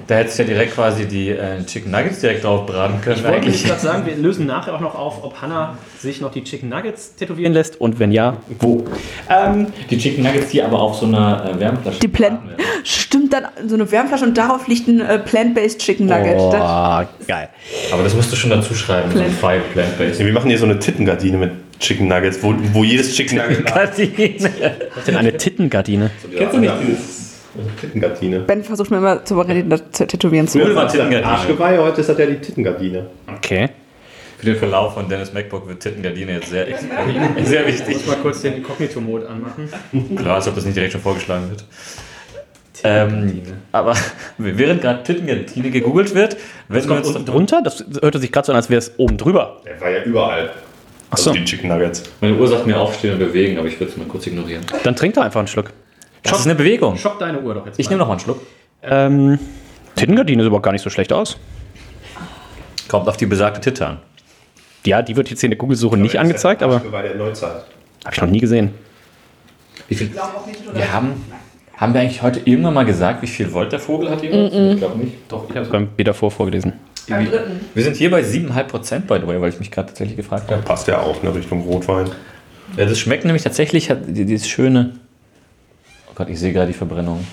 [0.06, 3.24] da hättest du ja direkt quasi die äh, Chicken Nuggets direkt drauf braten können.
[3.26, 3.64] eigentlich.
[3.64, 7.14] gerade sagen, wir lösen nachher auch noch auf, ob Hanna sich noch die Chicken Nuggets
[7.16, 8.84] tätowieren lässt und wenn ja, wo.
[9.28, 12.40] Ähm, Die Chicken Nuggets, die aber auf so einer äh, Wärmflasche Die Plant.
[12.84, 16.36] Stimmt dann so eine Wärmflasche und darauf liegt ein äh, Plant-Based Chicken Nugget.
[16.52, 17.48] Das, oh, geil.
[17.92, 20.20] Aber das musst du schon dazu schreiben, so Plant- Five Plant-Based.
[20.24, 24.12] wir machen hier so eine Tittengardine mit Chicken Nuggets, wo, wo jedes Chicken Nugget Gardine.
[24.90, 26.10] Was ist denn eine Tittengardine?
[26.36, 27.34] Kennst du nicht dieses
[27.80, 28.40] Tittengardine?
[28.40, 31.26] ben versucht mir immer zu überreden, das zu tätowieren zu Früher war Tittengardine.
[31.26, 33.06] Arschgeweih, heute ist das ja die Tittengardine.
[33.36, 33.68] Okay.
[34.38, 36.66] Für den Verlauf von Dennis MacBook wird Tittengardine jetzt sehr,
[37.44, 38.06] sehr wichtig.
[38.06, 39.68] mal kurz den Inkognito-Mode anmachen.
[40.16, 41.64] Klar, als ob das nicht direkt schon vorgeschlagen wird.
[42.84, 43.94] Ähm, aber
[44.38, 46.36] während gerade Tittengardine gegoogelt wird,
[46.68, 47.62] wenn wir Kommt uns unten drunter?
[47.62, 49.60] Das hörte sich gerade so an, als wäre es oben drüber.
[49.66, 50.50] Der war ja überall.
[51.10, 51.30] Achso.
[51.30, 52.02] Also die Chicken Nuggets.
[52.20, 54.62] Meine Uhr sagt mir aufstehen und bewegen, aber ich würde es mal kurz ignorieren.
[54.84, 55.72] Dann trink doch einfach einen Schluck.
[56.22, 56.96] Das ist eine Bewegung.
[56.96, 57.78] Schock deine Uhr doch jetzt.
[57.78, 58.40] Ich nehme noch mal einen Schluck.
[58.82, 59.38] Ähm,
[59.96, 61.38] Tittengardine sieht aber gar nicht so schlecht aus.
[62.88, 63.98] Kommt auf die besagte Titte an.
[64.86, 67.64] Ja, die wird jetzt hier in der Google-Suche nicht angezeigt, aber Arschgeweih der Neuzeit.
[68.04, 68.70] habe ich noch nie gesehen.
[69.88, 70.10] Wie viel?
[70.74, 71.24] Wir haben,
[71.76, 74.54] haben wir eigentlich heute irgendwann mal gesagt, wie viel Volt der Vogel hat jeweils?
[74.54, 75.14] Ich glaube nicht.
[75.28, 76.04] Doch, ich habe es beim Bier
[77.08, 77.60] davor vorgelesen.
[77.74, 80.50] Wir sind hier bei 7,5 Prozent, by the way, weil ich mich gerade tatsächlich gefragt
[80.50, 80.62] habe.
[80.62, 82.10] Passt ja auch in Richtung Rotwein.
[82.76, 84.92] Ja, das schmeckt nämlich tatsächlich, hat die- dieses schöne.
[86.10, 87.26] Oh Gott, ich sehe gerade die Verbrennung.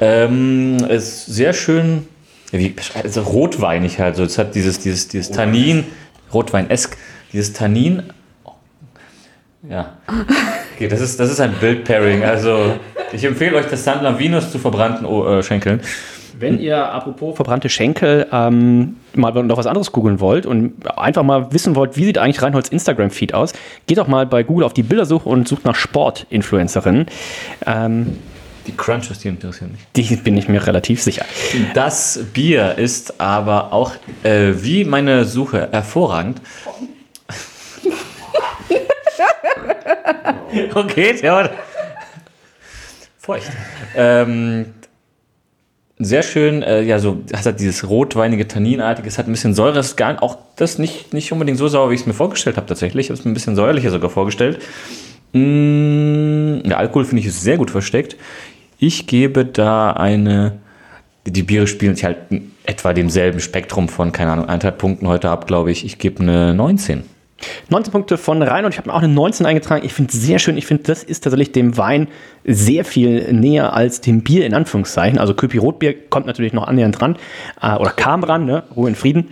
[0.00, 2.08] Ähm, ist sehr schön.
[2.52, 4.16] Wie, also rotweinig halt.
[4.16, 5.84] So, es hat dieses, dieses, dieses Tannin,
[6.32, 6.96] Rotwein-esk,
[7.32, 8.04] dieses Tannin.
[9.68, 9.96] Ja.
[10.74, 12.24] Okay, das ist, das ist ein Bild-Pairing.
[12.24, 12.74] Also,
[13.12, 15.80] ich empfehle euch das San Lavinus zu verbrannten oh, äh, Schenkeln.
[16.38, 21.52] Wenn ihr apropos verbrannte Schenkel ähm, mal noch was anderes googeln wollt und einfach mal
[21.52, 23.54] wissen wollt, wie sieht eigentlich Reinholds Instagram-Feed aus,
[23.86, 27.06] geht doch mal bei Google auf die Bildersuche und sucht nach Sport-Influencerinnen.
[27.66, 28.18] Ähm,
[28.66, 29.80] Die Crunches, die interessieren mich.
[29.96, 31.24] die bin ich mir relativ sicher.
[31.72, 36.42] Das Bier ist aber auch äh, wie meine Suche hervorragend.
[40.74, 41.50] okay, der war
[43.18, 43.50] feucht.
[43.96, 44.74] Ähm,
[45.98, 49.78] sehr schön, äh, ja, so hat halt dieses rotweinige, tanninartige, es hat ein bisschen Säure,
[49.78, 52.66] ist gar auch das nicht, nicht unbedingt so sauer, wie ich es mir vorgestellt habe
[52.66, 53.06] tatsächlich.
[53.06, 54.58] Ich habe es mir ein bisschen säuerlicher sogar vorgestellt.
[55.32, 58.16] Mm, der Alkohol finde ich ist sehr gut versteckt.
[58.78, 60.58] Ich gebe da eine.
[61.26, 62.18] Die Biere spielen sich halt
[62.64, 65.84] etwa demselben Spektrum von, keine Ahnung, eineinhalb Punkten heute ab, glaube ich.
[65.84, 67.02] Ich gebe eine 19.
[67.68, 69.84] 19 Punkte von Rhein und ich habe mir auch eine 19 eingetragen.
[69.84, 70.56] Ich finde es sehr schön.
[70.56, 72.08] Ich finde, das ist tatsächlich dem Wein
[72.44, 75.18] sehr viel näher als dem Bier in Anführungszeichen.
[75.18, 77.16] Also Köpi Rotbier kommt natürlich noch annähernd dran
[77.60, 78.62] äh, oder kam ran, ne?
[78.74, 79.28] Ruhe in Frieden.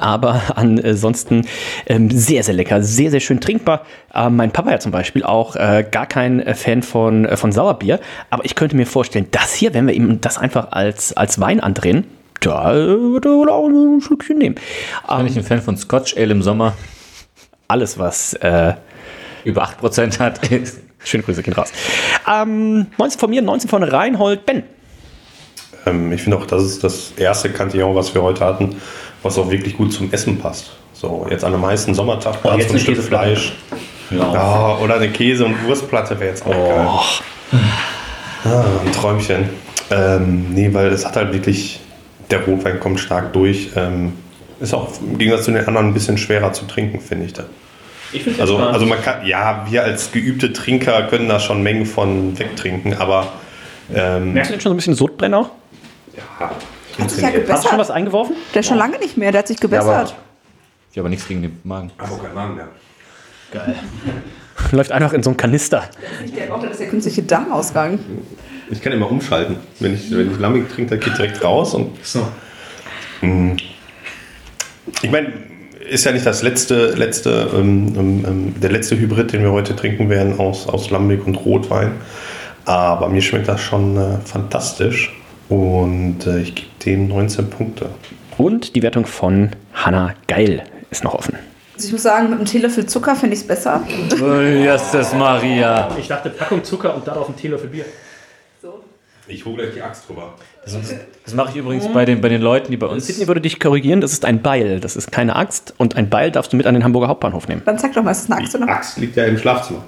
[0.00, 1.46] Aber ansonsten
[1.86, 3.84] ähm, sehr, sehr lecker, sehr, sehr schön trinkbar.
[4.12, 8.00] Äh, mein Papa ja zum Beispiel auch äh, gar kein Fan von, äh, von Sauerbier.
[8.30, 11.60] Aber ich könnte mir vorstellen, das hier, wenn wir ihm das einfach als, als Wein
[11.60, 12.06] andrehen,
[12.40, 14.56] da äh, wird er wohl auch ein Schlückchen nehmen.
[15.16, 16.74] Bin ich ein Fan von Scotch Ale im Sommer.
[17.68, 18.74] alles, was äh,
[19.44, 20.40] über 8% hat.
[21.04, 21.72] Schöne Grüße, gehen raus.
[22.28, 24.44] Ähm, 19 von mir, 19 von Reinhold.
[24.46, 24.64] Ben.
[25.86, 28.76] Ähm, ich finde auch, das ist das erste Cantillon, was wir heute hatten,
[29.22, 30.70] was auch wirklich gut zum Essen passt.
[30.92, 32.96] So, jetzt an einem heißen Sommertag Oh, jetzt eine Stück.
[32.98, 33.52] Fleisch.
[34.10, 36.88] Ja, oder eine Käse- und Wurstplatte wäre jetzt auch geil.
[38.44, 39.48] Ah, ein Träumchen.
[39.90, 41.80] Ähm, nee, weil es hat halt wirklich,
[42.30, 43.70] der Rotwein kommt stark durch.
[43.76, 44.12] Ähm,
[44.60, 47.44] ist auch im Gegensatz zu den anderen ein bisschen schwerer zu trinken, finde ich da.
[48.12, 51.84] Ich finde Also, also man kann, ja, wir als geübte Trinker können da schon Mengen
[51.86, 53.32] von wegtrinken, aber
[53.94, 55.50] ähm, Merkst du denn schon so ein bisschen Sodbrenner?
[56.16, 56.50] ja,
[56.98, 57.78] Hat sich ja Hast du schon gebessert.
[57.78, 58.36] was eingeworfen?
[58.54, 60.14] Der ist schon lange nicht mehr, der hat sich gebessert.
[60.90, 61.90] Ich habe aber nichts gegen den Magen.
[61.98, 62.68] aber kein Magen mehr.
[64.72, 65.84] Läuft einfach in so einen Kanister.
[66.36, 67.98] Der braucht das ist der künstliche Darmausgang.
[68.70, 69.56] Ich kann immer umschalten.
[69.80, 71.74] Wenn ich, wenn ich Lammig trinke, dann geht direkt raus.
[71.74, 71.92] Und
[73.22, 73.52] Mm.
[75.02, 75.32] Ich meine,
[75.88, 79.76] ist ja nicht das letzte, letzte ähm, ähm, ähm, der letzte Hybrid, den wir heute
[79.76, 81.92] trinken werden aus, aus Lambic und Rotwein.
[82.64, 85.14] Aber mir schmeckt das schon äh, fantastisch.
[85.48, 87.90] Und äh, ich gebe dem 19 Punkte.
[88.36, 91.36] Und die Wertung von Hanna Geil ist noch offen.
[91.74, 93.82] Also ich muss sagen, mit einem Teelöffel Zucker finde ich es besser.
[94.20, 95.88] Oh, Justus Maria.
[95.98, 97.84] Ich dachte Packung Zucker und darauf ein Teelöffel Bier.
[99.28, 100.34] Ich hole gleich die Axt drüber.
[101.24, 103.06] Das mache ich übrigens bei den, bei den Leuten, die bei uns.
[103.06, 104.78] Sydney würde dich korrigieren, das ist ein Beil.
[104.80, 105.74] Das ist keine Axt.
[105.78, 107.62] Und ein Beil darfst du mit an den Hamburger Hauptbahnhof nehmen.
[107.64, 108.72] Dann zeig doch mal, ist das eine Axt Die oder?
[108.72, 109.84] Axt liegt ja im Schlafzimmer.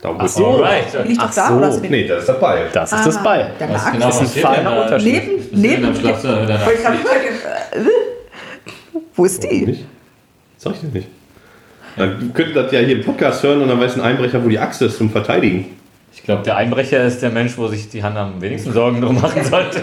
[0.00, 0.46] Da Ach so.
[0.46, 0.84] Alright.
[1.04, 1.54] Die liegt doch Ach da so.
[1.54, 2.68] oder ist Nee, das ist das Beil.
[2.72, 3.50] Das ist das Beil.
[3.60, 3.92] Ja, eine Was Axt.
[3.92, 4.82] genau Das ist ein feiner da?
[4.82, 5.54] Unterschied.
[5.54, 6.20] Neben, Was ist neben.
[6.20, 6.48] sagen,
[7.72, 9.66] äh, Wo ist die?
[9.66, 9.84] Nicht?
[10.58, 11.08] Sag ich dir nicht.
[11.96, 14.58] Dann könnte das ja hier im Podcast hören und dann weiß ein Einbrecher, wo die
[14.58, 15.66] Axt ist zum Verteidigen.
[16.14, 19.20] Ich glaube, der Einbrecher ist der Mensch, wo sich die Hand am wenigsten Sorgen drum
[19.20, 19.80] machen sollte.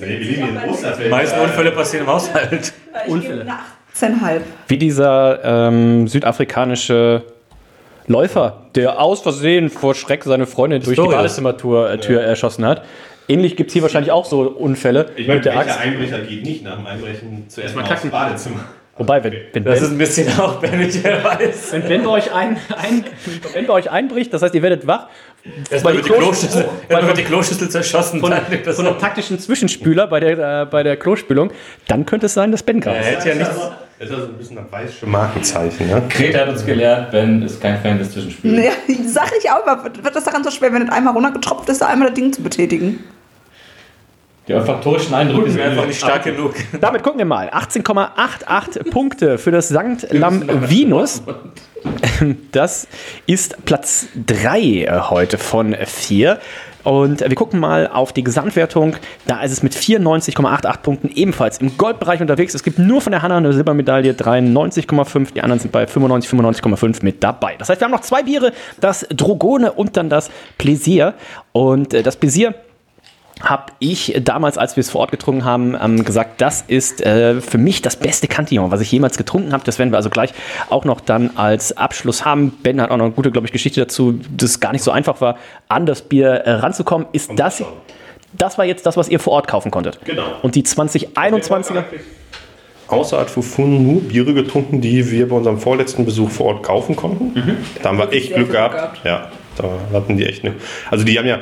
[0.00, 2.72] Die meisten Unfälle passieren im Haushalt.
[3.06, 3.42] Unfälle.
[3.42, 4.40] Eine 18,5.
[4.68, 7.22] Wie dieser ähm, südafrikanische
[8.06, 11.06] Läufer, der aus Versehen vor Schreck seine Freundin durch die.
[11.06, 12.82] Badezimmertür äh, Tür erschossen hat.
[13.28, 15.78] Ähnlich gibt es hier wahrscheinlich auch so Unfälle Ich meine, mit der Axt.
[15.78, 18.10] Einbrecher geht nicht nach dem Einbrechen zuerst mal kacken.
[18.10, 18.64] Badezimmer?
[18.98, 21.72] Wobei, wenn, wenn, Das ben, ist ein bisschen auch Ben Michael weiß.
[21.72, 23.04] wenn Ben bei euch ein, ein,
[23.54, 25.06] wenn bei euch einbricht, das heißt, ihr werdet wach,
[25.70, 28.20] Erstmal Weil wird die die Klosch- Kloschüssel, weil- erstmal wird die Kloschüssel zerschossen.
[28.20, 31.50] von, von einem taktischen Zwischenspüler bei der, äh, bei der Klospülung,
[31.88, 33.50] dann könnte es sein, dass Ben gerade Er hätte ja nichts.
[33.98, 36.02] Das ist also ein bisschen das weiße Markenzeichen, ne?
[36.08, 38.64] Greta hat uns gelehrt, Ben ist kein Fan des Zwischenspiels.
[38.64, 38.72] Ja,
[39.08, 39.82] sag ich auch immer.
[39.84, 42.42] Wird das daran so schwer, wenn es einmal runtergetropft ist, da einmal das Ding zu
[42.42, 43.02] betätigen?
[44.48, 46.54] Die olfaktorischen Eindrücke sind einfach nicht stark genug.
[46.80, 47.48] Damit gucken wir mal.
[47.50, 50.10] 18,88 Punkte für das St.
[50.10, 51.22] Lamvinus.
[52.52, 52.86] Das
[53.26, 56.38] ist Platz 3 heute von 4.
[56.84, 58.94] Und wir gucken mal auf die Gesamtwertung.
[59.26, 62.54] Da ist es mit 94,88 Punkten ebenfalls im Goldbereich unterwegs.
[62.54, 65.32] Es gibt nur von der Hanna eine Silbermedaille, 93,5.
[65.32, 67.56] Die anderen sind bei 95, 95,5 mit dabei.
[67.58, 71.14] Das heißt, wir haben noch zwei Biere, das Drogone und dann das Pläsier.
[71.50, 72.54] Und äh, das Pläsier
[73.42, 77.40] habe ich damals, als wir es vor Ort getrunken haben, ähm, gesagt, das ist äh,
[77.40, 79.64] für mich das beste Cantillon, was ich jemals getrunken habe.
[79.64, 80.32] Das werden wir also gleich
[80.70, 82.50] auch noch dann als Abschluss haben.
[82.62, 84.90] Ben hat auch noch eine gute, glaube ich, Geschichte dazu, dass es gar nicht so
[84.90, 85.36] einfach war,
[85.68, 87.06] an das Bier äh, ranzukommen.
[87.12, 87.62] Ist das,
[88.32, 89.98] das war jetzt das, was ihr vor Ort kaufen konntet?
[90.04, 90.24] Genau.
[90.42, 91.84] Und die 2021er?
[92.88, 96.94] Außer Art Fufun nur Biere getrunken, die wir bei unserem vorletzten Besuch vor Ort kaufen
[96.94, 97.56] konnten.
[97.82, 99.00] Da haben wir echt Glück Glück gehabt.
[99.04, 100.54] Ja, da hatten die echt eine.
[100.90, 101.38] Also die haben ja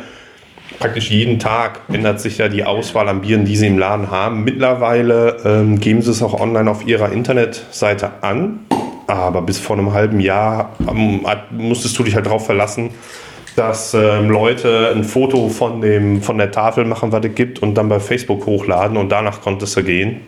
[0.81, 4.45] praktisch jeden Tag ändert sich ja die Auswahl an Bieren, die sie im Laden haben.
[4.45, 8.61] Mittlerweile ähm, geben sie es auch online auf ihrer Internetseite an.
[9.07, 12.91] Aber bis vor einem halben Jahr ähm, musstest du dich halt darauf verlassen,
[13.57, 17.75] dass ähm, Leute ein Foto von, dem, von der Tafel machen, was es gibt, und
[17.75, 20.23] dann bei Facebook hochladen und danach konntest du gehen.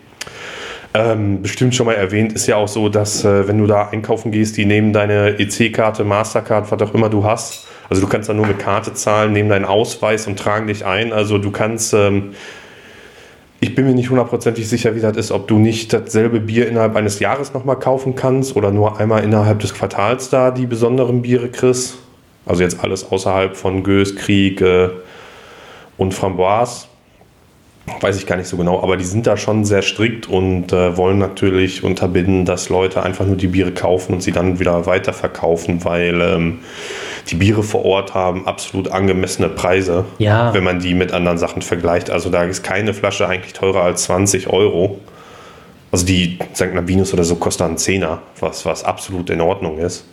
[0.93, 4.31] Ähm, bestimmt schon mal erwähnt, ist ja auch so, dass äh, wenn du da einkaufen
[4.33, 7.67] gehst, die nehmen deine EC-Karte, Mastercard, was auch immer du hast.
[7.93, 11.13] Also du kannst da nur mit Karte zahlen, nehmen deinen Ausweis und tragen dich ein.
[11.13, 12.31] Also du kannst, ähm,
[13.61, 16.97] ich bin mir nicht hundertprozentig sicher, wie das ist, ob du nicht dasselbe Bier innerhalb
[16.97, 21.51] eines Jahres nochmal kaufen kannst oder nur einmal innerhalb des Quartals da die besonderen Biere
[21.51, 21.99] kriegst.
[22.47, 24.89] Also jetzt alles außerhalb von Gös, Krieg äh,
[25.99, 26.87] und Framboise
[28.01, 30.97] weiß ich gar nicht so genau, aber die sind da schon sehr strikt und äh,
[30.97, 35.85] wollen natürlich unterbinden, dass Leute einfach nur die Biere kaufen und sie dann wieder weiterverkaufen,
[35.85, 36.61] weil ähm,
[37.31, 40.55] die Biere vor Ort haben absolut angemessene Preise, Ja.
[40.55, 42.11] wenn man die mit anderen Sachen vergleicht.
[42.11, 45.01] Also da ist keine Flasche eigentlich teurer als 20 Euro.
[45.91, 46.75] Also die St.
[46.75, 50.07] Nabinus oder so kostet einen Zehner, was, was absolut in Ordnung ist.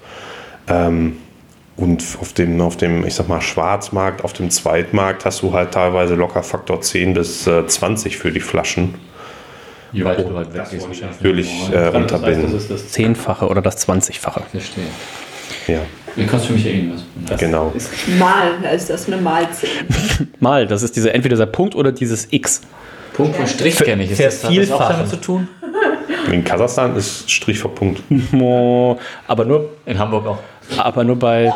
[0.68, 1.18] Ähm,
[1.80, 5.72] und auf dem, auf dem, ich sag mal, Schwarzmarkt, auf dem Zweitmarkt hast du halt
[5.72, 8.96] teilweise locker Faktor 10 bis äh, 20 für die Flaschen.
[9.92, 10.88] Je weiter du halt weg gehst.
[11.02, 12.56] Natürlich äh, Das runterbinden.
[12.56, 14.44] ist das Zehnfache oder das Zwanzigfache.
[14.52, 14.84] Verstehe.
[15.68, 15.80] Ja,
[16.16, 17.02] Du kannst für mich irgendwas.
[17.40, 17.74] genau.
[18.20, 19.70] Mal, also das ist eine Mahlzeit.
[20.40, 22.62] Mal, das ist diese, entweder dieser Punkt oder dieses X.
[23.14, 24.12] Punkt und Strich kenne ich.
[24.12, 25.48] Ist das, hat das auch damit zu tun?
[26.32, 28.02] In Kasachstan ist Strich vor Punkt.
[28.32, 30.40] Mo, aber nur, In Hamburg auch.
[30.78, 31.52] Aber nur bei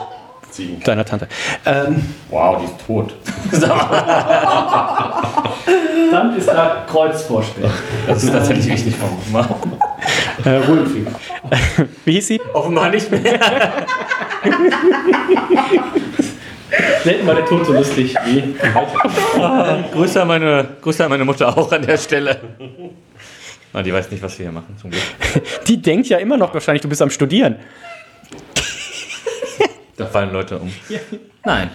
[0.86, 1.28] deiner Tante.
[1.66, 3.14] Ähm, Wow, die ist tot.
[6.12, 7.70] dann ist da Kreuzvorspiel.
[8.08, 8.96] Das ist tatsächlich richtig
[9.32, 9.74] warum.
[10.46, 11.06] Äh, Ruhig.
[12.06, 12.42] Wie hieß sie?
[12.54, 13.40] Offenbar nicht mehr.
[17.04, 18.56] Selten war der Tod so lustig wie
[19.94, 22.42] Grüße an meine, Grüße an meine Mutter auch an der Stelle.
[23.74, 25.04] Ah, die weiß nicht, was wir hier machen, zum Glück.
[25.68, 27.56] Die denkt ja immer noch wahrscheinlich, du bist am Studieren.
[29.98, 30.72] Da fallen Leute um.
[31.46, 31.70] Nein.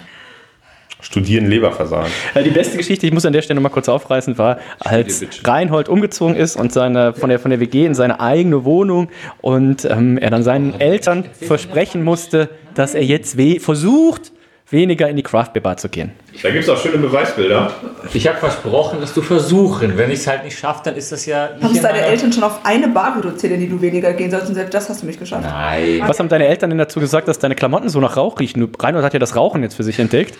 [1.00, 2.10] Studieren Leberversagen.
[2.34, 5.24] Äh, Die beste Geschichte, ich muss an der Stelle noch mal kurz aufreißen, war, als
[5.44, 9.08] Reinhold umgezogen ist und seine, von, der, von der WG in seine eigene Wohnung
[9.40, 14.32] und ähm, er dann seinen Eltern versprechen musste, dass er jetzt versucht,
[14.70, 16.12] weniger in die Craft Beer Bar zu gehen.
[16.42, 17.72] Da gibt es auch schöne Beweisbilder.
[18.12, 19.96] Ich habe versprochen, dass du versuchen.
[19.96, 21.50] Wenn ich es halt nicht schaffe, dann ist das ja.
[21.54, 24.12] nicht Haben es in deine Eltern schon auf eine Bar reduziert, in die du weniger
[24.12, 25.44] gehen sollst und selbst das hast du nicht geschafft?
[25.44, 26.02] Nein.
[26.06, 28.70] Was haben deine Eltern denn dazu gesagt, dass deine Klamotten so nach Rauch riechen?
[28.78, 30.36] Reinhold hat ja das Rauchen jetzt für sich entdeckt.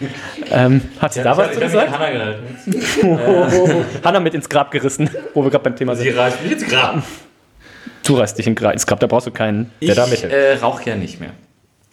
[0.50, 1.90] Ähm, hat sie da was zu Ich gesagt?
[1.90, 3.84] Hannah gehalten.
[4.04, 6.18] Hanna mit ins Grab gerissen, wo wir gerade beim Thema Sie sind.
[6.18, 7.02] reißt mich ins Grab.
[8.04, 10.34] Du reißt dich ins Grab, da brauchst du keinen, der Ich da mithilft.
[10.34, 11.30] äh, rauche ja nicht mehr.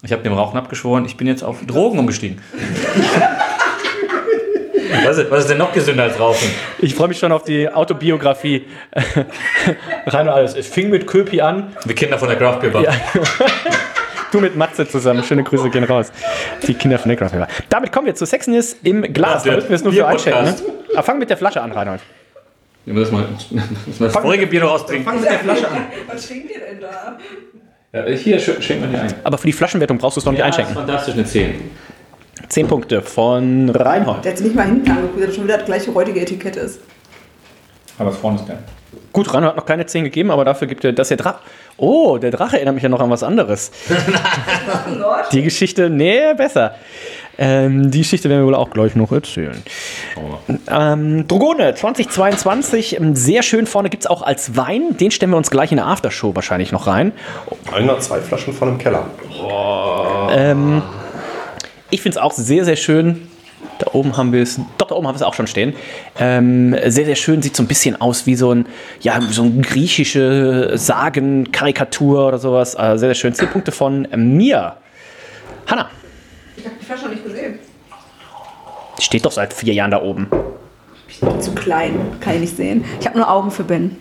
[0.05, 1.05] Ich habe dem Rauchen abgeschworen.
[1.05, 2.39] Ich bin jetzt auf Drogen umgestiegen.
[5.03, 6.47] was, ist, was ist denn noch gesünder als Rauchen?
[6.79, 8.67] Ich freue mich schon auf die Autobiografie.
[10.05, 10.55] Rein und alles.
[10.55, 11.75] Es fing mit Köpi an.
[11.85, 12.83] Wir Kinder von der Craft Beer Bar.
[12.83, 12.91] Ja.
[14.31, 15.23] Du mit Matze zusammen.
[15.23, 16.11] Schöne Grüße gehen raus.
[16.67, 17.47] Die Kinder von der Craft Beer.
[17.69, 19.45] Damit kommen wir zu Sexiness im Glas.
[19.45, 20.43] Ja, Da müssen wir es nur für einschenken.
[20.43, 20.55] Ne?
[20.93, 22.01] Aber fang mit der Flasche an, Reinhold.
[22.83, 23.25] Wir müssen mal
[23.99, 25.15] das vorige Bier noch austrinken.
[25.21, 25.85] mit der Flasche an.
[26.07, 27.17] Was trinkt ihr denn da?
[27.95, 29.13] Ja, hier sch- schenkt man die ein.
[29.23, 30.75] Aber für die Flaschenwertung brauchst du es noch nicht einschenken.
[30.75, 31.55] fantastisch, eine 10.
[32.49, 34.25] Zehn Punkte von Reinhold.
[34.25, 36.57] Der hat sich nicht mal hinten angeguckt, der hat schon wieder das gleiche räudige Etikett
[36.57, 36.79] ist.
[37.97, 38.59] Aber das vorne ist geil.
[39.13, 41.39] Gut, Reinhold hat noch keine 10 gegeben, aber dafür gibt er das der Drache.
[41.77, 43.71] Oh, der Drache erinnert mich ja noch an was anderes.
[45.31, 46.75] die Geschichte, nee, besser.
[47.37, 49.61] Ähm, die Geschichte werden wir wohl auch gleich noch erzählen.
[50.69, 54.97] Ähm, Drogone 2022, ähm, sehr schön vorne gibt es auch als Wein.
[54.97, 57.11] Den stellen wir uns gleich in der Aftershow wahrscheinlich noch rein.
[57.73, 59.07] Einer, zwei Flaschen von einem Keller.
[60.31, 60.81] Ähm,
[61.89, 63.27] ich finde es auch sehr, sehr schön.
[63.79, 65.73] Da oben haben wir es, doch, da oben haben wir es auch schon stehen.
[66.17, 68.67] Ähm, sehr, sehr schön, sieht so ein bisschen aus wie so ein,
[69.01, 72.75] ja, so ein griechische Sagen-Karikatur oder sowas.
[72.75, 73.33] Äh, sehr, sehr schön.
[73.33, 74.77] Zehn Punkte von mir.
[75.67, 75.89] Hanna,
[76.57, 77.59] Ich habe die Flasche noch nicht gesehen.
[78.97, 80.27] die steht doch seit vier Jahren da oben.
[81.39, 82.83] Zu klein, kann ich nicht sehen.
[82.99, 83.97] Ich habe nur Augen für Ben.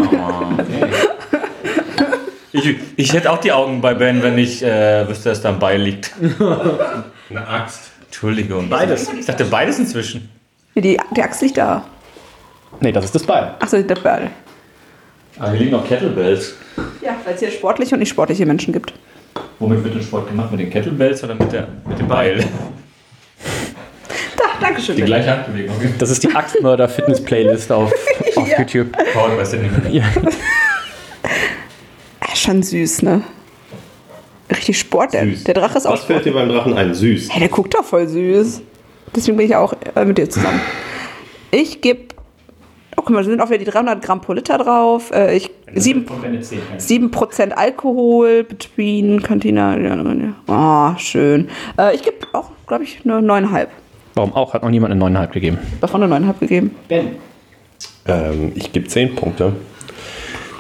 [2.52, 5.60] Ich, ich hätte auch die Augen bei Ben, wenn ich äh, wüsste, dass da ein
[5.60, 6.14] Beil liegt.
[7.30, 7.92] Eine Axt.
[8.06, 8.70] Entschuldigung.
[8.70, 9.12] Beides.
[9.12, 10.30] Ich dachte beides inzwischen.
[10.74, 11.84] Nee, die, die Axt liegt da.
[12.80, 13.50] Nee, das ist das Bein.
[13.60, 14.30] Achso, der Ball.
[15.38, 16.54] Aber hier liegen noch Kettlebells.
[17.02, 18.94] Ja, weil es hier sportliche und nicht sportliche Menschen gibt.
[19.60, 20.52] Womit wird denn Sport gemacht?
[20.52, 22.44] Mit den Kettlebells oder mit, der, mit dem Beil?
[24.38, 24.96] Da, danke schön.
[24.96, 25.08] Die Ben.
[25.08, 25.76] gleiche Handbewegung.
[25.98, 27.92] Das ist die Axtmörder-Fitness-Playlist auf,
[28.36, 28.60] auf Ja.
[28.60, 28.92] YouTube.
[29.14, 29.92] Paul weiß ja nicht mehr.
[29.92, 30.04] Ja.
[32.20, 33.22] Ah, schon süß, ne?
[34.52, 35.14] Richtig Sport.
[35.14, 35.44] Der, Süß.
[35.46, 36.94] der Drache ist auch Was fällt dir beim Drachen ein?
[36.94, 37.30] Süß.
[37.32, 38.62] Hey, der guckt doch voll süß.
[39.16, 40.60] Deswegen bin ich auch äh, mit dir zusammen.
[41.52, 42.05] Ich gebe.
[43.06, 45.12] Guck mal, da sind auch wieder die 300 Gramm pro Liter drauf.
[45.12, 46.08] Äh, ich, 7,
[46.80, 49.78] 7% Alkohol, Between, Cantina.
[49.78, 50.34] Ja, ja.
[50.48, 51.48] Oh, schön.
[51.78, 53.68] Äh, ich gebe auch, glaube ich, eine 9,5.
[54.16, 54.56] Warum auch?
[54.56, 55.60] Hat noch niemand eine 9,5 gegeben.
[55.82, 56.72] Davon eine 9,5 gegeben.
[58.08, 59.54] Ähm, ich gebe 10 Punkte.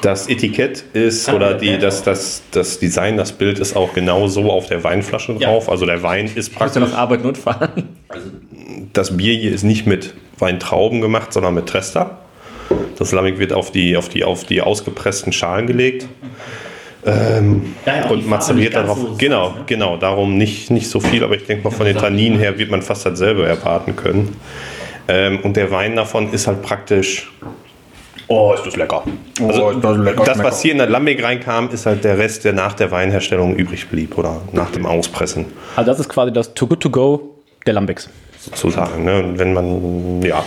[0.03, 4.51] Das Etikett ist, oder die, das, das, das Design, das Bild ist auch genau so
[4.51, 5.67] auf der Weinflasche drauf.
[5.67, 6.83] Also der Wein ist Ich muss ja praktisch.
[6.83, 7.89] noch arbeiten und fahren.
[8.93, 12.19] Das Bier hier ist nicht mit Weintrauben gemacht, sondern mit Trester.
[12.97, 16.07] Das Lambic wird auf die, auf die, auf die ausgepressten Schalen gelegt.
[17.05, 17.75] Ähm,
[18.09, 19.17] und mazeriert darauf.
[19.17, 19.97] genau, genau.
[19.97, 22.81] Darum nicht, nicht so viel, aber ich denke mal, von den Tanninen her wird man
[22.81, 24.35] fast dasselbe erwarten können.
[25.07, 27.31] Ähm, und der Wein davon ist halt praktisch.
[28.27, 29.03] Oh, ist das lecker.
[29.39, 32.89] Also, das, was hier in der Lambic reinkam, ist halt der Rest, der nach der
[32.89, 36.89] Weinherstellung übrig blieb oder nach dem Auspressen Also das ist quasi das Too Good To
[36.89, 37.35] Go
[37.67, 38.09] der Lambics.
[38.39, 39.03] sozusagen.
[39.03, 39.19] Ne?
[39.19, 40.43] Und wenn man, ja.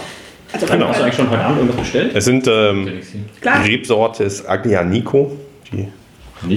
[0.53, 0.89] Genau.
[0.89, 2.13] Hast du eigentlich schon heute Abend irgendwas bestellt?
[2.15, 3.01] Es sind ähm,
[3.41, 3.63] Klar.
[3.65, 5.33] die Rebsorte ist Aglia Nico,
[5.73, 5.89] die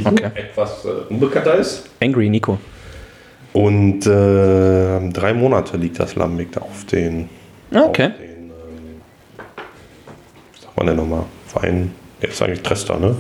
[0.05, 0.29] Okay.
[0.35, 1.89] etwas äh, unbekannter ist.
[2.01, 2.57] Angry Nico.
[3.53, 7.27] Und äh, drei Monate liegt das Lambic da auf den.
[7.73, 7.79] Okay.
[7.79, 8.51] Auf den, ähm,
[10.53, 11.23] wie sagt Was war denn nochmal?
[11.55, 11.91] Wein.
[12.21, 13.15] Der ist eigentlich Trester, ne?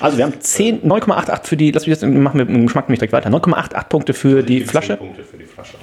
[0.00, 2.88] Also wir haben 10, 9,88 für die, lass mich jetzt, machen wir mit dem Geschmack
[2.88, 3.30] nicht direkt weiter.
[3.30, 4.96] 9,88 Punkte für die Flasche.
[4.96, 5.74] Punkte für die Flasche.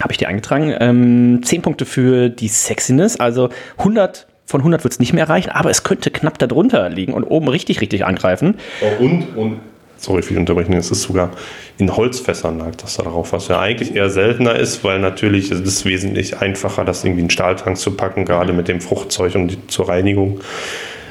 [0.00, 0.74] Habe ich dir eingetragen.
[0.80, 3.16] Ähm, 10 Punkte für die Sexiness.
[3.16, 7.14] Also 100 von 100 wird es nicht mehr erreichen, aber es könnte knapp darunter liegen
[7.14, 8.56] und oben richtig, richtig angreifen.
[8.82, 9.60] Oh, und, und,
[9.96, 11.30] sorry für die Unterbrechung, es ist sogar
[11.78, 15.66] in Holzfässern lag das da drauf, was ja eigentlich eher seltener ist, weil natürlich ist
[15.66, 19.66] es wesentlich einfacher, das irgendwie in Stahltank zu packen, gerade mit dem Fruchtzeug und die,
[19.66, 20.40] zur Reinigung.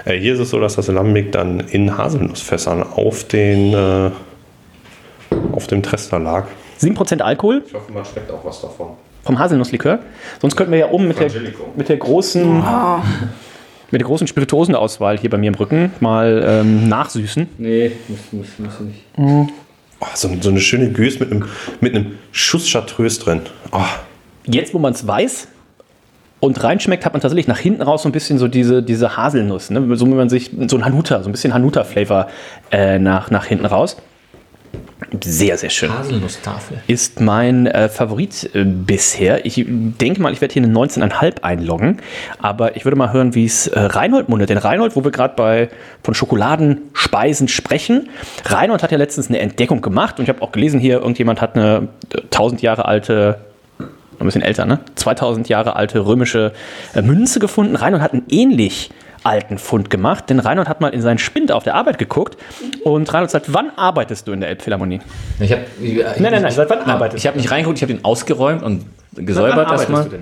[0.05, 4.11] Äh, hier ist es so, dass das Lambic dann in Haselnussfässern auf den äh,
[5.51, 6.47] auf dem Trester lag.
[6.81, 8.91] 7% Alkohol Ich hoffe, man schmeckt auch was davon.
[9.23, 9.99] vom Haselnusslikör.
[10.41, 11.29] Sonst könnten wir ja oben mit der,
[11.75, 12.63] mit der großen
[13.91, 17.47] mit der großen Spirituosenauswahl hier bei mir im Rücken mal ähm, nachsüßen.
[17.59, 19.03] Nee, muss, muss, muss nicht.
[19.17, 19.45] Oh,
[20.15, 21.45] so, so eine schöne Gös mit einem,
[21.79, 23.41] mit einem Schuss Chartreuse drin.
[23.71, 23.79] Oh,
[24.45, 25.47] Jetzt, wo man es weiß
[26.39, 29.69] und reinschmeckt, hat man tatsächlich nach hinten raus so ein bisschen so diese, diese Haselnuss.
[29.69, 29.95] Ne?
[29.95, 32.27] So wie man sich so ein Hanuta, so ein bisschen Hanuta-Flavor
[32.71, 33.95] äh, nach, nach hinten raus.
[35.23, 35.91] Sehr, sehr schön.
[35.91, 36.79] Haselnusstafel.
[36.87, 39.45] Ist mein äh, Favorit äh, bisher.
[39.45, 41.97] Ich denke mal, ich werde hier eine 19,5 einloggen.
[42.39, 44.49] Aber ich würde mal hören, wie es äh, Reinhold mundet.
[44.49, 45.69] Denn Reinhold, wo wir gerade bei
[46.03, 48.09] von Schokoladenspeisen sprechen,
[48.45, 50.19] Reinhold hat ja letztens eine Entdeckung gemacht.
[50.19, 53.39] Und ich habe auch gelesen hier, irgendjemand hat eine äh, 1000 Jahre alte
[54.19, 54.79] ein bisschen älter, ne?
[54.95, 56.53] 2000 Jahre alte römische
[56.93, 57.75] äh, Münze gefunden.
[57.75, 58.91] Reinhold hat einen ähnlich
[59.23, 62.37] alten Fund gemacht, denn Reinhold hat mal in seinen Spind auf der Arbeit geguckt
[62.83, 65.01] und Reinhold sagt, wann arbeitest du in der Elbphilharmonie?
[65.39, 67.93] Ich hab, ich, Nein, nein, nein, seit wann arbeitest Ich habe nicht reingeguckt, ich habe
[67.93, 70.05] den ausgeräumt und gesäubert erstmal.
[70.05, 70.17] du?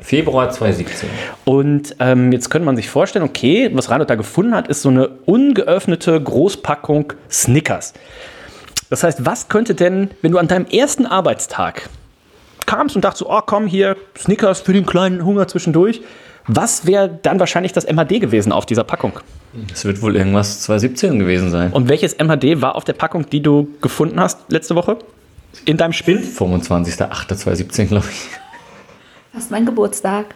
[0.00, 1.08] Februar 2017.
[1.44, 4.88] Und ähm, jetzt könnte man sich vorstellen, okay, was Reinhold da gefunden hat, ist so
[4.88, 7.94] eine ungeöffnete Großpackung Snickers.
[8.90, 11.88] Das heißt, was könnte denn, wenn du an deinem ersten Arbeitstag
[12.66, 16.02] kamst und dachtest oh komm, hier Snickers für den kleinen Hunger zwischendurch,
[16.48, 19.12] was wäre dann wahrscheinlich das MHD gewesen auf dieser Packung?
[19.72, 21.72] Es wird wohl irgendwas 2017 gewesen sein.
[21.72, 24.96] Und welches MHD war auf der Packung, die du gefunden hast letzte Woche?
[25.64, 26.24] In deinem Spind?
[26.24, 28.28] 25.08.2017, glaube ich.
[29.32, 30.26] Das ist mein Geburtstag.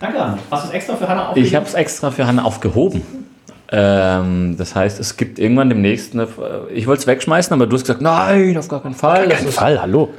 [0.00, 3.02] Danke, Hast du es extra für Hannah Ich habe es extra für Hanna aufgehoben.
[3.70, 6.28] Ähm, das heißt, es gibt irgendwann demnächst eine.
[6.74, 9.28] Ich wollte es wegschmeißen, aber du hast gesagt, nein, auf gar keinen Fall.
[9.28, 10.10] Das Kein ist- Fall, hallo.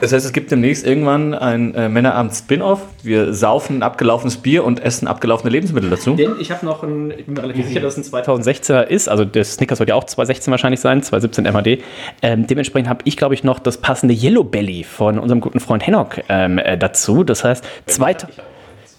[0.00, 2.80] Das heißt, es gibt demnächst irgendwann ein äh, Männerabend-Spin-Off.
[3.02, 6.14] Wir saufen ein abgelaufenes Bier und essen abgelaufene Lebensmittel dazu.
[6.14, 9.08] Denn ich habe noch ein, ich bin mir relativ sicher, dass es ein 2016er ist.
[9.08, 11.82] Also der Snickers wird ja auch 2016 wahrscheinlich sein, 2017 MAD.
[12.22, 15.86] Ähm, dementsprechend habe ich, glaube ich, noch das passende Yellow Belly von unserem guten Freund
[15.86, 17.22] Hennock ähm, äh, dazu.
[17.22, 18.38] Das heißt, zweit, Ich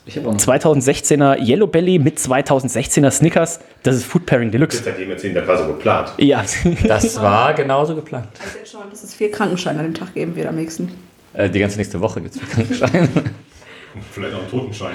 [0.10, 3.60] habe auch 2016er Yellow Belly mit 2016er Snickers.
[3.84, 4.82] Das ist Food Pairing Deluxe.
[4.84, 6.14] seitdem jetzt in der Phase geplant.
[6.18, 6.44] Ja,
[6.88, 8.28] Das war genauso geplant.
[8.34, 10.92] Ich weiß jetzt schon, dass es vier Krankenscheine an dem Tag geben wird am nächsten.
[11.34, 13.10] Äh, die ganze nächste Woche gibt es Krankenschein.
[14.12, 14.94] Vielleicht auch einen Totenschein.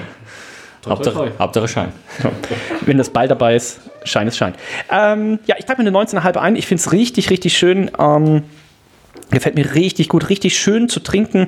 [0.85, 1.91] Hauptsache, Hauptsache Schein.
[2.85, 4.53] wenn das Ball dabei ist, Schein ist Schein.
[4.91, 6.55] Ähm, ja, ich trage mir eine 19,5 ein.
[6.55, 7.91] Ich finde es richtig, richtig schön.
[7.99, 8.43] Ähm,
[9.31, 11.47] gefällt mir richtig gut, richtig schön zu trinken.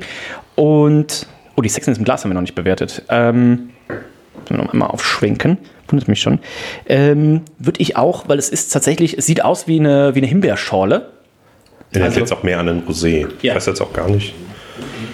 [0.55, 3.04] Und, oh, die Sexiness im Glas haben wir noch nicht bewertet.
[3.10, 5.58] Ähm, müssen wir noch einmal aufschwenken.
[5.88, 6.39] Wundert mich schon.
[6.88, 10.28] Ähm, Würde ich auch, weil es ist tatsächlich, es sieht aus wie eine, wie eine
[10.28, 11.10] Himbeerschorle.
[11.91, 13.28] Ich hätte Also- jetzt auch mehr an einen Rosé.
[13.38, 13.56] Ich Ja.
[13.56, 14.34] weiß jetzt auch gar nicht.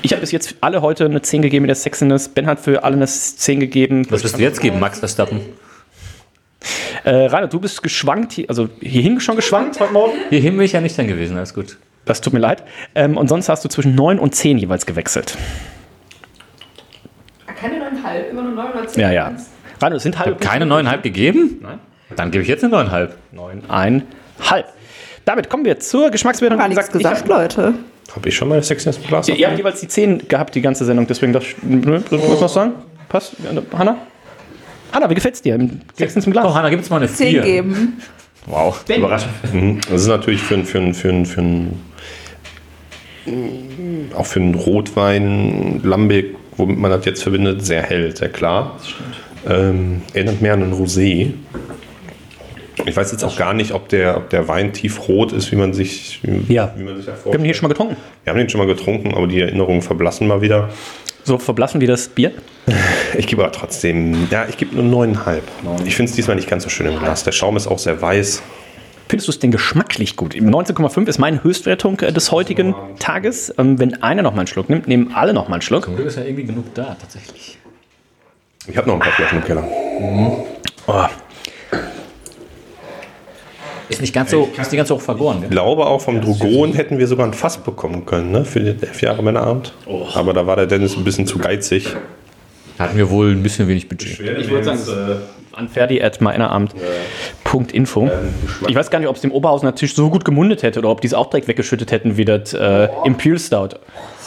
[0.01, 2.27] Ich habe bis jetzt alle heute eine 10 gegeben mit der Sexiness.
[2.29, 4.05] Ben hat für alle eine 10 gegeben.
[4.09, 5.39] Was wirst du jetzt geben, Max Verstappen?
[7.03, 10.13] Äh, Rainer, du bist geschwankt, hier- also hierhin schon geschwankt heute Morgen.
[10.29, 11.77] Hierhin bin ich ja nicht dann gewesen, alles gut.
[12.05, 12.63] Das tut mir leid.
[12.95, 15.37] Ähm, und sonst hast du zwischen 9 und 10 jeweils gewechselt.
[17.59, 19.01] Keine 9,5, immer nur 9 oder 10.
[19.01, 19.31] Ja, ja.
[19.81, 21.59] Rainer, es sind halbe Keine neuneinhalb gegeben?
[21.61, 21.79] Nein.
[22.15, 23.15] Dann gebe ich jetzt eine neuneinhalb.
[23.31, 24.03] Neun, ein,
[24.49, 24.67] halb.
[25.25, 26.59] Damit kommen wir zur Geschmackswertung.
[26.59, 27.73] Gar nichts gesagt, ich Leute.
[28.15, 29.27] Habe ich schon mal Sexiness im Glas?
[29.27, 31.07] hab, ihr habt jeweils die 10 gehabt, die ganze Sendung.
[31.07, 31.43] Deswegen das.
[31.63, 32.73] Ne, soll ich was sagen?
[33.09, 33.33] Passt?
[33.77, 33.97] Hanna?
[34.91, 35.57] Hanna, wie gefällt's dir?
[35.95, 36.45] Sechstens im Glas.
[36.45, 37.41] Oh, Hanna, gibt es mal eine 10 vier.
[37.41, 37.99] geben.
[38.45, 39.31] Wow, überraschend.
[39.53, 39.79] Mhm.
[39.89, 41.81] Das ist natürlich für, ein- für, ein- für, ein- für ein,
[44.15, 48.77] auch für einen Rotwein, Lambic, womit man das jetzt verbindet, sehr hell, sehr klar.
[49.47, 51.31] Ähm, erinnert mehr an einen Rosé.
[52.85, 55.73] Ich weiß jetzt auch gar nicht, ob der, ob der Wein tiefrot ist, wie man
[55.73, 56.73] sich, wie, Ja.
[56.77, 57.95] wie man sich Wir haben den hier schon mal getrunken.
[58.23, 60.69] Wir haben den schon mal getrunken, aber die Erinnerungen verblassen mal wieder.
[61.23, 62.31] So verblassen wie das Bier.
[63.17, 65.43] Ich gebe aber trotzdem, ja, ich gebe nur neuneinhalb.
[65.85, 67.23] Ich finde es diesmal nicht ganz so schön im Glas.
[67.23, 68.43] Der Schaum ist auch sehr weiß.
[69.07, 70.33] Findest du es denn geschmacklich gut?
[70.33, 73.53] 19,5 ist meine Höchstwertung äh, des heutigen Tages.
[73.57, 75.85] Ähm, wenn einer noch mal einen Schluck nimmt, nehmen alle noch mal einen Schluck.
[75.85, 77.57] Zum Glück ist ja irgendwie genug da, tatsächlich.
[78.67, 79.63] Ich habe noch ein paar Flaschen im Keller.
[80.87, 81.05] Oh,
[83.89, 85.43] Ist nicht ganz so, ist nicht ganz so hoch vergoren.
[85.43, 88.43] Ich glaube auch vom Drogon hätten wir sogar ein Fass bekommen können, ne?
[88.43, 89.73] Für den elf Jahre Männerabend.
[90.15, 91.95] Aber da war der Dennis ein bisschen zu geizig.
[92.79, 94.19] Hatten wir wohl ein bisschen wenig Budget.
[94.19, 94.79] Ich würde sagen,
[95.55, 98.09] an ferdi at meinerabend.info.
[98.67, 101.01] Ich weiß gar nicht, ob es dem Oberhausener Tisch so gut gemundet hätte oder ob
[101.01, 103.69] die es auch direkt weggeschüttet hätten wie das äh, Imperial Stout.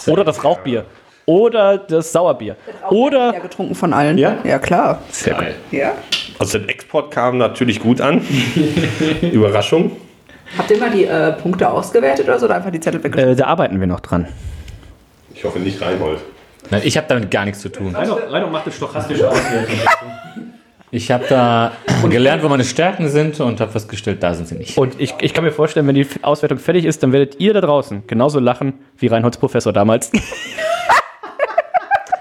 [0.06, 0.84] Oder das Rauchbier.
[1.26, 2.56] Oder das Sauerbier.
[2.88, 3.34] Oder.
[3.34, 4.16] Ja, getrunken von allen.
[4.16, 4.38] Ja?
[4.44, 5.02] Ja, klar.
[5.10, 5.44] Sehr gut.
[5.70, 5.92] Ja.
[6.38, 8.22] Also der Export kam natürlich gut an.
[9.20, 9.92] Überraschung.
[10.56, 13.32] Habt ihr mal die äh, Punkte ausgewertet oder so oder einfach die Zettel weggeschickt?
[13.32, 14.28] Äh, da arbeiten wir noch dran.
[15.34, 16.20] Ich hoffe nicht Reinhold.
[16.70, 17.94] Nein, ich habe damit gar nichts zu tun.
[17.94, 19.76] Reinhold macht eine stochastische Auswertung.
[20.90, 21.72] Ich habe da
[22.08, 24.78] gelernt, wo meine Stärken sind und habe festgestellt, da sind sie nicht.
[24.78, 27.60] Und ich, ich kann mir vorstellen, wenn die Auswertung fertig ist, dann werdet ihr da
[27.60, 30.10] draußen genauso lachen wie Reinholds Professor damals.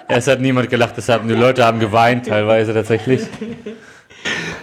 [0.09, 3.23] Es hat niemand gelacht, es haben, die Leute haben geweint teilweise tatsächlich.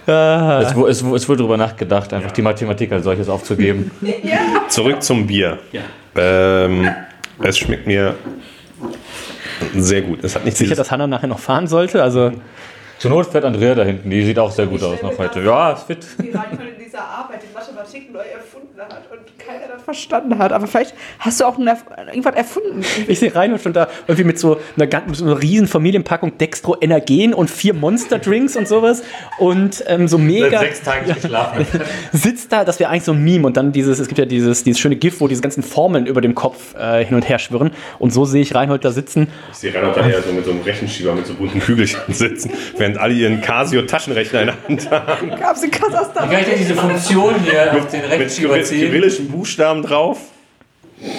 [0.07, 3.91] Es, es, es wurde darüber nachgedacht, einfach die Mathematik als solches aufzugeben.
[4.69, 5.59] Zurück zum Bier.
[6.17, 6.89] Ähm,
[7.43, 8.15] es schmeckt mir
[9.75, 10.25] sehr gut.
[10.25, 12.03] Es hat nicht Sicher, dass Hannah nachher noch fahren sollte?
[12.03, 12.33] Also,
[13.05, 15.43] Zur Not fährt Andrea da hinten, die sieht auch sehr gut aus noch heute.
[15.43, 16.07] Ja, ist fit.
[16.19, 20.53] Reinhold in dieser Arbeit die Mathematik neu erfunden hat und keiner das verstanden hat.
[20.53, 22.85] Aber vielleicht hast du auch irgendwas erfunden.
[23.07, 26.77] ich sehe Reinhold schon da irgendwie mit so einer, mit so einer riesen Familienpackung Dextro
[26.81, 29.03] Energen und vier Monster Drinks und sowas.
[29.39, 30.63] Und ähm, so mega.
[30.85, 31.67] Tagen nicht geschlafen.
[32.13, 34.65] sitzt da, das wäre eigentlich so ein Meme und dann dieses, es gibt ja dieses,
[34.65, 37.71] dieses schöne GIF, wo diese ganzen Formeln über dem Kopf äh, hin und her schwirren
[37.99, 39.29] und so sehe ich Reinhold da sitzen.
[39.51, 42.51] ich sehe Reinhold da eher so mit so einem Rechenschieber mit so bunten Kügelchen sitzen,
[42.77, 45.31] während alle ihren Casio-Taschenrechner in der Hand haben.
[45.31, 46.31] Gab es in Kasachstan?
[46.31, 48.81] Kann ich denn diese Funktion hier auf den Mit, Rechenschieber mit ziehen?
[48.81, 50.34] kyrillischen Buchstaben drauf.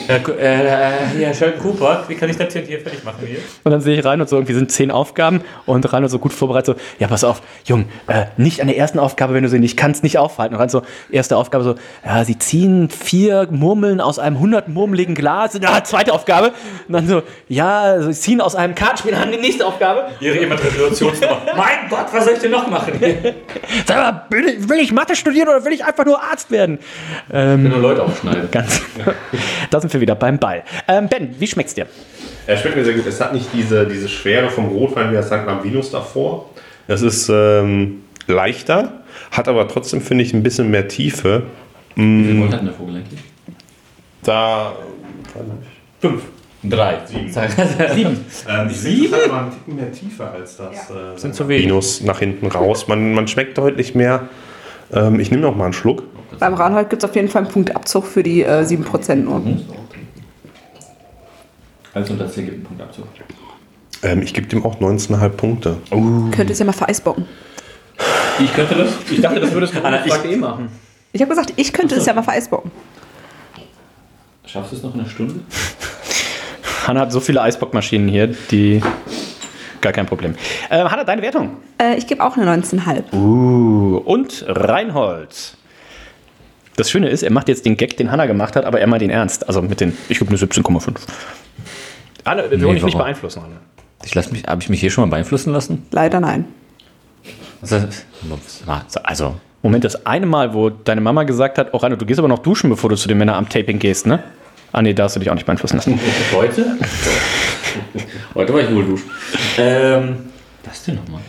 [0.07, 3.39] Herr, äh, äh, hier, Sheldon Cooper, wie kann ich das denn hier fertig machen hier?
[3.63, 6.77] Und dann sehe ich Reinhold so, irgendwie sind zehn Aufgaben und Reinhold so gut vorbereitet,
[6.77, 9.75] so, ja, pass auf, Jung, äh, nicht an der ersten Aufgabe, wenn du sie nicht
[9.75, 10.55] kannst, nicht aufhalten.
[10.55, 10.81] Und Reinhold so,
[11.11, 11.75] erste Aufgabe so,
[12.05, 15.59] ja, sie ziehen vier Murmeln aus einem 100 murmeligen Glas.
[15.61, 16.53] Ja, zweite Aufgabe.
[16.87, 20.05] Und dann so, ja, sie ziehen aus einem Kartenspiel an die nächste Aufgabe.
[20.19, 21.41] Ihre Immatrikulationsnummer.
[21.57, 22.93] mein Gott, was soll ich denn noch machen?
[23.85, 26.79] Sag mal, will, will ich Mathe studieren oder will ich einfach nur Arzt werden?
[27.31, 28.49] nur Leute aufschneiden.
[28.51, 28.81] Ganz.
[29.69, 30.63] da sind wir wieder beim Ball.
[30.87, 31.87] Ähm, ben, wie schmeckt's dir?
[32.47, 33.05] Er schmeckt mir sehr gut.
[33.07, 35.45] Es hat nicht diese, diese Schwere vom Rotwein wie das St.
[35.45, 36.49] Lamvinus davor.
[36.87, 41.43] Es ist ähm, leichter, hat aber trotzdem, finde ich, ein bisschen mehr Tiefe.
[41.95, 43.19] Wie viel Volt hat denn der Vogel eigentlich?
[44.23, 44.73] Da.
[46.01, 46.23] Fünf.
[46.63, 46.97] Drei.
[47.05, 47.29] Sieben.
[47.93, 48.25] Sieben.
[48.49, 49.11] Ähm, ich Sieben?
[49.11, 50.89] Das hat aber einen Ticken mehr Tiefe als das.
[50.89, 51.65] Äh, Sind zu wenig.
[51.67, 52.87] Minus nach hinten raus.
[52.87, 54.27] Man, man schmeckt deutlich mehr.
[54.91, 56.03] Ähm, ich nehme noch mal einen Schluck.
[56.39, 59.41] Beim Reinhold gibt es auf jeden Fall einen Punktabzug für die äh, 7% nur.
[61.93, 63.05] Also unter 10 gibt einen Punktabzug.
[64.03, 65.77] Ähm, ich gebe dem auch 19,5 Punkte.
[65.89, 67.25] Könnt ihr es ja mal vereisbocken.
[68.39, 68.89] Ich könnte das.
[69.09, 70.69] Ich dachte, das würdest du ich- eh machen.
[71.13, 72.71] Ich habe gesagt, ich könnte es ja mal vereisbocken.
[74.45, 75.35] Schaffst du es noch in einer Stunde?
[76.85, 78.81] Hanna hat so viele Eisbockmaschinen hier, die.
[79.81, 80.35] Gar kein Problem.
[80.69, 81.57] Äh, Hanna, deine Wertung?
[81.81, 83.13] Äh, ich gebe auch eine 19,5.
[83.13, 85.55] Uh, und Reinhold.
[86.75, 89.01] Das Schöne ist, er macht jetzt den Gag, den Hanna gemacht hat, aber er meint
[89.01, 89.47] ihn ernst.
[89.47, 90.93] Also mit den, ich gebe eine 17,5.
[92.25, 93.55] Hanna, wir wollen dich nicht beeinflussen, Hanna.
[94.03, 95.85] Ich lass mich, habe ich mich hier schon mal beeinflussen lassen?
[95.91, 96.45] Leider nein.
[97.61, 97.77] Also,
[99.03, 102.27] also Moment, das eine Mal, wo deine Mama gesagt hat, oh Reinhold, du gehst aber
[102.27, 104.23] noch duschen, bevor du zu den Männeramt-Taping gehst, ne?
[104.71, 105.99] Ah nee, da hast du dich auch nicht beeinflussen lassen.
[106.33, 106.77] heute?
[108.35, 109.09] heute war ich wohl duschen.
[109.57, 110.17] Ähm,
[110.65, 111.21] was denn nochmal?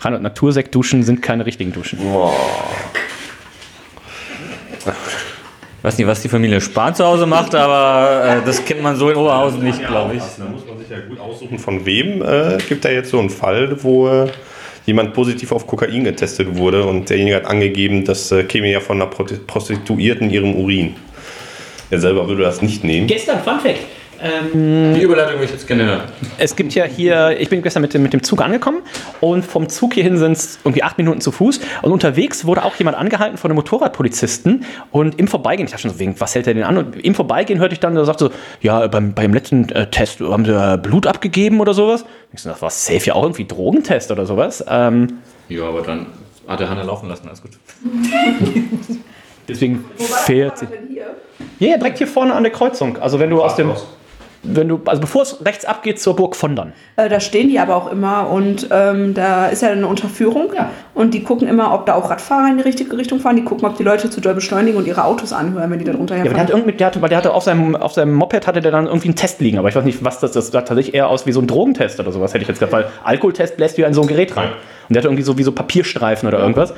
[0.00, 1.98] Reinhold, Natursekt-Duschen sind keine richtigen Duschen.
[5.82, 9.10] Weiß nicht, was die Familie Spahn zu Hause macht, aber äh, das kennt man so
[9.10, 10.22] in Oberhausen nicht, glaube ich.
[10.36, 12.22] Da muss man sich ja gut aussuchen, von wem.
[12.22, 14.28] Äh, gibt da jetzt so einen Fall, wo äh,
[14.86, 19.00] jemand positiv auf Kokain getestet wurde und derjenige hat angegeben, das äh, käme ja von
[19.00, 20.96] einer Prosti- Prostituierten in ihrem Urin.
[21.90, 23.06] Er selber würde das nicht nehmen.
[23.06, 23.78] Gestern, Fun Fact.
[24.22, 26.00] Die Überleitung würde ich jetzt gerne hören.
[26.38, 28.78] Es gibt ja hier, ich bin gestern mit dem, mit dem Zug angekommen
[29.20, 32.74] und vom Zug hierhin sind es irgendwie acht Minuten zu Fuß und unterwegs wurde auch
[32.76, 36.46] jemand angehalten von einem Motorradpolizisten und im Vorbeigehen, ich dachte schon so, wegen, was hält
[36.46, 36.78] er denn an?
[36.78, 38.30] Und im Vorbeigehen hörte ich dann, der sagt so,
[38.60, 42.04] ja, beim, beim letzten äh, Test haben sie äh, Blut abgegeben oder sowas.
[42.32, 44.64] Ich so, das war safe ja auch irgendwie Drogentest oder sowas.
[44.68, 45.18] Ähm,
[45.48, 46.06] Ja, aber dann
[46.48, 47.52] hat er Hanna laufen lassen, alles gut.
[49.48, 50.66] deswegen fährt sie.
[51.58, 52.98] Ja, ja, direkt hier vorne an der Kreuzung.
[52.98, 53.72] Also wenn du aus dem,
[54.48, 56.72] wenn du, also bevor es rechts abgeht zur Burg Vondern.
[56.96, 60.52] Äh, da stehen die aber auch immer und ähm, da ist ja eine Unterführung
[60.94, 63.36] und die gucken immer, ob da auch Radfahrer in die richtige Richtung fahren.
[63.36, 65.92] Die gucken, ob die Leute zu doll beschleunigen und ihre Autos anhören, wenn die da
[65.92, 66.62] drunter Ja, aber der hat herfahren.
[66.62, 69.08] irgendwie, der hatte, weil der hatte auf seinem, auf seinem Moped hatte der dann irgendwie
[69.08, 70.36] einen Test liegen, aber ich weiß nicht, was das ist.
[70.36, 72.72] Das sah tatsächlich eher aus wie so ein Drogentest oder sowas, hätte ich jetzt gesagt,
[72.72, 74.50] weil Alkoholtest bläst du ja in so ein Gerät rein.
[74.88, 76.72] Und der hatte irgendwie so wie so Papierstreifen oder irgendwas.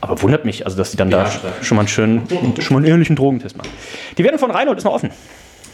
[0.00, 1.64] Aber wundert mich, also dass die dann da BH-Streifen.
[1.64, 2.28] schon mal einen schönen,
[2.60, 3.70] schon mal einen ähnlichen Drogentest machen.
[4.18, 5.10] Die Wertung von Reinhold ist noch offen.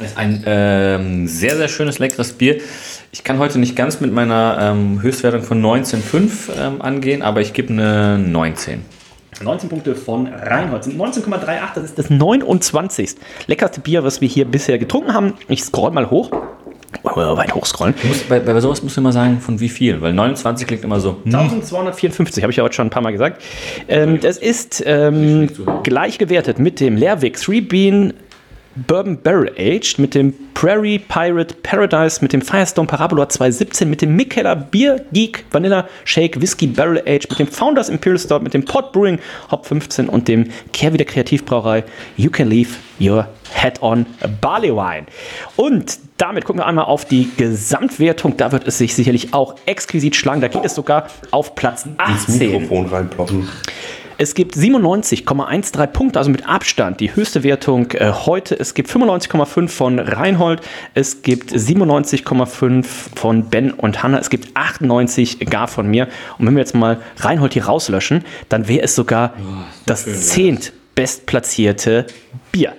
[0.00, 2.58] Das ist ein ähm, sehr, sehr schönes, leckeres Bier.
[3.12, 7.52] Ich kann heute nicht ganz mit meiner ähm, Höchstwertung von 19,5 ähm, angehen, aber ich
[7.52, 8.82] gebe eine 19.
[9.42, 13.10] 19 Punkte von Reinhold sind 19,38, das ist das 29.
[13.46, 15.34] leckerste Bier, was wir hier bisher getrunken haben.
[15.48, 16.30] Ich scroll mal hoch.
[17.02, 17.94] Oh, weit hochscrollen.
[18.04, 21.00] Musst, bei, bei sowas musst du immer sagen, von wie viel, weil 29 klingt immer
[21.00, 21.18] so.
[21.24, 21.34] hm.
[21.34, 23.42] 1254, habe ich ja heute schon ein paar Mal gesagt.
[23.86, 25.48] Ähm, das ist ähm,
[25.82, 28.14] gleich gewertet mit dem Lerwick 3 Bean
[28.76, 34.14] Bourbon Barrel Aged, mit dem Prairie Pirate Paradise, mit dem Firestone Parabola 217, mit dem
[34.14, 38.64] Mikkeller Beer Geek Vanilla Shake Whisky Barrel Aged, mit dem Founders Imperial Stout, mit dem
[38.64, 39.18] Pot Brewing
[39.50, 41.84] Hop 15 und dem Kehrwieder Kreativbrauerei
[42.16, 42.70] You Can Leave
[43.00, 44.06] Your Head on
[44.40, 45.06] Barley Wine.
[45.56, 48.36] Und damit gucken wir einmal auf die Gesamtwertung.
[48.36, 50.40] Da wird es sich sicherlich auch exquisit schlagen.
[50.40, 52.38] Da geht es sogar auf Platz Ins 18.
[52.38, 53.48] Mikrofon reinploppen.
[54.20, 58.54] Es gibt 97,13 Punkte, also mit Abstand die höchste Wertung äh, heute.
[58.54, 60.60] Es gibt 95,5 von Reinhold,
[60.92, 66.06] es gibt 97,5 von Ben und Hanna, es gibt 98 gar von mir.
[66.36, 69.32] Und wenn wir jetzt mal Reinhold hier rauslöschen, dann wäre es sogar
[69.86, 72.06] das zehnt bestplatzierte
[72.52, 72.74] Bier.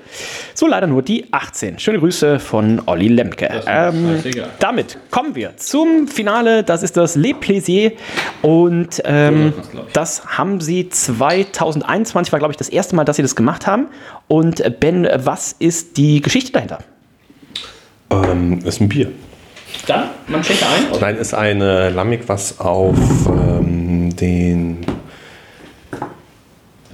[0.53, 1.79] So leider nur die 18.
[1.79, 3.63] Schöne Grüße von Olli Lemke.
[3.65, 4.21] Ähm,
[4.59, 6.63] damit kommen wir zum Finale.
[6.63, 7.93] Das ist das Le Plaisier.
[8.41, 9.53] Und ähm,
[9.93, 13.87] das haben sie 2021, war glaube ich das erste Mal, dass sie das gemacht haben.
[14.27, 16.79] Und Ben, was ist die Geschichte dahinter?
[18.11, 19.11] Ähm, ist ein Bier.
[19.87, 20.99] Dann, man schenkt ein.
[20.99, 22.97] Nein, ist ein äh, Lamik, was auf
[23.27, 24.85] ähm, den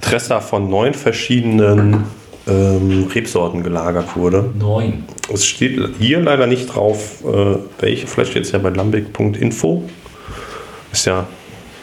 [0.08, 2.04] Tresser von neun verschiedenen
[2.46, 4.50] ähm, Rebsorten gelagert wurde.
[4.58, 5.04] Neun.
[5.32, 8.06] Es steht hier leider nicht drauf, äh, welche.
[8.06, 9.82] Vielleicht steht es ja bei lambic.info.
[10.92, 11.26] Ist ja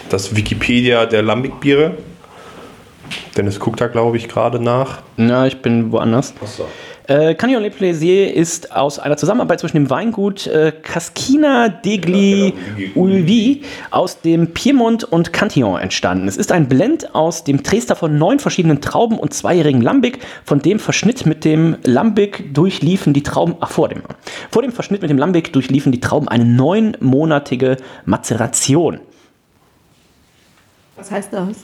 [0.09, 1.97] das Wikipedia der Lambic-Biere.
[3.37, 5.01] Dennis guckt da, glaube ich, gerade nach.
[5.17, 6.33] Na, ich bin woanders.
[7.07, 12.53] Äh, Canyon Le Plaisier ist aus einer Zusammenarbeit zwischen dem Weingut äh, Cascina degli
[12.95, 13.61] Ulvi
[13.91, 16.27] aus dem Piemont und Cantillon entstanden.
[16.27, 20.19] Es ist ein Blend aus dem Trester von neun verschiedenen Trauben und zweijährigen Lambic.
[20.45, 24.01] Von dem Verschnitt mit dem Lambic durchliefen die Trauben, ach, vor dem,
[24.49, 28.99] vor dem Verschnitt mit dem Lambic durchliefen die Trauben eine neunmonatige Mazeration.
[30.95, 31.57] Was heißt das?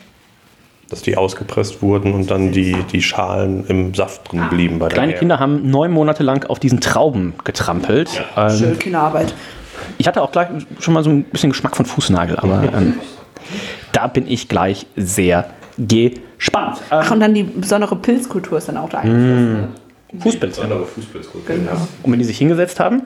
[0.91, 4.77] Dass die ausgepresst wurden und dann die, die Schalen im Saft drin blieben.
[4.77, 5.13] Bei der Kleine.
[5.13, 8.09] Kinder haben neun Monate lang auf diesen Trauben getrampelt.
[8.35, 9.33] Ähm, Schön Kinderarbeit.
[9.97, 10.49] Ich hatte auch gleich
[10.79, 12.95] schon mal so ein bisschen Geschmack von Fußnagel, aber ähm,
[13.93, 15.45] da bin ich gleich sehr
[15.77, 16.77] gespannt.
[16.91, 19.69] Ähm, Ach, und dann die besondere Pilzkultur ist dann auch da eingeflossen.
[20.19, 20.59] Fußpilz.
[20.59, 21.55] Andere Fußpilzkultur.
[21.55, 21.87] Genau.
[22.03, 23.03] Und wenn die sich hingesetzt haben,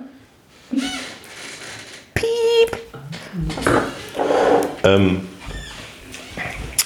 [4.83, 5.21] Ähm,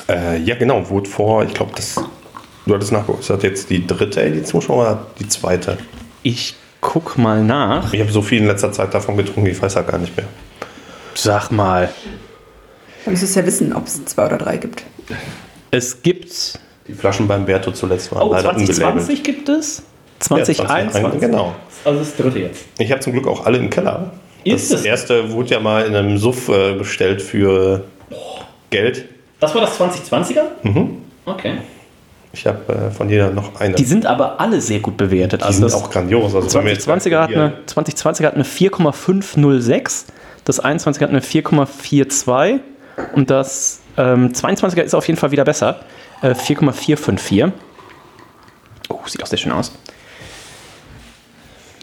[0.09, 1.95] äh, ja, genau, wurde vor, ich glaube, das.
[2.65, 5.77] Du hattest nachgeguckt, ist das jetzt die dritte Edition schon oder die zweite?
[6.21, 7.91] ich guck mal nach.
[7.93, 10.27] Ich habe so viel in letzter Zeit davon getrunken, ich weiß ja gar nicht mehr.
[11.15, 11.89] Sag mal,
[13.05, 14.83] Dann müsstest du ja wissen, ob es zwei oder drei gibt.
[15.71, 16.59] es gibt.
[16.87, 18.75] Die Flaschen beim Berto zuletzt waren Oh, leider ungelabelt.
[18.75, 19.83] 2020 gibt es?
[20.19, 21.19] 2021?
[21.21, 21.55] Genau.
[21.85, 22.65] Also das dritte jetzt.
[22.77, 24.11] Ich habe zum Glück auch alle im Keller.
[24.43, 24.85] Ist das es?
[24.85, 27.83] erste wurde ja mal in einem Suff äh, bestellt für
[28.69, 29.05] Geld.
[29.39, 30.41] Das war das 2020er?
[30.63, 30.97] Mhm.
[31.25, 31.57] Okay.
[32.31, 33.75] Ich habe äh, von jeder noch eine.
[33.75, 35.41] Die sind aber alle sehr gut bewertet.
[35.41, 36.35] Die Also sind das auch grandios.
[36.35, 40.05] Also wenn wir jetzt 2020er hat eine, 2020er hat eine 4,506,
[40.45, 42.59] das 21er hat eine 4,42
[43.13, 45.79] und das ähm, 22er ist auf jeden Fall wieder besser.
[46.21, 47.45] Äh, 4,454.
[48.89, 49.71] Oh, sieht auch sehr schön aus.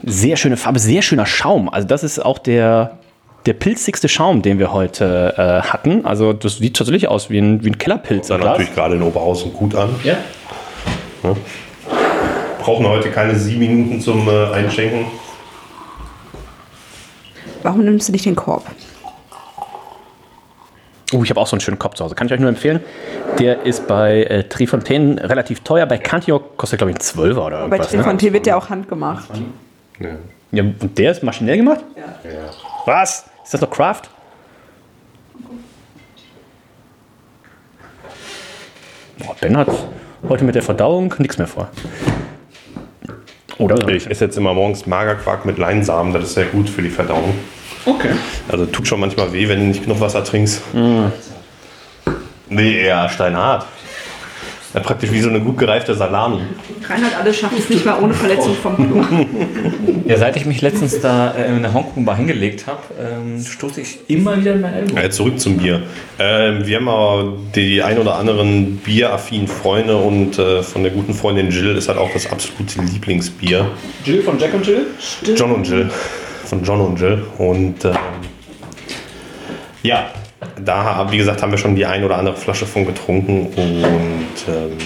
[0.05, 1.69] Sehr schöne Farbe, sehr schöner Schaum.
[1.69, 2.99] Also das ist auch der,
[3.47, 6.05] der pilzigste Schaum, den wir heute äh, hatten.
[6.05, 8.27] Also das sieht tatsächlich aus wie ein, wie ein Kellerpilz.
[8.27, 8.40] Glas.
[8.40, 9.94] natürlich gerade in Oberhausen gut an.
[10.02, 10.16] Ja.
[12.60, 15.06] Brauchen heute keine sieben Minuten zum äh, Einschenken.
[17.62, 18.64] Warum nimmst du nicht den Korb?
[21.12, 22.16] Oh, ich habe auch so einen schönen Kopf zu Hause.
[22.16, 22.81] Kann ich euch nur empfehlen.
[23.39, 25.86] Der ist bei äh, Trifontaine relativ teuer.
[25.86, 27.93] Bei Cantillon kostet, glaube ich, ein 12er oder Bei irgendwas.
[27.93, 27.98] Ne?
[27.98, 29.28] Trefontier wird der auch handgemacht.
[30.01, 30.09] Ja.
[30.52, 31.81] Ja, und der ist maschinell gemacht?
[31.97, 32.32] Ja.
[32.86, 33.24] Was?
[33.47, 34.02] Ist das doch Craft?
[39.20, 39.68] Boah, Ben hat
[40.28, 41.68] heute mit der Verdauung nichts mehr vor.
[43.59, 43.86] Oder?
[43.86, 46.12] Ich esse jetzt immer morgens Magerquark mit Leinsamen.
[46.12, 47.39] Das ist sehr gut für die Verdauung.
[47.85, 48.16] Okay.
[48.48, 50.62] Also tut schon manchmal weh, wenn du nicht genug Wasser trinkst.
[52.48, 53.64] Nee, eher steinhart.
[54.77, 56.43] Ja, praktisch wie so eine gut gereifte Salami.
[56.86, 59.03] Reinhard, alle schaffen es nicht mal ohne Verletzung vom Klo.
[60.05, 64.01] Ja, seit ich mich letztens da äh, in der Hongkong-Bar hingelegt habe, ähm, stoße ich
[64.09, 65.03] immer wieder in mein Ellbogen.
[65.03, 65.82] Ja, zurück zum Bier.
[66.19, 71.15] Ähm, wir haben aber die ein oder anderen bieraffinen Freunde und äh, von der guten
[71.15, 73.70] Freundin Jill ist halt auch das absolute Lieblingsbier.
[74.05, 74.89] Jill von Jack und Jill?
[75.35, 75.90] John und Jill.
[76.44, 77.24] Von John und Jill.
[77.39, 77.94] Und ähm,
[79.82, 80.11] ja,
[80.63, 83.47] da, wie gesagt, haben wir schon die ein oder andere Flasche von getrunken.
[83.47, 84.77] Und ähm,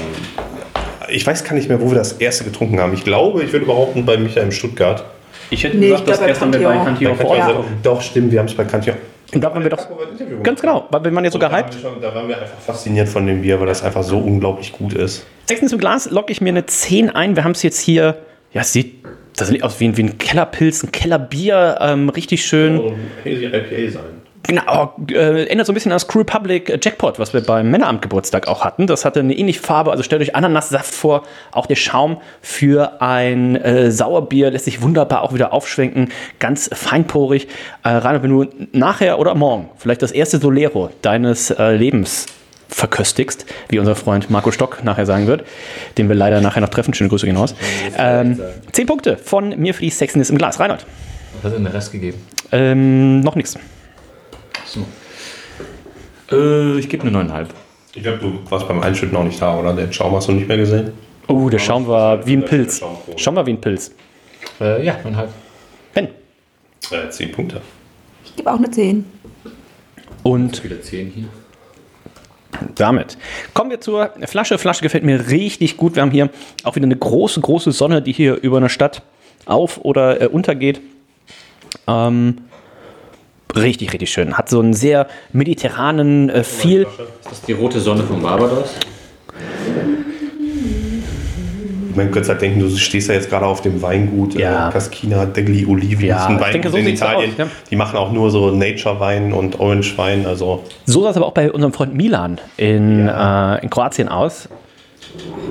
[1.09, 2.95] ich weiß gar nicht mehr, wo wir das erste getrunken haben.
[2.95, 5.05] Ich glaube, ich würde behaupten, bei Michael in Stuttgart.
[5.51, 6.87] Ich hätte Nee, gesagt, ich glaub, das bei erste haben wir bei Cantillon.
[6.87, 7.39] Cantillon vor Ort.
[7.39, 7.47] Ja.
[7.49, 7.79] getrunken.
[7.83, 8.99] Doch, stimmt, wir haben es bei Cantillon.
[9.33, 9.87] Und da waren wir doch.
[10.43, 11.75] Ganz genau, weil wir waren ja sogar hyped.
[11.75, 14.93] schon, da waren wir einfach fasziniert von dem Bier, weil das einfach so unglaublich gut
[14.93, 15.25] ist.
[15.47, 17.37] Sechstens im Glas locke ich mir eine 10 ein.
[17.37, 18.17] Wir haben es jetzt hier,
[18.53, 19.05] ja, es sieht,
[19.37, 22.81] das sieht aus wie ein, wie ein Kellerpilz, ein Kellerbier, ähm, richtig schön.
[23.25, 24.20] Hazy IPA sein.
[24.43, 28.49] Genau, äh, erinnert so ein bisschen an das Crew Republic Jackpot, was wir beim Männeramtgeburtstag
[28.49, 28.87] auch hatten.
[28.87, 31.23] Das hatte eine ähnliche Farbe, also stellt euch Ananassaft vor.
[31.53, 36.09] Auch der Schaum für ein äh, Sauerbier lässt sich wunderbar auch wieder aufschwenken.
[36.39, 37.49] Ganz feinporig.
[37.85, 42.27] Äh, Rainer, wenn du nachher oder morgen vielleicht das erste Solero deines äh, Lebens
[42.69, 45.45] verköstigst, wie unser Freund Marco Stock nachher sagen wird,
[45.99, 46.95] den wir leider nachher noch treffen.
[46.95, 47.55] Schöne Grüße gehen raus.
[47.99, 48.41] Ähm,
[48.73, 50.59] zehn Punkte von mir für die Sexiness im Glas.
[50.61, 50.87] Reinhold,
[51.43, 52.19] Was hat denn der Rest gegeben?
[52.53, 53.59] ähm, noch nichts.
[56.31, 57.47] Äh, ich gebe eine 9,5.
[57.95, 59.73] Ich glaube, du warst beim Einschütten auch nicht da, oder?
[59.75, 60.93] Den Schaum hast du nicht mehr gesehen?
[61.27, 62.83] Oh, der Schaum war wie ein Pilz.
[63.17, 63.93] Schaum war wie ein Pilz.
[64.61, 65.29] Äh, ja, 9,5.
[65.95, 66.09] Ben.
[66.91, 67.61] Äh, zehn Punkte.
[68.25, 69.05] Ich gebe auch eine 10.
[70.23, 71.29] Und Wieder 10 hier.
[72.75, 73.17] damit
[73.55, 74.59] kommen wir zur Flasche.
[74.59, 75.95] Flasche gefällt mir richtig gut.
[75.95, 76.29] Wir haben hier
[76.63, 79.03] auch wieder eine große, große Sonne, die hier über eine Stadt
[79.47, 80.81] auf- oder äh, untergeht.
[81.87, 82.39] Ähm,
[83.57, 84.37] richtig, richtig schön.
[84.39, 86.83] Hat so einen sehr mediterranen äh, Feel.
[86.83, 88.71] Ist das die rote Sonne von Barbados?
[91.95, 94.69] Man könnte halt denken, du stehst ja jetzt gerade auf dem Weingut Ja.
[94.69, 96.07] äh, Cascina degli Olivi.
[96.07, 97.31] Ja, das ist ein ich Weingut denke, so in Italien.
[97.33, 97.47] aus, ja.
[97.71, 100.25] Die machen auch nur so Nature-Wein und Orange-Wein.
[100.25, 104.49] Also So sah es aber auch bei unserem Freund Milan in, äh, in Kroatien aus.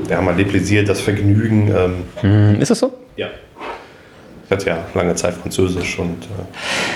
[0.09, 1.73] der haben wir Deplaisir, das Vergnügen.
[1.75, 2.93] Ähm, Hm, ist das so?
[3.17, 3.27] ja.
[4.49, 6.27] Ich hatte ja lange Zeit Französisch und äh,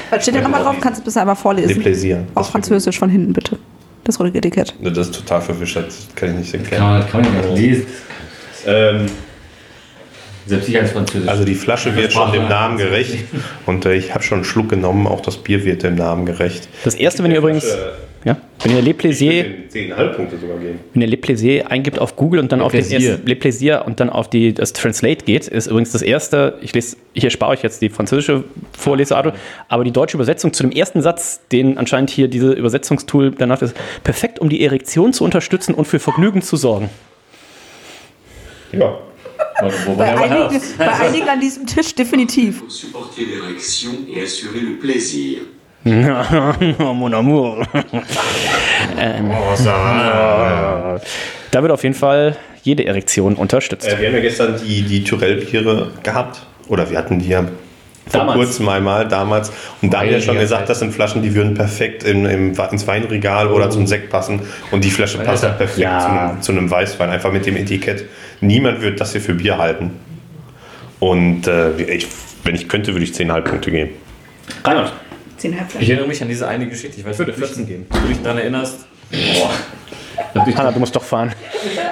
[0.09, 0.75] Was steht da nochmal drauf?
[0.81, 1.67] Kannst du es einmal vorlesen?
[1.67, 2.23] Deplaisir.
[2.33, 3.59] Auf Französisch von hinten, bitte.
[4.05, 4.73] Das rote Etikett.
[4.81, 7.05] Ne, Das ist total verwischt, das kann ich nicht erklären.
[7.07, 7.85] Kann man, kann man nicht lesen.
[8.65, 9.05] Ähm,
[10.45, 11.29] Selbst ich als Französisch.
[11.29, 13.17] also die Flasche wird schon dem Namen gerecht
[13.65, 16.67] und äh, ich habe schon einen Schluck genommen, auch das Bier wird dem Namen gerecht.
[16.83, 17.65] Das erste, wenn ihr übrigens,
[18.25, 20.79] ja, wenn ihr Le Plaisir 10,5 Punkte sogar geben.
[20.93, 23.11] Wenn ihr Le Plaisir eingibt auf Google und dann auf den Plaisir.
[23.11, 26.73] ersten, Le Plaisir und dann auf die, das Translate geht, ist übrigens das erste, ich
[26.73, 28.43] lese, hier spare ich jetzt die französische
[28.77, 29.33] Vorleseart,
[29.69, 33.75] aber die deutsche Übersetzung zu dem ersten Satz, den anscheinend hier diese Übersetzungstool danach ist,
[34.03, 36.89] perfekt, um die Erektion zu unterstützen und für Vergnügen zu sorgen.
[38.73, 38.97] Ja.
[39.97, 42.59] Bei einigen, bei einigen an diesem Tisch definitiv.
[42.59, 45.41] pour supporter l'érection et assurer le plaisir.
[45.85, 47.67] oh, mon amour.
[48.97, 49.31] ähm,
[51.51, 53.87] da wird auf jeden Fall jede Erektion unterstützt.
[53.87, 56.41] Äh, wir haben ja gestern die, die Tyrell-Biere gehabt.
[56.69, 57.45] Oder wir hatten die ja
[58.09, 58.37] vor Damals.
[58.37, 59.51] kurzem einmal damals.
[59.81, 62.53] Und da haben wir ja schon gesagt, das sind Flaschen, die würden perfekt in, im,
[62.71, 64.41] ins Weinregal oder zum Sekt passen.
[64.71, 65.99] Und die Flasche passt halt perfekt Ja.
[65.99, 68.05] zu, einem, zu einem Weißwein, einfach mit dem Etikett.
[68.41, 69.91] Niemand wird das hier für Bier halten.
[70.99, 72.07] Und äh, ich,
[72.43, 73.91] wenn ich könnte, würde ich 10,5 Punkte geben.
[74.63, 74.93] Reinhard.
[75.41, 76.99] 10,5 Ich erinnere mich an diese eine Geschichte.
[76.99, 77.85] Ich weiß Würde nicht, ob 14 du geben.
[78.09, 78.85] dich daran erinnerst.
[80.55, 81.31] Hanna, du musst doch fahren.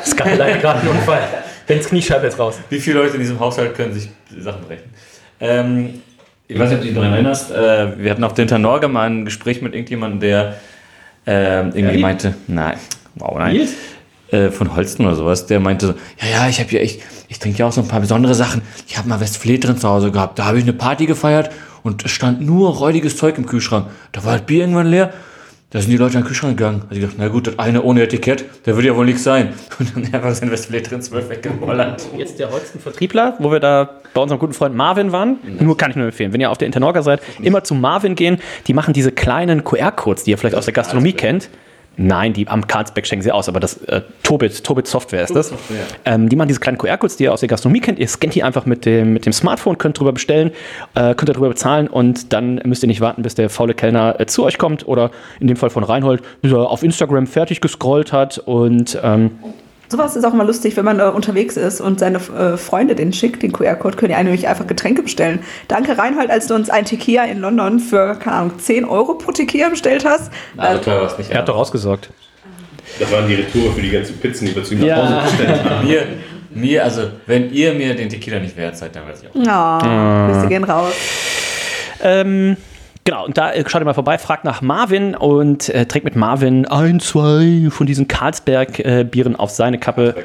[0.04, 1.22] Es gab leider gerade einen Unfall.
[1.68, 2.56] Bens Kniescheibe jetzt raus.
[2.70, 4.10] Wie viele Leute in diesem Haushalt können sich
[4.40, 4.84] Sachen brechen?
[5.42, 6.02] Ähm,
[6.48, 7.52] ich weiß nicht, ob du dich daran erinnerst.
[7.52, 10.56] Äh, wir hatten auf der Norge mal ein Gespräch mit irgendjemandem, der
[11.26, 12.02] ähm, irgendwie Ehrlich?
[12.02, 12.78] meinte, nein,
[13.16, 13.54] wow, nein.
[13.54, 13.74] Nils?
[14.32, 17.40] Äh, von Holsten oder sowas, der meinte so, ja, ja, ich habe hier echt, ich
[17.40, 18.62] trinke ja auch so ein paar besondere Sachen.
[18.88, 20.40] Ich habe mal Westflet drin zu Hause gehabt.
[20.40, 21.52] Da habe ich eine Party gefeiert
[21.84, 23.88] und es stand nur räudiges Zeug im Kühlschrank.
[24.14, 25.14] Da war das Bier irgendwann leer.
[25.74, 26.82] Da sind die Leute an den Kühlschrank gegangen.
[26.90, 29.54] Also ich dachte, na gut, das eine ohne Etikett, der wird ja wohl nichts sein.
[29.80, 32.06] Und dann einfach sein Westflet drin, zwölf weg in Holland.
[32.18, 35.38] Jetzt der Holsten Vertriebler, wo wir da bei unserem guten Freund Marvin waren.
[35.62, 38.40] Nur kann ich nur empfehlen, wenn ihr auf der Internorga seid, immer zu Marvin gehen.
[38.68, 41.50] Die machen diese kleinen QR-Codes, die ihr vielleicht aus der Gastronomie kennt.
[41.98, 45.54] Nein, die am Karlsberg schenken sie aus, aber das äh, Tobit, Tobit Software ist das.
[46.06, 48.00] Ähm, die machen diese kleinen QR-Codes, die ihr aus der Gastronomie kennt.
[48.00, 50.52] Ihr scannt die einfach mit dem, mit dem Smartphone, könnt drüber bestellen,
[50.96, 54.26] äh, könnt darüber bezahlen und dann müsst ihr nicht warten, bis der faule Kellner äh,
[54.26, 58.14] zu euch kommt oder in dem Fall von Reinhold, bis er auf Instagram fertig gescrollt
[58.14, 59.32] hat und ähm,
[59.92, 63.12] Sowas ist auch immer lustig, wenn man äh, unterwegs ist und seine äh, Freunde den
[63.12, 65.40] schickt, den QR-Code, können die einem nämlich einfach Getränke bestellen.
[65.68, 69.34] Danke Reinhold, als du uns ein Tequila in London für, keine Ahnung, 10 Euro pro
[69.34, 70.32] Tequila bestellt hast.
[70.56, 71.30] Also Äh, teuer war es nicht.
[71.30, 72.10] er hat doch ausgesorgt.
[73.00, 74.96] Das waren die Retour für die ganzen Pizzen, die wir zu ihm Ja.
[75.10, 75.86] nach Hause bestellt haben.
[75.88, 76.04] Mir,
[76.54, 79.82] mir, also, wenn ihr mir den Tequila nicht wert seid, dann weiß ich auch.
[79.82, 80.94] Oh, Grüße gehen raus.
[82.04, 82.58] Ähm,
[83.04, 86.16] genau, und da äh, schaut ihr mal vorbei, fragt nach Marvin und äh, trägt mit
[86.16, 90.16] Marvin ein, zwei von diesen Carlsberg-Bieren auf seine Kappe.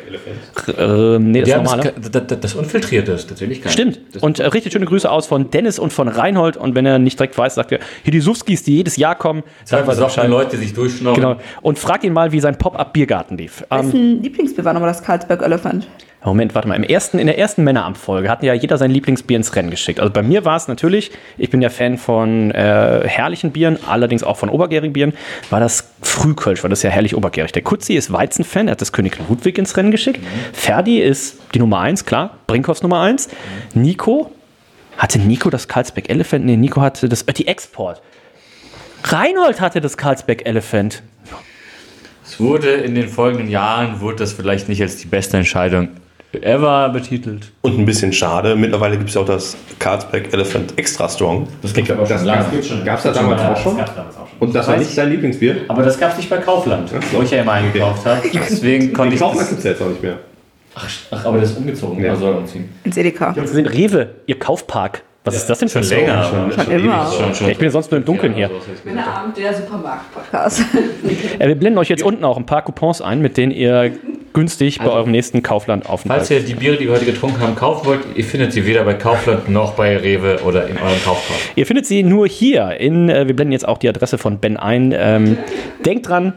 [0.68, 1.94] Äh, nee, das haben normale.
[2.00, 3.72] das, das, das, das Unfiltrierte ist tatsächlich geil.
[3.72, 4.00] Stimmt.
[4.12, 6.56] Das, Und äh, richtig schöne Grüße aus von Dennis und von Reinhold.
[6.56, 9.42] Und wenn er nicht direkt weiß, sagt er, hier die Sufskis, die jedes Jahr kommen,
[9.64, 11.20] sagt er besoffene Leute, die sich durchschnorren.
[11.20, 11.36] Genau.
[11.62, 13.64] Und frag ihn mal, wie sein Pop-Up-Biergarten lief.
[13.70, 15.86] Ähm, Wessen Lieblingsbier war nochmal das Carlsberg Elephant?
[16.26, 16.74] Moment, warte mal.
[16.74, 20.00] Im ersten, in der ersten Männeramtfolge hatten ja jeder sein Lieblingsbier ins Rennen geschickt.
[20.00, 24.24] Also bei mir war es natürlich, ich bin ja Fan von äh, herrlichen Bieren, allerdings
[24.24, 25.12] auch von obergärigen Bieren,
[25.50, 27.52] war das Frühkölsch, weil das ist ja herrlich obergärig.
[27.52, 30.20] Der Kutzi ist Weizenfan, er hat das König Ludwig ins Rennen geschickt.
[30.52, 33.28] Ferdi ist die Nummer 1, klar, Brinkhoffs Nummer 1.
[33.74, 34.32] Nico,
[34.98, 36.44] hatte Nico das Carlsberg Elephant?
[36.44, 38.02] Nee, Nico hatte das Ötti Export.
[39.04, 41.04] Reinhold hatte das Carlsberg Elephant.
[42.24, 45.90] Es wurde in den folgenden Jahren, wurde das vielleicht nicht als die beste Entscheidung
[46.42, 47.50] ever betitelt.
[47.62, 51.48] Und ein bisschen schade, mittlerweile gibt es auch das Carlsberg Elephant Extra Strong.
[51.62, 52.44] Das gibt aber Das schon lange.
[52.84, 53.80] gab es da damals auch schon?
[54.40, 54.96] Und das war Weiß nicht ich.
[54.96, 55.56] dein Lieblingsbier?
[55.68, 58.20] Aber das gab es nicht bei Kaufland, wo ich ja immer eingekauft habe.
[58.32, 59.48] Deswegen konnte ich Kaufmann das.
[59.48, 60.18] gibt es jetzt auch nicht mehr.
[60.74, 62.04] Ach, ach, aber das ist umgezogen.
[62.04, 62.14] Ja.
[62.14, 62.28] Ja.
[62.30, 62.68] umziehen.
[62.84, 63.30] Ins Edeka.
[63.34, 65.02] Rewe, ihr Kaufpark.
[65.26, 66.22] Was ist das denn für ein Schon länger.
[66.22, 66.52] Song?
[66.52, 67.10] Schon immer.
[67.10, 67.50] Schon, schon.
[67.50, 68.48] Ich bin ja sonst nur im Dunkeln hier.
[68.84, 70.62] Männerabend, der Supermarkt-Podcast.
[71.38, 73.92] Äh, wir blenden euch jetzt unten auch ein paar Coupons ein, mit denen ihr
[74.32, 76.20] günstig bei eurem nächsten Kaufland aufenthalt.
[76.20, 78.84] Falls ihr die Biere, die wir heute getrunken haben, kaufen wollt, ihr findet sie weder
[78.84, 81.38] bei Kaufland noch bei Rewe oder in eurem Kaufkorb.
[81.54, 82.80] Ihr findet sie nur hier.
[82.80, 84.94] In, äh, wir blenden jetzt auch die Adresse von Ben ein.
[84.96, 85.38] Ähm,
[85.84, 86.34] denkt dran,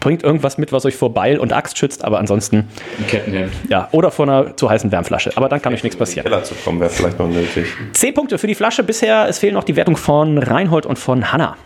[0.00, 2.68] bringt irgendwas mit, was euch vor Beil und Axt schützt, aber ansonsten,
[2.98, 3.52] Ein Kettenhemd.
[3.68, 5.32] ja, oder vor einer zu heißen Wärmflasche.
[5.36, 6.24] Aber dann kann euch nichts passieren.
[6.24, 7.66] Keller zu kommen wäre vielleicht noch nötig.
[7.92, 9.26] Zehn Punkte für die Flasche bisher.
[9.28, 11.56] Es fehlen noch die Wertung von Reinhold und von Hanna.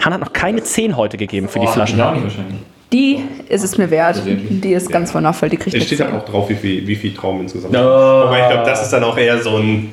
[0.00, 2.00] Hanna hat noch keine 10 heute gegeben für die Flaschen.
[2.00, 2.56] Auch nicht wahrscheinlich.
[2.92, 4.20] Die ist es mir wert.
[4.24, 5.48] Die ist ganz wundervoll.
[5.48, 6.06] Die kriegt Es steht 10.
[6.08, 7.74] aber auch drauf, wie viel, wie viel Trauben insgesamt.
[7.74, 9.92] Wobei ich glaube, das ist dann auch eher so ein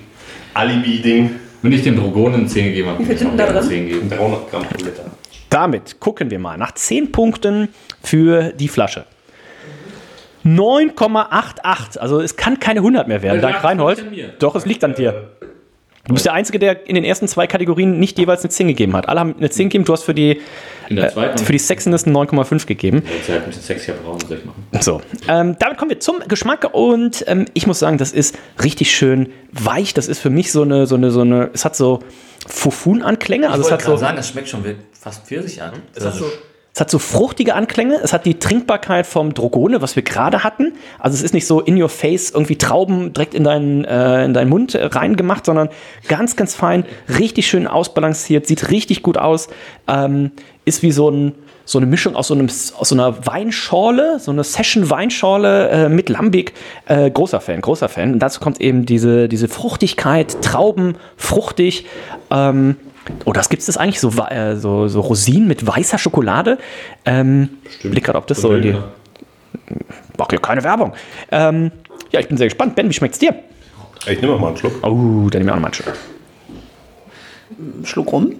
[0.53, 1.31] Alibi-Ding.
[1.63, 3.63] Wenn ich dem Drogonen 10 gegeben habe, Wie viel sind da drin?
[3.63, 4.09] 10 geben.
[4.09, 5.03] 300 Gramm pro Liter.
[5.51, 7.67] Damit gucken wir mal nach 10 Punkten
[8.01, 9.05] für die Flasche.
[10.45, 11.99] 9,88.
[11.99, 13.41] Also es kann keine 100 mehr werden.
[13.41, 14.03] Dank Reinhold.
[14.39, 15.29] Doch, es liegt an dir.
[16.07, 18.95] Du bist der Einzige, der in den ersten zwei Kategorien nicht jeweils eine 10 gegeben
[18.95, 19.07] hat.
[19.09, 19.83] Alle haben eine 10 gegeben.
[19.83, 20.41] Du hast für die,
[20.89, 23.03] äh, für die Sexiness eine 9,5 gegeben.
[23.13, 24.65] Jetzt halt Braun soll ich machen.
[24.79, 28.95] So, ähm, damit kommen wir zum Geschmack und ähm, ich muss sagen, das ist richtig
[28.95, 29.93] schön weich.
[29.93, 31.99] Das ist für mich so eine, so eine, so eine, es hat so
[32.47, 33.51] Fufun-Anklänge.
[33.51, 35.73] Also es hat so, sagen, das schmeckt schon wie fast Pfirsich an.
[35.95, 36.25] es hat so,
[36.73, 37.99] es hat so fruchtige Anklänge.
[38.03, 40.73] Es hat die Trinkbarkeit vom Drogone, was wir gerade hatten.
[40.99, 44.33] Also es ist nicht so in your face irgendwie Trauben direkt in deinen, äh, in
[44.35, 45.69] deinen Mund äh, reingemacht, sondern
[46.07, 46.85] ganz, ganz fein,
[47.17, 49.49] richtig schön ausbalanciert, sieht richtig gut aus.
[49.87, 50.31] Ähm,
[50.65, 51.33] ist wie so ein
[51.63, 56.09] so eine Mischung aus so, einem, aus so einer Weinschorle, so eine Session-Weinschorle äh, mit
[56.09, 56.53] Lambic.
[56.85, 58.13] Äh, großer Fan, großer Fan.
[58.13, 61.85] Und dazu kommt eben diese, diese Fruchtigkeit, Trauben, fruchtig.
[62.29, 62.75] Ähm,
[63.25, 66.57] oh, das gibt es eigentlich, so, äh, so, so Rosinen mit weißer Schokolade.
[67.05, 67.49] Ähm,
[67.83, 68.75] blick gerade, ob das so die.
[70.17, 70.93] Mach hier keine Werbung.
[71.31, 71.71] Ähm,
[72.11, 72.75] ja, ich bin sehr gespannt.
[72.75, 73.35] Ben, wie schmeckt's dir?
[74.07, 74.73] Ich nehme mal einen Schluck.
[74.83, 75.93] Oh, dann nehmen wir auch noch mal einen Schluck.
[77.83, 78.33] Schluck rum.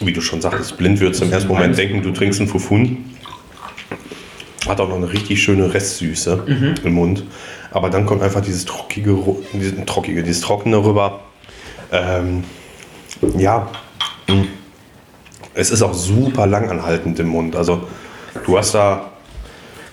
[0.00, 3.04] Wie du schon sagtest, blind würdest du im ersten Moment denken, du trinkst einen Fufun.
[4.66, 7.24] Hat auch noch eine richtig schöne Restsüße im Mund.
[7.70, 11.20] Aber dann kommt einfach dieses trockige, Ru- dieses, trockige, dieses Trockene rüber.
[11.94, 12.44] Ähm,
[13.38, 13.68] ja,
[14.28, 14.44] mh.
[15.54, 17.54] es ist auch super langanhaltend im Mund.
[17.54, 17.84] Also
[18.44, 19.12] du hast da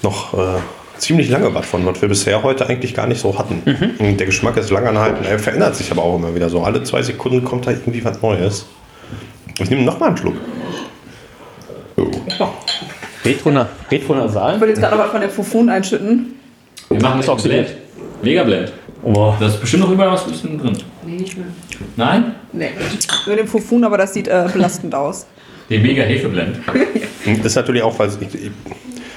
[0.01, 0.59] noch äh,
[0.97, 3.61] ziemlich lange was von, was wir bisher heute eigentlich gar nicht so hatten.
[3.99, 6.63] Und Der Geschmack ist langanhaltend, er verändert sich aber auch immer wieder so.
[6.63, 8.65] Alle zwei Sekunden kommt da irgendwie was Neues.
[9.59, 10.35] Ich nehme noch mal einen Schluck.
[13.23, 14.55] Retroner, Retronasal.
[14.55, 16.39] Ich wollte jetzt gerade noch was von der Fufun einschütten.
[16.89, 17.69] Wir machen das auch auch Blend.
[18.23, 18.73] Mega Blend.
[19.03, 19.33] Oh.
[19.39, 20.77] Da ist bestimmt noch überall was bisschen drin.
[21.05, 21.47] Nee, nicht mehr.
[21.95, 22.35] Nein?
[22.53, 22.69] Nee.
[23.25, 25.25] Nur den Fufun, aber das sieht äh, belastend aus.
[25.69, 26.59] Den Mega Hefeblend.
[27.23, 28.51] Das ist natürlich auch, weil ich, ich,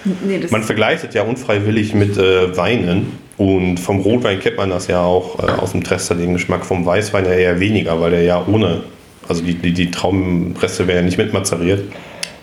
[0.05, 3.19] Nee, das man vergleicht es ja unfreiwillig mit äh, Weinen.
[3.37, 6.85] Und vom Rotwein kennt man das ja auch äh, aus dem Trester, den Geschmack vom
[6.85, 8.83] Weißwein ja eher weniger, weil der ja ohne,
[9.29, 11.83] also die, die, die Traubenreste werden ja nicht mitmazeriert.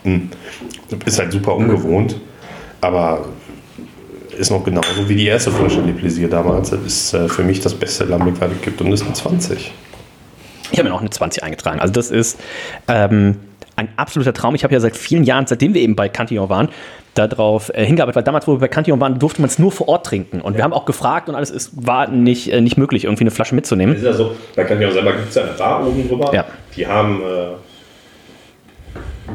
[0.02, 0.30] Hm.
[1.06, 2.16] Ist halt super ungewohnt,
[2.80, 3.28] aber
[4.42, 6.70] ist noch genauso wie die erste Flasche Plaisir damals.
[6.70, 9.72] Das ist äh, für mich das beste Lambic, was es gibt und ist ein 20.
[10.70, 11.80] Ich habe mir noch eine 20 eingetragen.
[11.80, 12.40] Also das ist
[12.88, 13.36] ähm,
[13.76, 14.54] ein absoluter Traum.
[14.54, 16.68] Ich habe ja seit vielen Jahren, seitdem wir eben bei Cantillon waren,
[17.14, 19.88] darauf äh, hingearbeitet, weil damals, wo wir bei Cantillon waren, durfte man es nur vor
[19.88, 20.40] Ort trinken.
[20.40, 23.30] Und wir haben auch gefragt und alles, es war nicht, äh, nicht möglich, irgendwie eine
[23.30, 23.94] Flasche mitzunehmen.
[23.94, 26.34] ist ja so, da kann ich auch selber, gibt es ja eine Bar oben drüber.
[26.34, 26.46] Ja.
[26.74, 27.52] Die haben äh,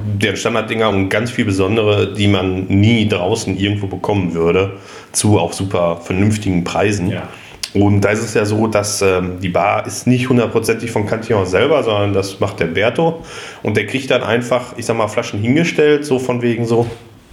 [0.06, 4.74] deren Standarddinger und ganz viel besondere, die man nie draußen irgendwo bekommen würde,
[5.12, 7.10] zu auch super vernünftigen Preisen.
[7.10, 7.28] Ja.
[7.74, 11.46] Und da ist es ja so, dass ähm, die Bar ist nicht hundertprozentig von Cantillon
[11.46, 13.24] selber, sondern das macht der Berto.
[13.62, 16.88] Und der kriegt dann einfach, ich sag mal, Flaschen hingestellt, so von wegen so,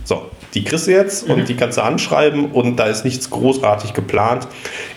[0.05, 0.23] so,
[0.55, 4.47] die kriegst du jetzt und die kannst du anschreiben und da ist nichts großartig geplant.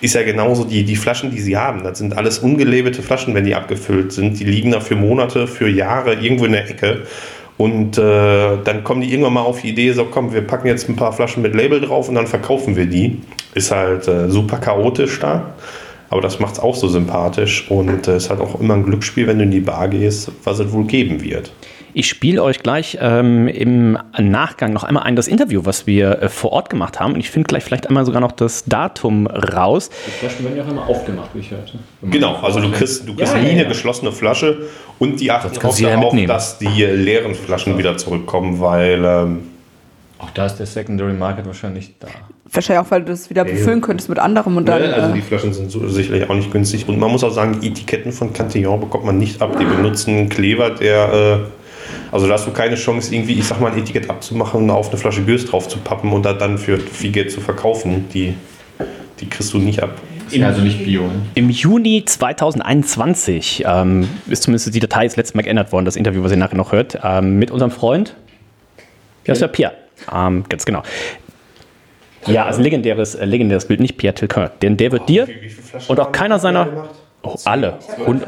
[0.02, 1.84] Ist ja genauso die, die Flaschen, die sie haben.
[1.84, 4.40] Das sind alles ungelabelte Flaschen, wenn die abgefüllt sind.
[4.40, 7.08] Die liegen da für Monate, für Jahre irgendwo in der Ecke.
[7.58, 10.88] Und äh, dann kommen die irgendwann mal auf die Idee, so komm, wir packen jetzt
[10.90, 13.22] ein paar Flaschen mit Label drauf und dann verkaufen wir die.
[13.56, 15.56] Ist halt äh, super chaotisch da.
[16.10, 19.28] Aber das macht es auch so sympathisch und äh, ist halt auch immer ein Glücksspiel,
[19.28, 21.52] wenn du in die Bar gehst, was es wohl geben wird.
[22.00, 26.30] Ich spiele euch gleich ähm, im Nachgang noch einmal ein das Interview, was wir äh,
[26.30, 27.16] vor Ort gemacht haben.
[27.16, 29.90] Und ich finde gleich vielleicht einmal sogar noch das Datum raus.
[30.06, 31.80] Die Flaschen werden ja auch immer aufgemacht, wie ich hörte.
[32.04, 33.68] Genau, also du kriegst, du kriegst Ja, nie ja, eine ja.
[33.70, 34.68] geschlossene Flasche
[35.00, 39.40] und die achten auch ja darauf, dass die leeren Flaschen wieder zurückkommen, weil ähm,
[40.20, 42.10] Auch da ist der Secondary Market wahrscheinlich da.
[42.54, 44.84] Wahrscheinlich auch, weil du das wieder befüllen könntest mit anderem und dann.
[44.84, 46.88] ne, also die äh, Flaschen sind so sicherlich auch nicht günstig.
[46.88, 49.58] Und man muss auch sagen, die Etiketten von Cantillon bekommt man nicht ab.
[49.60, 51.57] Die benutzen Kleber, der, äh,
[52.12, 54.98] also da hast du keine Chance, irgendwie, ich sag mal, ein Etikett abzumachen, auf eine
[54.98, 58.06] Flasche Gös drauf zu pappen und da dann für viel Geld zu verkaufen.
[58.14, 58.36] Die,
[59.20, 59.92] die kriegst du nicht ab.
[60.30, 61.04] Ist also nicht Bio.
[61.04, 61.22] ne?
[61.36, 66.24] Im Juni 2021 ähm, ist zumindest die Datei das letzte Mal geändert worden, das Interview,
[66.24, 68.16] was ihr nachher noch hört, ähm, mit unserem Freund.
[69.24, 69.48] Wie heißt der?
[69.48, 69.74] Pierre.
[70.14, 70.84] Ähm, ganz genau.
[72.26, 74.50] Ja, also legendäres, äh, legendäres Bild, nicht Pierre Tilquin.
[74.62, 75.28] Denn der wird dir
[75.88, 76.90] und auch keiner seiner.
[77.34, 77.78] Oh, alle.
[78.06, 78.24] Und,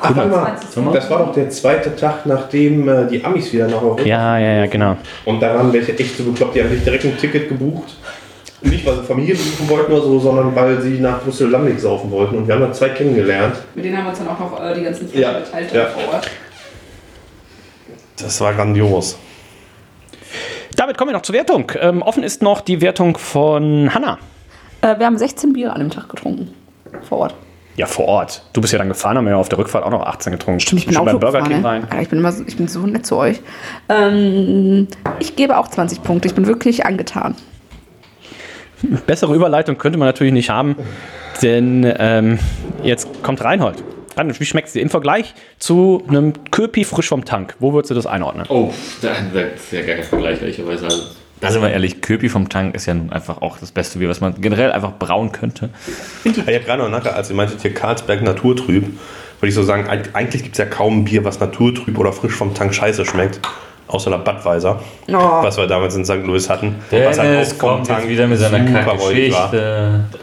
[0.00, 3.82] Ach, warte mal, das war doch der zweite Tag, nachdem äh, die Amis wieder nach
[3.82, 4.96] Europa ja, ja, ja, genau.
[5.24, 7.96] Und da waren welche echt so bekloppt, die haben sich direkt ein Ticket gebucht.
[8.62, 12.10] Nicht, weil sie Familie besuchen wollten oder so, sondern weil sie nach Brüssel Lamnik saufen
[12.10, 12.36] wollten.
[12.38, 13.56] Und wir haben da zwei kennengelernt.
[13.74, 15.32] mit denen haben wir uns dann auch noch äh, die ganzen Ja,
[15.72, 15.86] ja.
[15.86, 16.30] vor Ort.
[18.16, 19.18] Das war grandios.
[20.76, 21.70] Damit kommen wir noch zur Wertung.
[21.78, 24.18] Ähm, offen ist noch die Wertung von Hanna.
[24.80, 26.54] Äh, wir haben 16 Bier an dem Tag getrunken.
[27.08, 27.34] Vor Ort.
[27.76, 28.42] Ja, vor Ort.
[28.52, 30.60] Du bist ja dann gefahren, haben wir ja auf der Rückfahrt auch noch 18 getrunken.
[30.60, 31.68] Stimmt, ich bin Schon auch beim so Burger King ne?
[31.68, 31.86] rein.
[31.92, 33.40] Ja, ich bin immer so, ich bin so nett zu euch.
[33.88, 34.86] Ähm,
[35.18, 36.28] ich gebe auch 20 Punkte.
[36.28, 37.34] Ich bin wirklich angetan.
[39.06, 40.76] Bessere Überleitung könnte man natürlich nicht haben,
[41.42, 42.38] denn ähm,
[42.82, 43.82] jetzt kommt Reinhold.
[44.16, 47.56] Reinhold, wie schmeckt es dir im Vergleich zu einem Köpi frisch vom Tank?
[47.58, 48.46] Wo würdest du das einordnen?
[48.48, 48.70] Oh,
[49.02, 50.88] da ist ja gar kein Vergleich, ehrlicherweise.
[51.44, 53.98] Also, da sind wir ehrlich, Köpi vom Tank ist ja nun einfach auch das beste
[53.98, 55.70] Bier, was man generell einfach brauen könnte.
[56.24, 59.88] Ich habe gerade noch nachher, als ihr meintet, hier Karlsberg Naturtrüb, würde ich so sagen,
[59.88, 63.04] eig- eigentlich gibt es ja kaum ein Bier, was naturtrüb oder frisch vom Tank scheiße
[63.04, 63.40] schmeckt.
[63.86, 65.12] Außer der Budweiser, Oh.
[65.12, 66.22] was wir damals in St.
[66.24, 66.76] Louis hatten.
[66.90, 69.50] was halt Dennis kommt jetzt wieder mit seiner räudig war.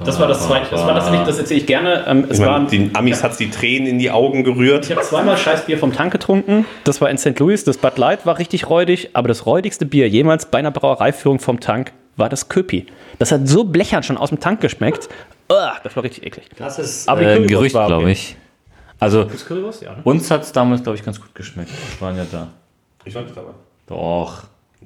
[0.03, 0.71] Das war das zweite.
[0.71, 2.03] Das war das nicht, das erzähle ich gerne.
[2.07, 4.85] Ähm, es Ich meine, waren, den Amis hat die Tränen in die Augen gerührt.
[4.85, 6.65] ich habe zweimal Scheißbier vom Tank getrunken.
[6.85, 7.37] Das war in St.
[7.39, 7.63] Louis.
[7.63, 11.59] Das Bud Light war richtig räudig, aber das räudigste Bier jemals bei einer Brauereiführung vom
[11.59, 12.87] Tank war das Köpi.
[13.19, 15.07] Das hat so blechern schon aus dem Tank geschmeckt.
[15.51, 16.45] Ugh, das war richtig eklig.
[16.57, 17.93] Das ist Aber äh, ein Gerücht, war okay.
[17.95, 18.35] glaube ich.
[18.99, 19.21] Also,
[19.81, 19.91] ja.
[19.91, 19.97] Ne?
[20.03, 21.69] uns hat es damals, glaube ich, ganz gut geschmeckt.
[21.69, 22.47] Wir waren ja da.
[23.05, 23.51] Ich war nicht dabei.
[23.87, 24.43] Doch.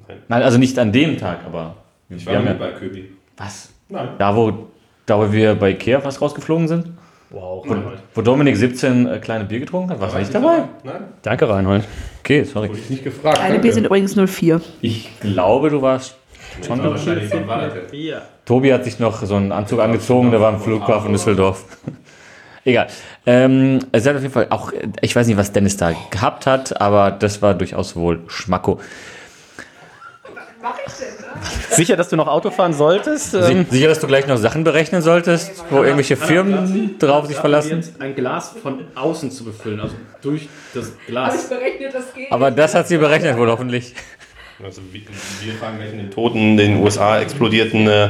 [0.08, 0.18] Nein.
[0.28, 1.74] Nein, also nicht an dem Tag, aber
[2.08, 3.12] Ich war haben ja, bei Köbi.
[3.36, 3.70] was?
[3.88, 4.08] Nein.
[4.18, 4.66] Da, wo,
[5.06, 6.86] da, wo wir bei Ikea fast rausgeflogen sind?
[7.30, 7.66] Wow,
[8.14, 10.00] Wo Dominik 17 äh, kleine Bier getrunken hat?
[10.00, 10.64] Warst du nicht dabei?
[10.84, 11.84] Nein, Danke, Reinhold.
[12.20, 12.68] Okay, sorry.
[12.68, 13.40] wurde ich nicht gefragt.
[13.40, 14.60] Eine Bier sind übrigens 04.
[14.80, 16.16] Ich glaube, du warst
[16.64, 17.70] schon dabei.
[18.44, 21.64] Tobi hat sich noch so einen Anzug angezogen, der war am Flughafen Düsseldorf.
[22.66, 22.88] Egal.
[23.24, 26.80] Ähm, es hat auf jeden Fall auch, ich weiß nicht, was Dennis da gehabt hat,
[26.80, 28.80] aber das war durchaus wohl Schmacko.
[31.70, 33.34] Sicher, dass du noch Auto fahren solltest?
[33.34, 37.84] Ähm, Sicher, dass du gleich noch Sachen berechnen solltest, wo irgendwelche Firmen drauf sich verlassen?
[38.00, 41.48] ein Glas von außen zu befüllen, also durch das Glas.
[41.48, 42.32] berechnet, das geht.
[42.32, 43.94] Aber das hat sie berechnet wohl hoffentlich.
[44.64, 47.86] Also wir fahren gleich in den Toten, in den USA explodierten.
[47.86, 48.08] Äh,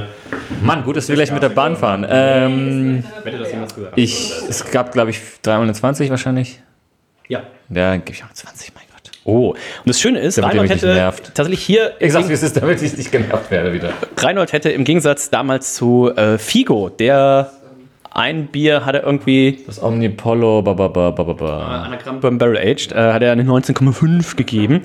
[0.62, 2.06] Mann, gut, dass wir gleich mit der Bahn fahren.
[2.08, 3.94] Ähm, Hätte das jemals gesagt?
[3.96, 6.60] ich, es gab, glaube ich, dreimal eine 20 wahrscheinlich.
[7.28, 7.42] Ja.
[7.68, 9.10] Ja, gebe ich auch 20, mein Gott.
[9.24, 11.24] Oh, und das Schöne ist, Damit Reinhold hätte nervt.
[11.34, 13.92] tatsächlich hier, wie es ist, damit ich nicht genervt werde wieder.
[14.16, 17.50] Reinhold hätte im Gegensatz damals zu äh, Figo, der
[18.16, 21.82] ein Bier hatte irgendwie Das Omnipollo, ba, ba, ba, ba, ba, ba.
[21.84, 24.80] Anagramm beim Barrel Aged, äh, hat er eine 19,5 gegeben.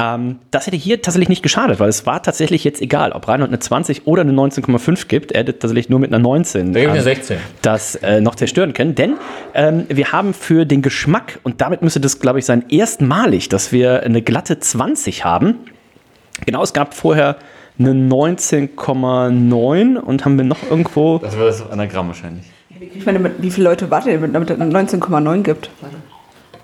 [0.00, 3.50] Ähm, das hätte hier tatsächlich nicht geschadet, weil es war tatsächlich jetzt egal, ob Reinhold
[3.50, 5.30] eine 20 oder eine 19,5 gibt.
[5.30, 7.38] Er hätte tatsächlich nur mit einer 19 Da gebe ich ähm, eine 16.
[7.62, 8.96] das äh, noch zerstören können.
[8.96, 9.14] Denn
[9.54, 13.70] ähm, wir haben für den Geschmack, und damit müsste das, glaube ich, sein, erstmalig, dass
[13.70, 15.60] wir eine glatte 20 haben.
[16.46, 17.36] Genau, es gab vorher
[17.78, 21.18] eine 19,9 und haben wir noch irgendwo.
[21.18, 22.46] Das war das Anagramm wahrscheinlich.
[22.94, 25.70] Ich meine, mit- wie viele Leute wart ihr, damit es eine 19,9 gibt?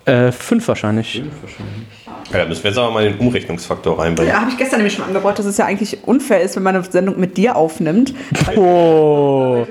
[0.05, 1.21] Äh, fünf wahrscheinlich.
[1.21, 1.87] Fünf wahrscheinlich.
[2.33, 4.33] Ja, da müssen wir jetzt aber mal den Umrechnungsfaktor reinbringen.
[4.33, 6.77] Ja, habe ich gestern nämlich schon angebracht, dass es ja eigentlich unfair ist, wenn man
[6.77, 8.15] eine Sendung mit dir aufnimmt.
[8.57, 9.67] Oh.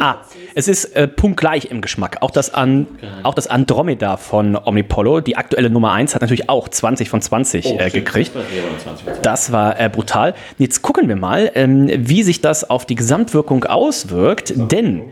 [0.00, 0.16] Ah,
[0.54, 2.18] es ist äh, punktgleich im Geschmack.
[2.20, 2.86] Auch das, An
[3.22, 7.66] auch das Andromeda von Omnipollo, die aktuelle Nummer 1, hat natürlich auch 20 von 20
[7.66, 8.32] oh, äh, gekriegt.
[9.22, 10.34] Das war äh, brutal.
[10.56, 14.54] Jetzt gucken wir mal, ähm, wie sich das auf die Gesamtwirkung auswirkt.
[14.56, 15.02] Denn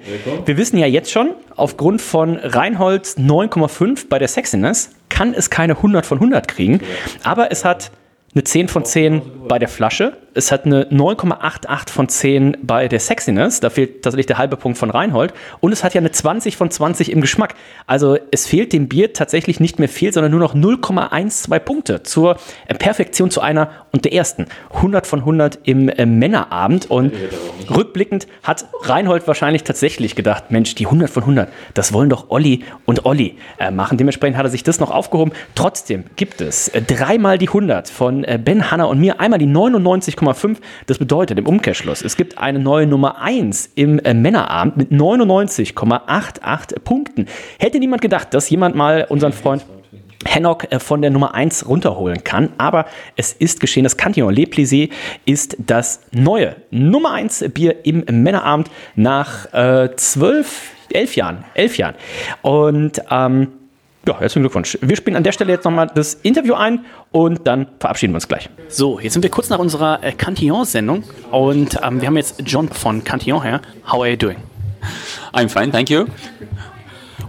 [0.45, 5.77] wir wissen ja jetzt schon, aufgrund von Reinholds 9,5 bei der Sexiness kann es keine
[5.77, 6.81] 100 von 100 kriegen.
[7.23, 7.91] Aber es hat
[8.35, 10.17] eine 10 von 10 bei der Flasche.
[10.37, 13.61] Es hat eine 9,88 von 10 bei der Sexiness.
[13.61, 15.33] Da fehlt tatsächlich der halbe Punkt von Reinhold.
[15.61, 17.55] Und es hat ja eine 20 von 20 im Geschmack.
[17.87, 22.37] Also es fehlt dem Bier tatsächlich nicht mehr viel, sondern nur noch 0,12 Punkte zur
[22.79, 24.47] Perfektion zu einer und der ersten.
[24.75, 26.91] 100 von 100 im äh, Männerabend.
[26.91, 27.15] Und
[27.75, 32.63] rückblickend hat Reinhold wahrscheinlich tatsächlich gedacht, Mensch, die 100 von 100, das wollen doch Olli
[32.85, 33.97] und Olli äh, machen.
[33.97, 35.33] Dementsprechend hat er sich das noch aufgehoben.
[35.55, 39.47] Trotzdem gibt es äh, dreimal die 100 von äh, Ben, Hanna und mir, einmal die
[40.27, 40.57] 99,5.
[40.87, 46.81] Das bedeutet im Umkehrschluss, es gibt eine neue Nummer 1 im äh, Männerabend mit 99,88
[46.81, 47.27] Punkten.
[47.59, 49.65] Hätte niemand gedacht, dass jemand mal unseren Freund
[50.25, 52.51] Hennock äh, von der Nummer 1 runterholen kann.
[52.59, 52.87] Aber
[53.17, 54.91] es ist geschehen, das Cantillon Le Plésé
[55.25, 61.45] ist das neue Nummer 1 Bier im Männerabend nach äh, 12, 11 Jahren.
[61.55, 61.95] 11 Jahren.
[62.43, 63.49] Und ähm,
[64.07, 64.79] ja, herzlichen Glückwunsch.
[64.81, 68.29] Wir spielen an der Stelle jetzt nochmal das Interview ein und dann verabschieden wir uns
[68.29, 68.49] gleich.
[68.69, 72.69] So, jetzt sind wir kurz nach unserer äh, Cantillon-Sendung und ähm, wir haben jetzt John
[72.69, 73.61] von Cantillon her.
[73.91, 74.37] How are you doing?
[75.33, 76.07] I'm fine, thank you.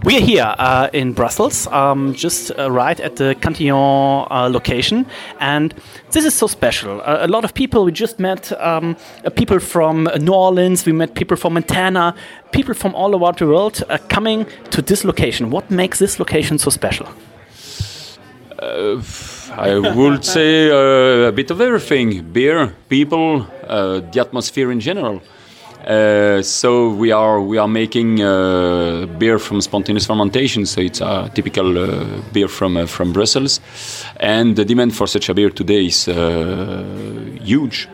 [0.04, 5.06] We are here uh, in Brussels, um, just uh, right at the Cantillon uh, location,
[5.40, 5.74] and
[6.12, 7.02] this is so special.
[7.04, 11.14] a lot of people we just met, um, uh, people from New Orleans, we met
[11.14, 12.14] people from Montana,
[12.52, 15.50] people from all over the world uh, coming to this location.
[15.50, 17.08] What makes this location so special?
[18.56, 19.02] Uh,
[19.56, 20.68] I would say
[21.26, 25.22] a bit of everything: beer, people, the atmosphere in general.
[25.88, 30.66] Uh, so we are we are making uh, beer from spontaneous fermentation.
[30.66, 33.60] So it's a typical uh, beer from uh, from Brussels,
[34.20, 36.84] and the demand for such a beer today is uh,
[37.42, 37.88] huge,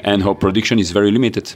[0.00, 1.54] and our production is very limited.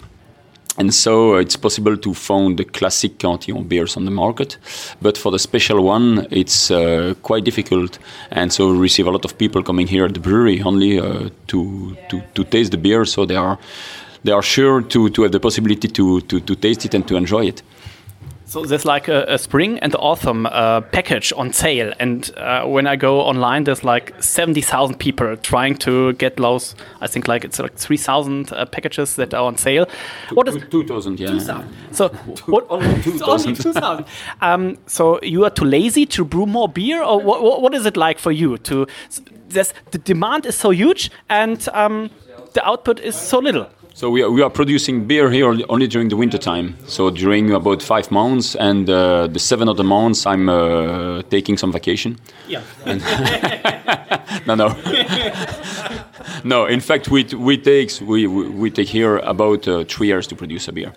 [0.79, 4.59] And so it's possible to find the classic Cantillon beers on the market,
[5.03, 7.99] but for the special one, it's uh, quite difficult.
[8.31, 11.01] And so we receive a lot of people coming here at the brewery only
[11.49, 13.05] to, to to taste the beer.
[13.05, 13.59] So they are
[14.25, 17.17] they are sure to, to have the possibility to, to, to taste it and to
[17.17, 17.63] enjoy it.
[18.51, 22.89] So there's like a, a spring and autumn uh, package on sale, and uh, when
[22.89, 26.75] I go online, there's like seventy thousand people trying to get those.
[27.01, 29.87] I think like it's like three thousand uh, packages that are on sale.
[30.29, 31.21] Two, what is two thousand?
[31.21, 31.29] Yeah.
[31.29, 31.77] Two thousand.
[31.93, 32.09] So
[32.47, 33.55] what, only two thousand.
[33.55, 33.73] two
[34.41, 37.63] um, so you are too lazy to brew more beer, or what?
[37.63, 38.89] What is it like for you to?
[39.47, 42.11] There's, the demand is so huge, and um,
[42.55, 43.71] the output is so little.
[43.95, 46.77] So we are, we are producing beer here only during the winter time.
[46.87, 51.73] So during about five months, and uh, the seven other months, I'm uh, taking some
[51.73, 52.17] vacation.
[52.49, 52.63] Yeah.
[54.47, 54.75] no, no,
[56.45, 56.67] no.
[56.67, 60.69] In fact, we we take we we take here about uh, three years to produce
[60.69, 60.93] a beer,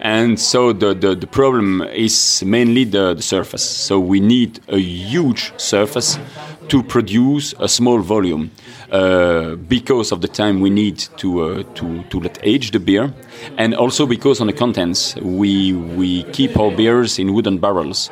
[0.00, 3.62] and so the the, the problem is mainly the, the surface.
[3.62, 6.18] So we need a huge surface
[6.68, 8.50] to produce a small volume.
[8.90, 13.10] Uh, because of the time we need to, uh, to, to let age the beer,
[13.56, 18.10] and also because on the contents we, we keep our beers in wooden barrels.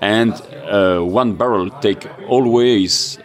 [0.00, 0.32] And
[0.66, 3.18] uh, one barrel take always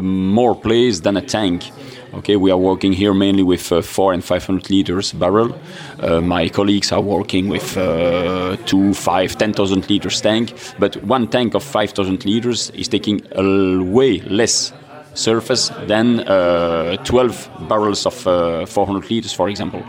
[0.00, 1.70] more place than a tank.
[2.18, 5.52] Okay, we are working here mainly with uh, four and 500 liters barrel.
[5.98, 10.52] Uh, my colleagues are working with uh, two, five, 10,000 liters tank.
[10.78, 14.72] But one tank of 5,000 liters is taking a way less
[15.14, 19.82] surface than uh, 12 barrels of uh, 400 liters, for example.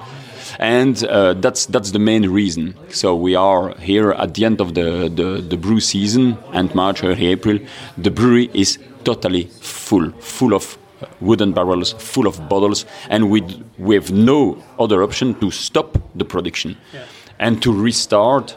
[0.57, 2.76] And uh, that's that's the main reason.
[2.89, 7.03] So we are here at the end of the, the, the brew season, and March,
[7.03, 7.60] early April.
[7.97, 10.77] The brewery is totally full, full of
[11.22, 13.41] wooden barrels, full of bottles, and we
[13.77, 17.06] we have no other option to stop the production yeah.
[17.40, 18.56] and to restart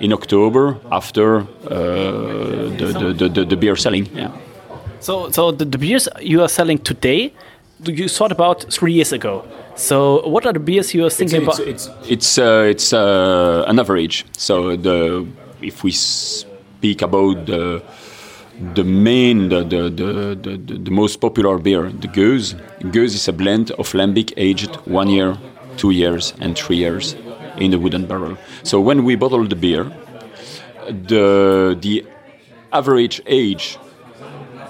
[0.00, 1.44] in October after uh,
[2.78, 4.06] the, the, the, the beer selling.
[4.16, 4.32] Yeah.
[5.00, 7.32] So, so the, the beers you are selling today,
[7.84, 9.44] you thought about three years ago.
[9.76, 11.68] So, what are the beers you are thinking it's, about?
[11.68, 14.26] It's it's uh, it's uh, an average.
[14.36, 15.26] So, the
[15.62, 17.82] if we speak about the
[18.74, 22.54] the main, the the, the, the, most popular beer, the Goose.
[22.90, 25.36] Goose is a blend of lambic aged one year,
[25.76, 27.16] two years, and three years
[27.56, 28.36] in the wooden barrel.
[28.62, 29.84] So, when we bottle the beer,
[30.88, 32.04] the the
[32.72, 33.78] average age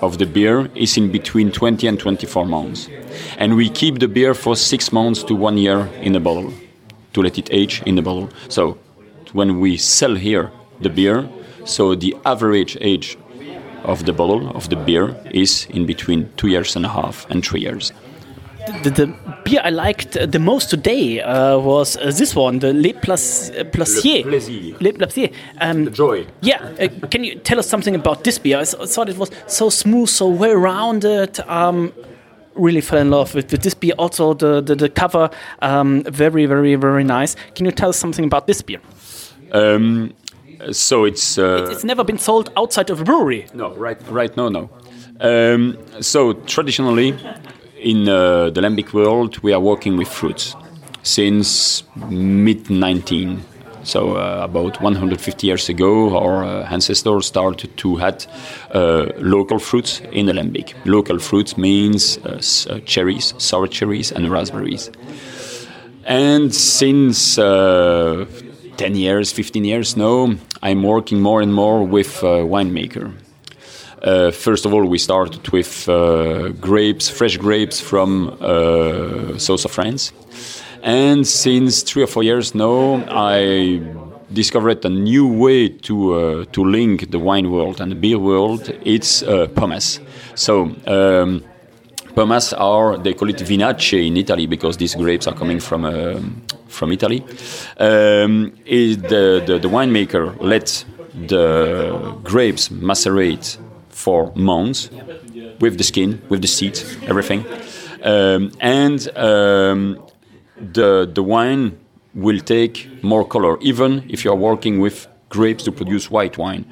[0.01, 2.89] of the beer is in between 20 and 24 months.
[3.37, 6.53] And we keep the beer for six months to one year in a bottle
[7.13, 8.31] to let it age in the bottle.
[8.49, 8.79] So
[9.33, 10.51] when we sell here
[10.81, 11.29] the beer,
[11.65, 13.19] so the average age
[13.85, 17.45] of the bottle of the beer is in between two years and a half and
[17.45, 17.93] three years.
[18.83, 19.07] The, the
[19.45, 23.65] beer I liked the most today uh, was uh, this one, the Le Place, uh,
[23.65, 24.19] Placier.
[24.25, 24.77] Le Plaisir.
[24.81, 25.31] Le Placier.
[25.61, 26.27] Um, The joy.
[26.43, 28.59] Yeah, uh, can you tell us something about this beer?
[28.59, 31.41] I s- thought it was so smooth, so well rounded.
[31.49, 31.93] Um,
[32.55, 33.95] really fell in love with, with this beer.
[33.99, 35.31] Also, the, the, the cover,
[35.63, 37.37] um, very, very, very nice.
[37.55, 38.81] Can you tell us something about this beer?
[39.53, 40.13] Um,
[40.73, 43.47] so it's, uh, It's never been sold outside of a brewery.
[43.55, 44.69] No, right, right, no, no.
[45.21, 47.15] Um, so traditionally,
[47.79, 50.55] in uh, the lambic world, we are working with fruits
[51.03, 53.43] since mid 19.
[53.83, 58.27] So uh, about 150 years ago, our uh, ancestors started to had
[58.75, 60.75] uh, local fruits in the lambic.
[60.85, 64.91] Local fruits means uh, s- uh, cherries, sour cherries, and raspberries.
[66.05, 68.27] And since uh,
[68.77, 73.13] 10 years, 15 years now, I'm working more and more with uh, winemaker.
[74.03, 79.71] Uh, first of all, we started with uh, grapes, fresh grapes from uh, south of
[79.71, 80.13] France.
[80.83, 83.83] And since three or four years now, I
[84.33, 88.71] discovered a new way to, uh, to link the wine world and the beer world.
[88.85, 89.49] It's uh.
[90.35, 91.45] So, um,
[92.15, 96.43] Pomas are they call it Vinace in Italy because these grapes are coming from um
[96.69, 97.25] from Italy.
[97.79, 100.85] Um, is the, the the winemaker let
[101.15, 103.59] the grapes macerate
[103.89, 104.91] for months
[105.61, 107.45] with the skin, with the seeds, everything,
[108.03, 110.03] um, and um,
[110.57, 111.79] the the wine
[112.15, 116.65] will take more color, even if you are working with grapes to produce white wine.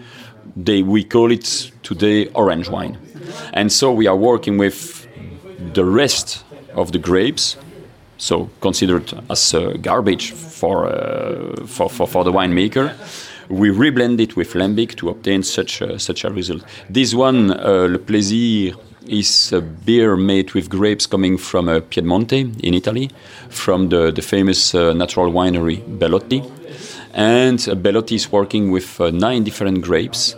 [0.57, 2.99] They we call it today orange wine,
[3.53, 4.98] and so we are working with
[5.59, 6.45] the rest
[6.75, 7.57] of the grapes,
[8.17, 12.93] so considered as uh, garbage for, uh, for, for, for the winemaker.
[13.49, 16.65] We reblend it with lambic to obtain such a, such a result.
[16.91, 18.75] This one, uh, Le Plaisir,
[19.07, 23.11] is a beer made with grapes coming from uh, Piedmonte in Italy,
[23.49, 26.45] from the, the famous uh, natural winery Bellotti.
[27.15, 30.37] And uh, Bellotti is working with uh, nine different grapes,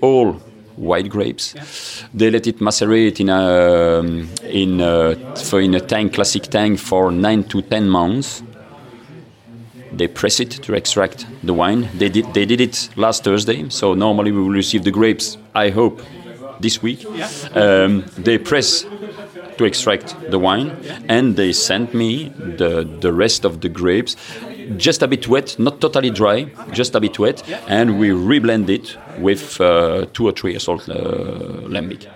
[0.00, 0.40] all
[0.76, 1.54] white grapes.
[2.14, 6.78] They let it macerate in a um, in a, for in a tank, classic tank,
[6.78, 8.42] for nine to ten months.
[9.92, 11.88] They press it to extract the wine.
[11.94, 15.38] They did they did it last Thursday, so normally we will receive the grapes.
[15.54, 16.02] I hope
[16.60, 17.04] this week.
[17.54, 18.84] Um, they press
[19.56, 20.70] to extract the wine,
[21.08, 22.28] and they sent me
[22.58, 24.16] the the rest of the grapes,
[24.76, 28.96] just a bit wet, not totally dry, just a bit wet, and we reblend it
[29.18, 32.06] with uh, two or three old uh, lambic.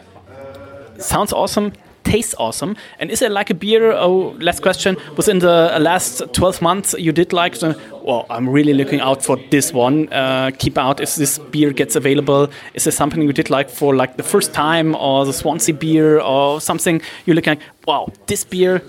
[0.98, 1.72] Sounds awesome.
[2.02, 2.76] Tastes awesome.
[2.98, 3.92] And is there like a beer?
[3.92, 4.96] Oh, last question.
[5.16, 9.36] Within the last 12 months, you did like, the, well, I'm really looking out for
[9.50, 10.10] this one.
[10.12, 12.50] Uh, keep out if this beer gets available.
[12.74, 16.20] Is there something you did like for like the first time or the Swansea beer
[16.20, 18.82] or something you're looking like, wow, this beer,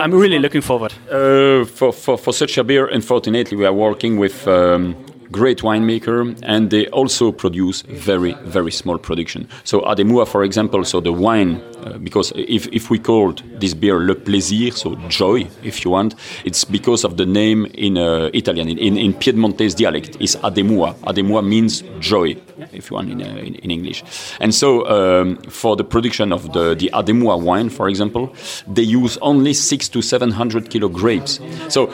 [0.00, 0.92] I'm really looking forward.
[1.10, 4.94] Uh, for, for, for such a beer, unfortunately, we are working with um,
[5.34, 9.48] great winemaker, and they also produce very, very small production.
[9.64, 13.98] So Ademua, for example, so the wine, uh, because if, if we called this beer
[13.98, 18.68] Le Plaisir, so joy, if you want, it's because of the name in uh, Italian,
[18.68, 20.94] in, in Piedmontese dialect, is Ademua.
[21.00, 22.36] Ademua means joy,
[22.72, 24.04] if you want, in, uh, in, in English.
[24.38, 28.32] And so um, for the production of the, the Ademua wine, for example,
[28.68, 31.40] they use only six to 700 kilo grapes.
[31.68, 31.92] So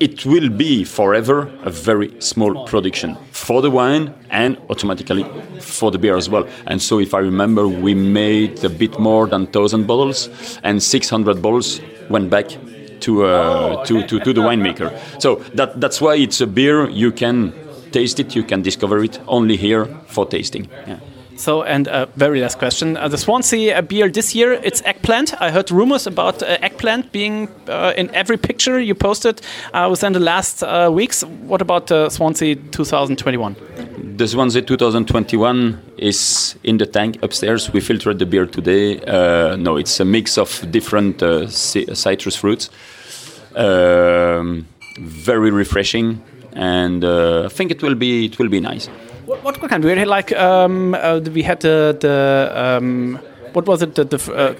[0.00, 5.24] it will be forever a very small production for the wine and automatically
[5.60, 6.46] for the beer as well.
[6.66, 10.28] And so, if I remember, we made a bit more than 1,000 bottles,
[10.62, 12.48] and 600 bottles went back
[13.00, 14.90] to, uh, to, to, to the winemaker.
[15.20, 17.52] So, that, that's why it's a beer you can
[17.92, 20.68] taste it, you can discover it only here for tasting.
[20.86, 20.98] Yeah.
[21.36, 22.96] So, and uh, very last question.
[22.96, 25.40] Uh, the Swansea uh, beer this year, it's eggplant.
[25.40, 29.42] I heard rumors about uh, eggplant being uh, in every picture you posted
[29.74, 31.22] uh, within the last uh, weeks.
[31.24, 33.56] What about Swansea 2021?
[34.16, 37.70] The Swansea 2021 is in the tank upstairs.
[37.72, 39.00] We filtered the beer today.
[39.00, 42.70] Uh, no, it's a mix of different citrus fruits.
[43.54, 44.66] Um,
[44.98, 46.22] very refreshing,
[46.54, 48.88] and I think it will be it will be nice.
[49.26, 49.84] What, what kind?
[49.84, 53.18] We had like um, uh, we had the the um,
[53.52, 54.54] what was it the, the uh,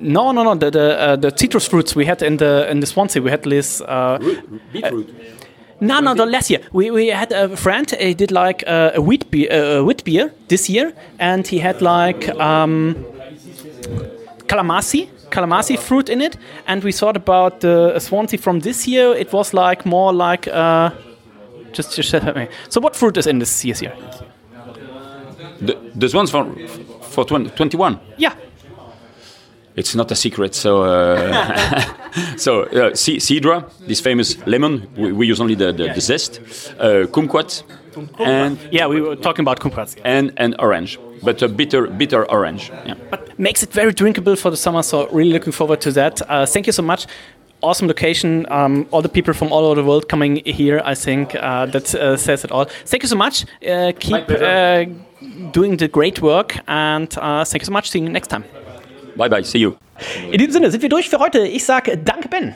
[0.00, 2.86] no no no the the, uh, the citrus fruits we had in the in the
[2.86, 4.18] Swansea we had this uh,
[4.72, 5.08] beetroot.
[5.82, 6.60] No, no, the last year.
[6.72, 10.30] We, we had a friend, he did like uh, a wheat beer, uh, wheat beer
[10.48, 12.96] this year, and he had like um,
[14.46, 16.36] calamari, calamari fruit in it.
[16.66, 19.14] And we thought about the Swansea from this year.
[19.14, 20.90] It was like more like uh,
[21.72, 22.48] just just help me.
[22.68, 23.94] So what fruit is in this year's year?
[25.60, 26.44] The, this one's for
[27.02, 27.98] for 20, 21.
[28.16, 28.34] Yeah.
[29.76, 30.54] It's not a secret.
[30.54, 31.84] So, uh,
[32.36, 36.40] so uh, C- Cedra, this famous lemon, we, we use only the, the, the zest.
[36.78, 37.62] Uh, kumquat,
[38.18, 39.96] and yeah, we were talking about kumquats.
[40.04, 42.70] And and orange, but a bitter bitter orange.
[42.84, 42.94] Yeah.
[43.10, 44.82] But makes it very drinkable for the summer.
[44.82, 46.20] So really looking forward to that.
[46.28, 47.06] Uh, thank you so much.
[47.62, 48.46] Awesome location.
[48.50, 50.80] Um, all the people from all over the world coming here.
[50.84, 52.66] I think uh, that uh, says it all.
[52.86, 53.44] Thank you so much.
[53.66, 54.84] Uh, keep uh,
[55.52, 57.90] doing the great work, and uh, thank you so much.
[57.90, 58.44] See you next time.
[59.16, 59.42] Bye bye.
[59.42, 59.76] See you.
[60.30, 61.40] In diesem Sinne sind wir durch für heute.
[61.40, 62.54] Ich sage danke Ben.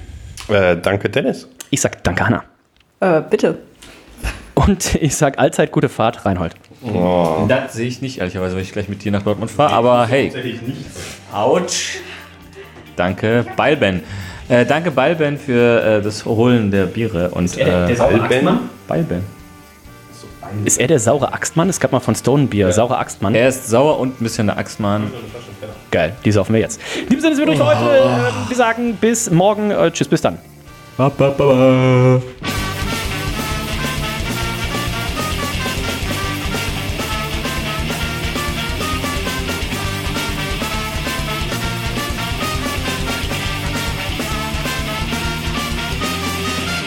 [0.49, 1.49] Äh, danke Dennis.
[1.71, 2.45] Ich sage danke Hanna.
[3.01, 3.59] Äh, bitte.
[4.55, 6.55] Und ich sage allzeit gute Fahrt, Reinhold.
[6.83, 7.45] Oh.
[7.49, 9.73] Das sehe ich nicht, ehrlicherweise, weil ich gleich mit dir nach Dortmund fahre.
[9.75, 10.33] Aber hey.
[11.33, 11.99] Autsch.
[12.97, 14.03] Danke, Balben.
[14.49, 17.31] Äh, danke, Balben, für äh, das Holen der Biere.
[17.31, 18.33] Und, er der, der saure Balben?
[18.33, 18.61] Axtmann?
[18.87, 19.25] Balben.
[20.65, 21.69] Ist er der saure Axtmann?
[21.69, 22.73] Es gab mal von Stone Bier, ja.
[22.73, 23.35] saure Axtmann.
[23.35, 25.11] Er ist sauer und ein bisschen der Axtmann.
[25.91, 26.81] Geil, die saufen wir jetzt.
[27.03, 28.33] In diesem Sinne sind wir durch für heute.
[28.49, 29.71] Wir sagen bis morgen.
[29.71, 30.39] Äh, tschüss, bis dann.
[30.97, 32.21] Ba, ba, ba,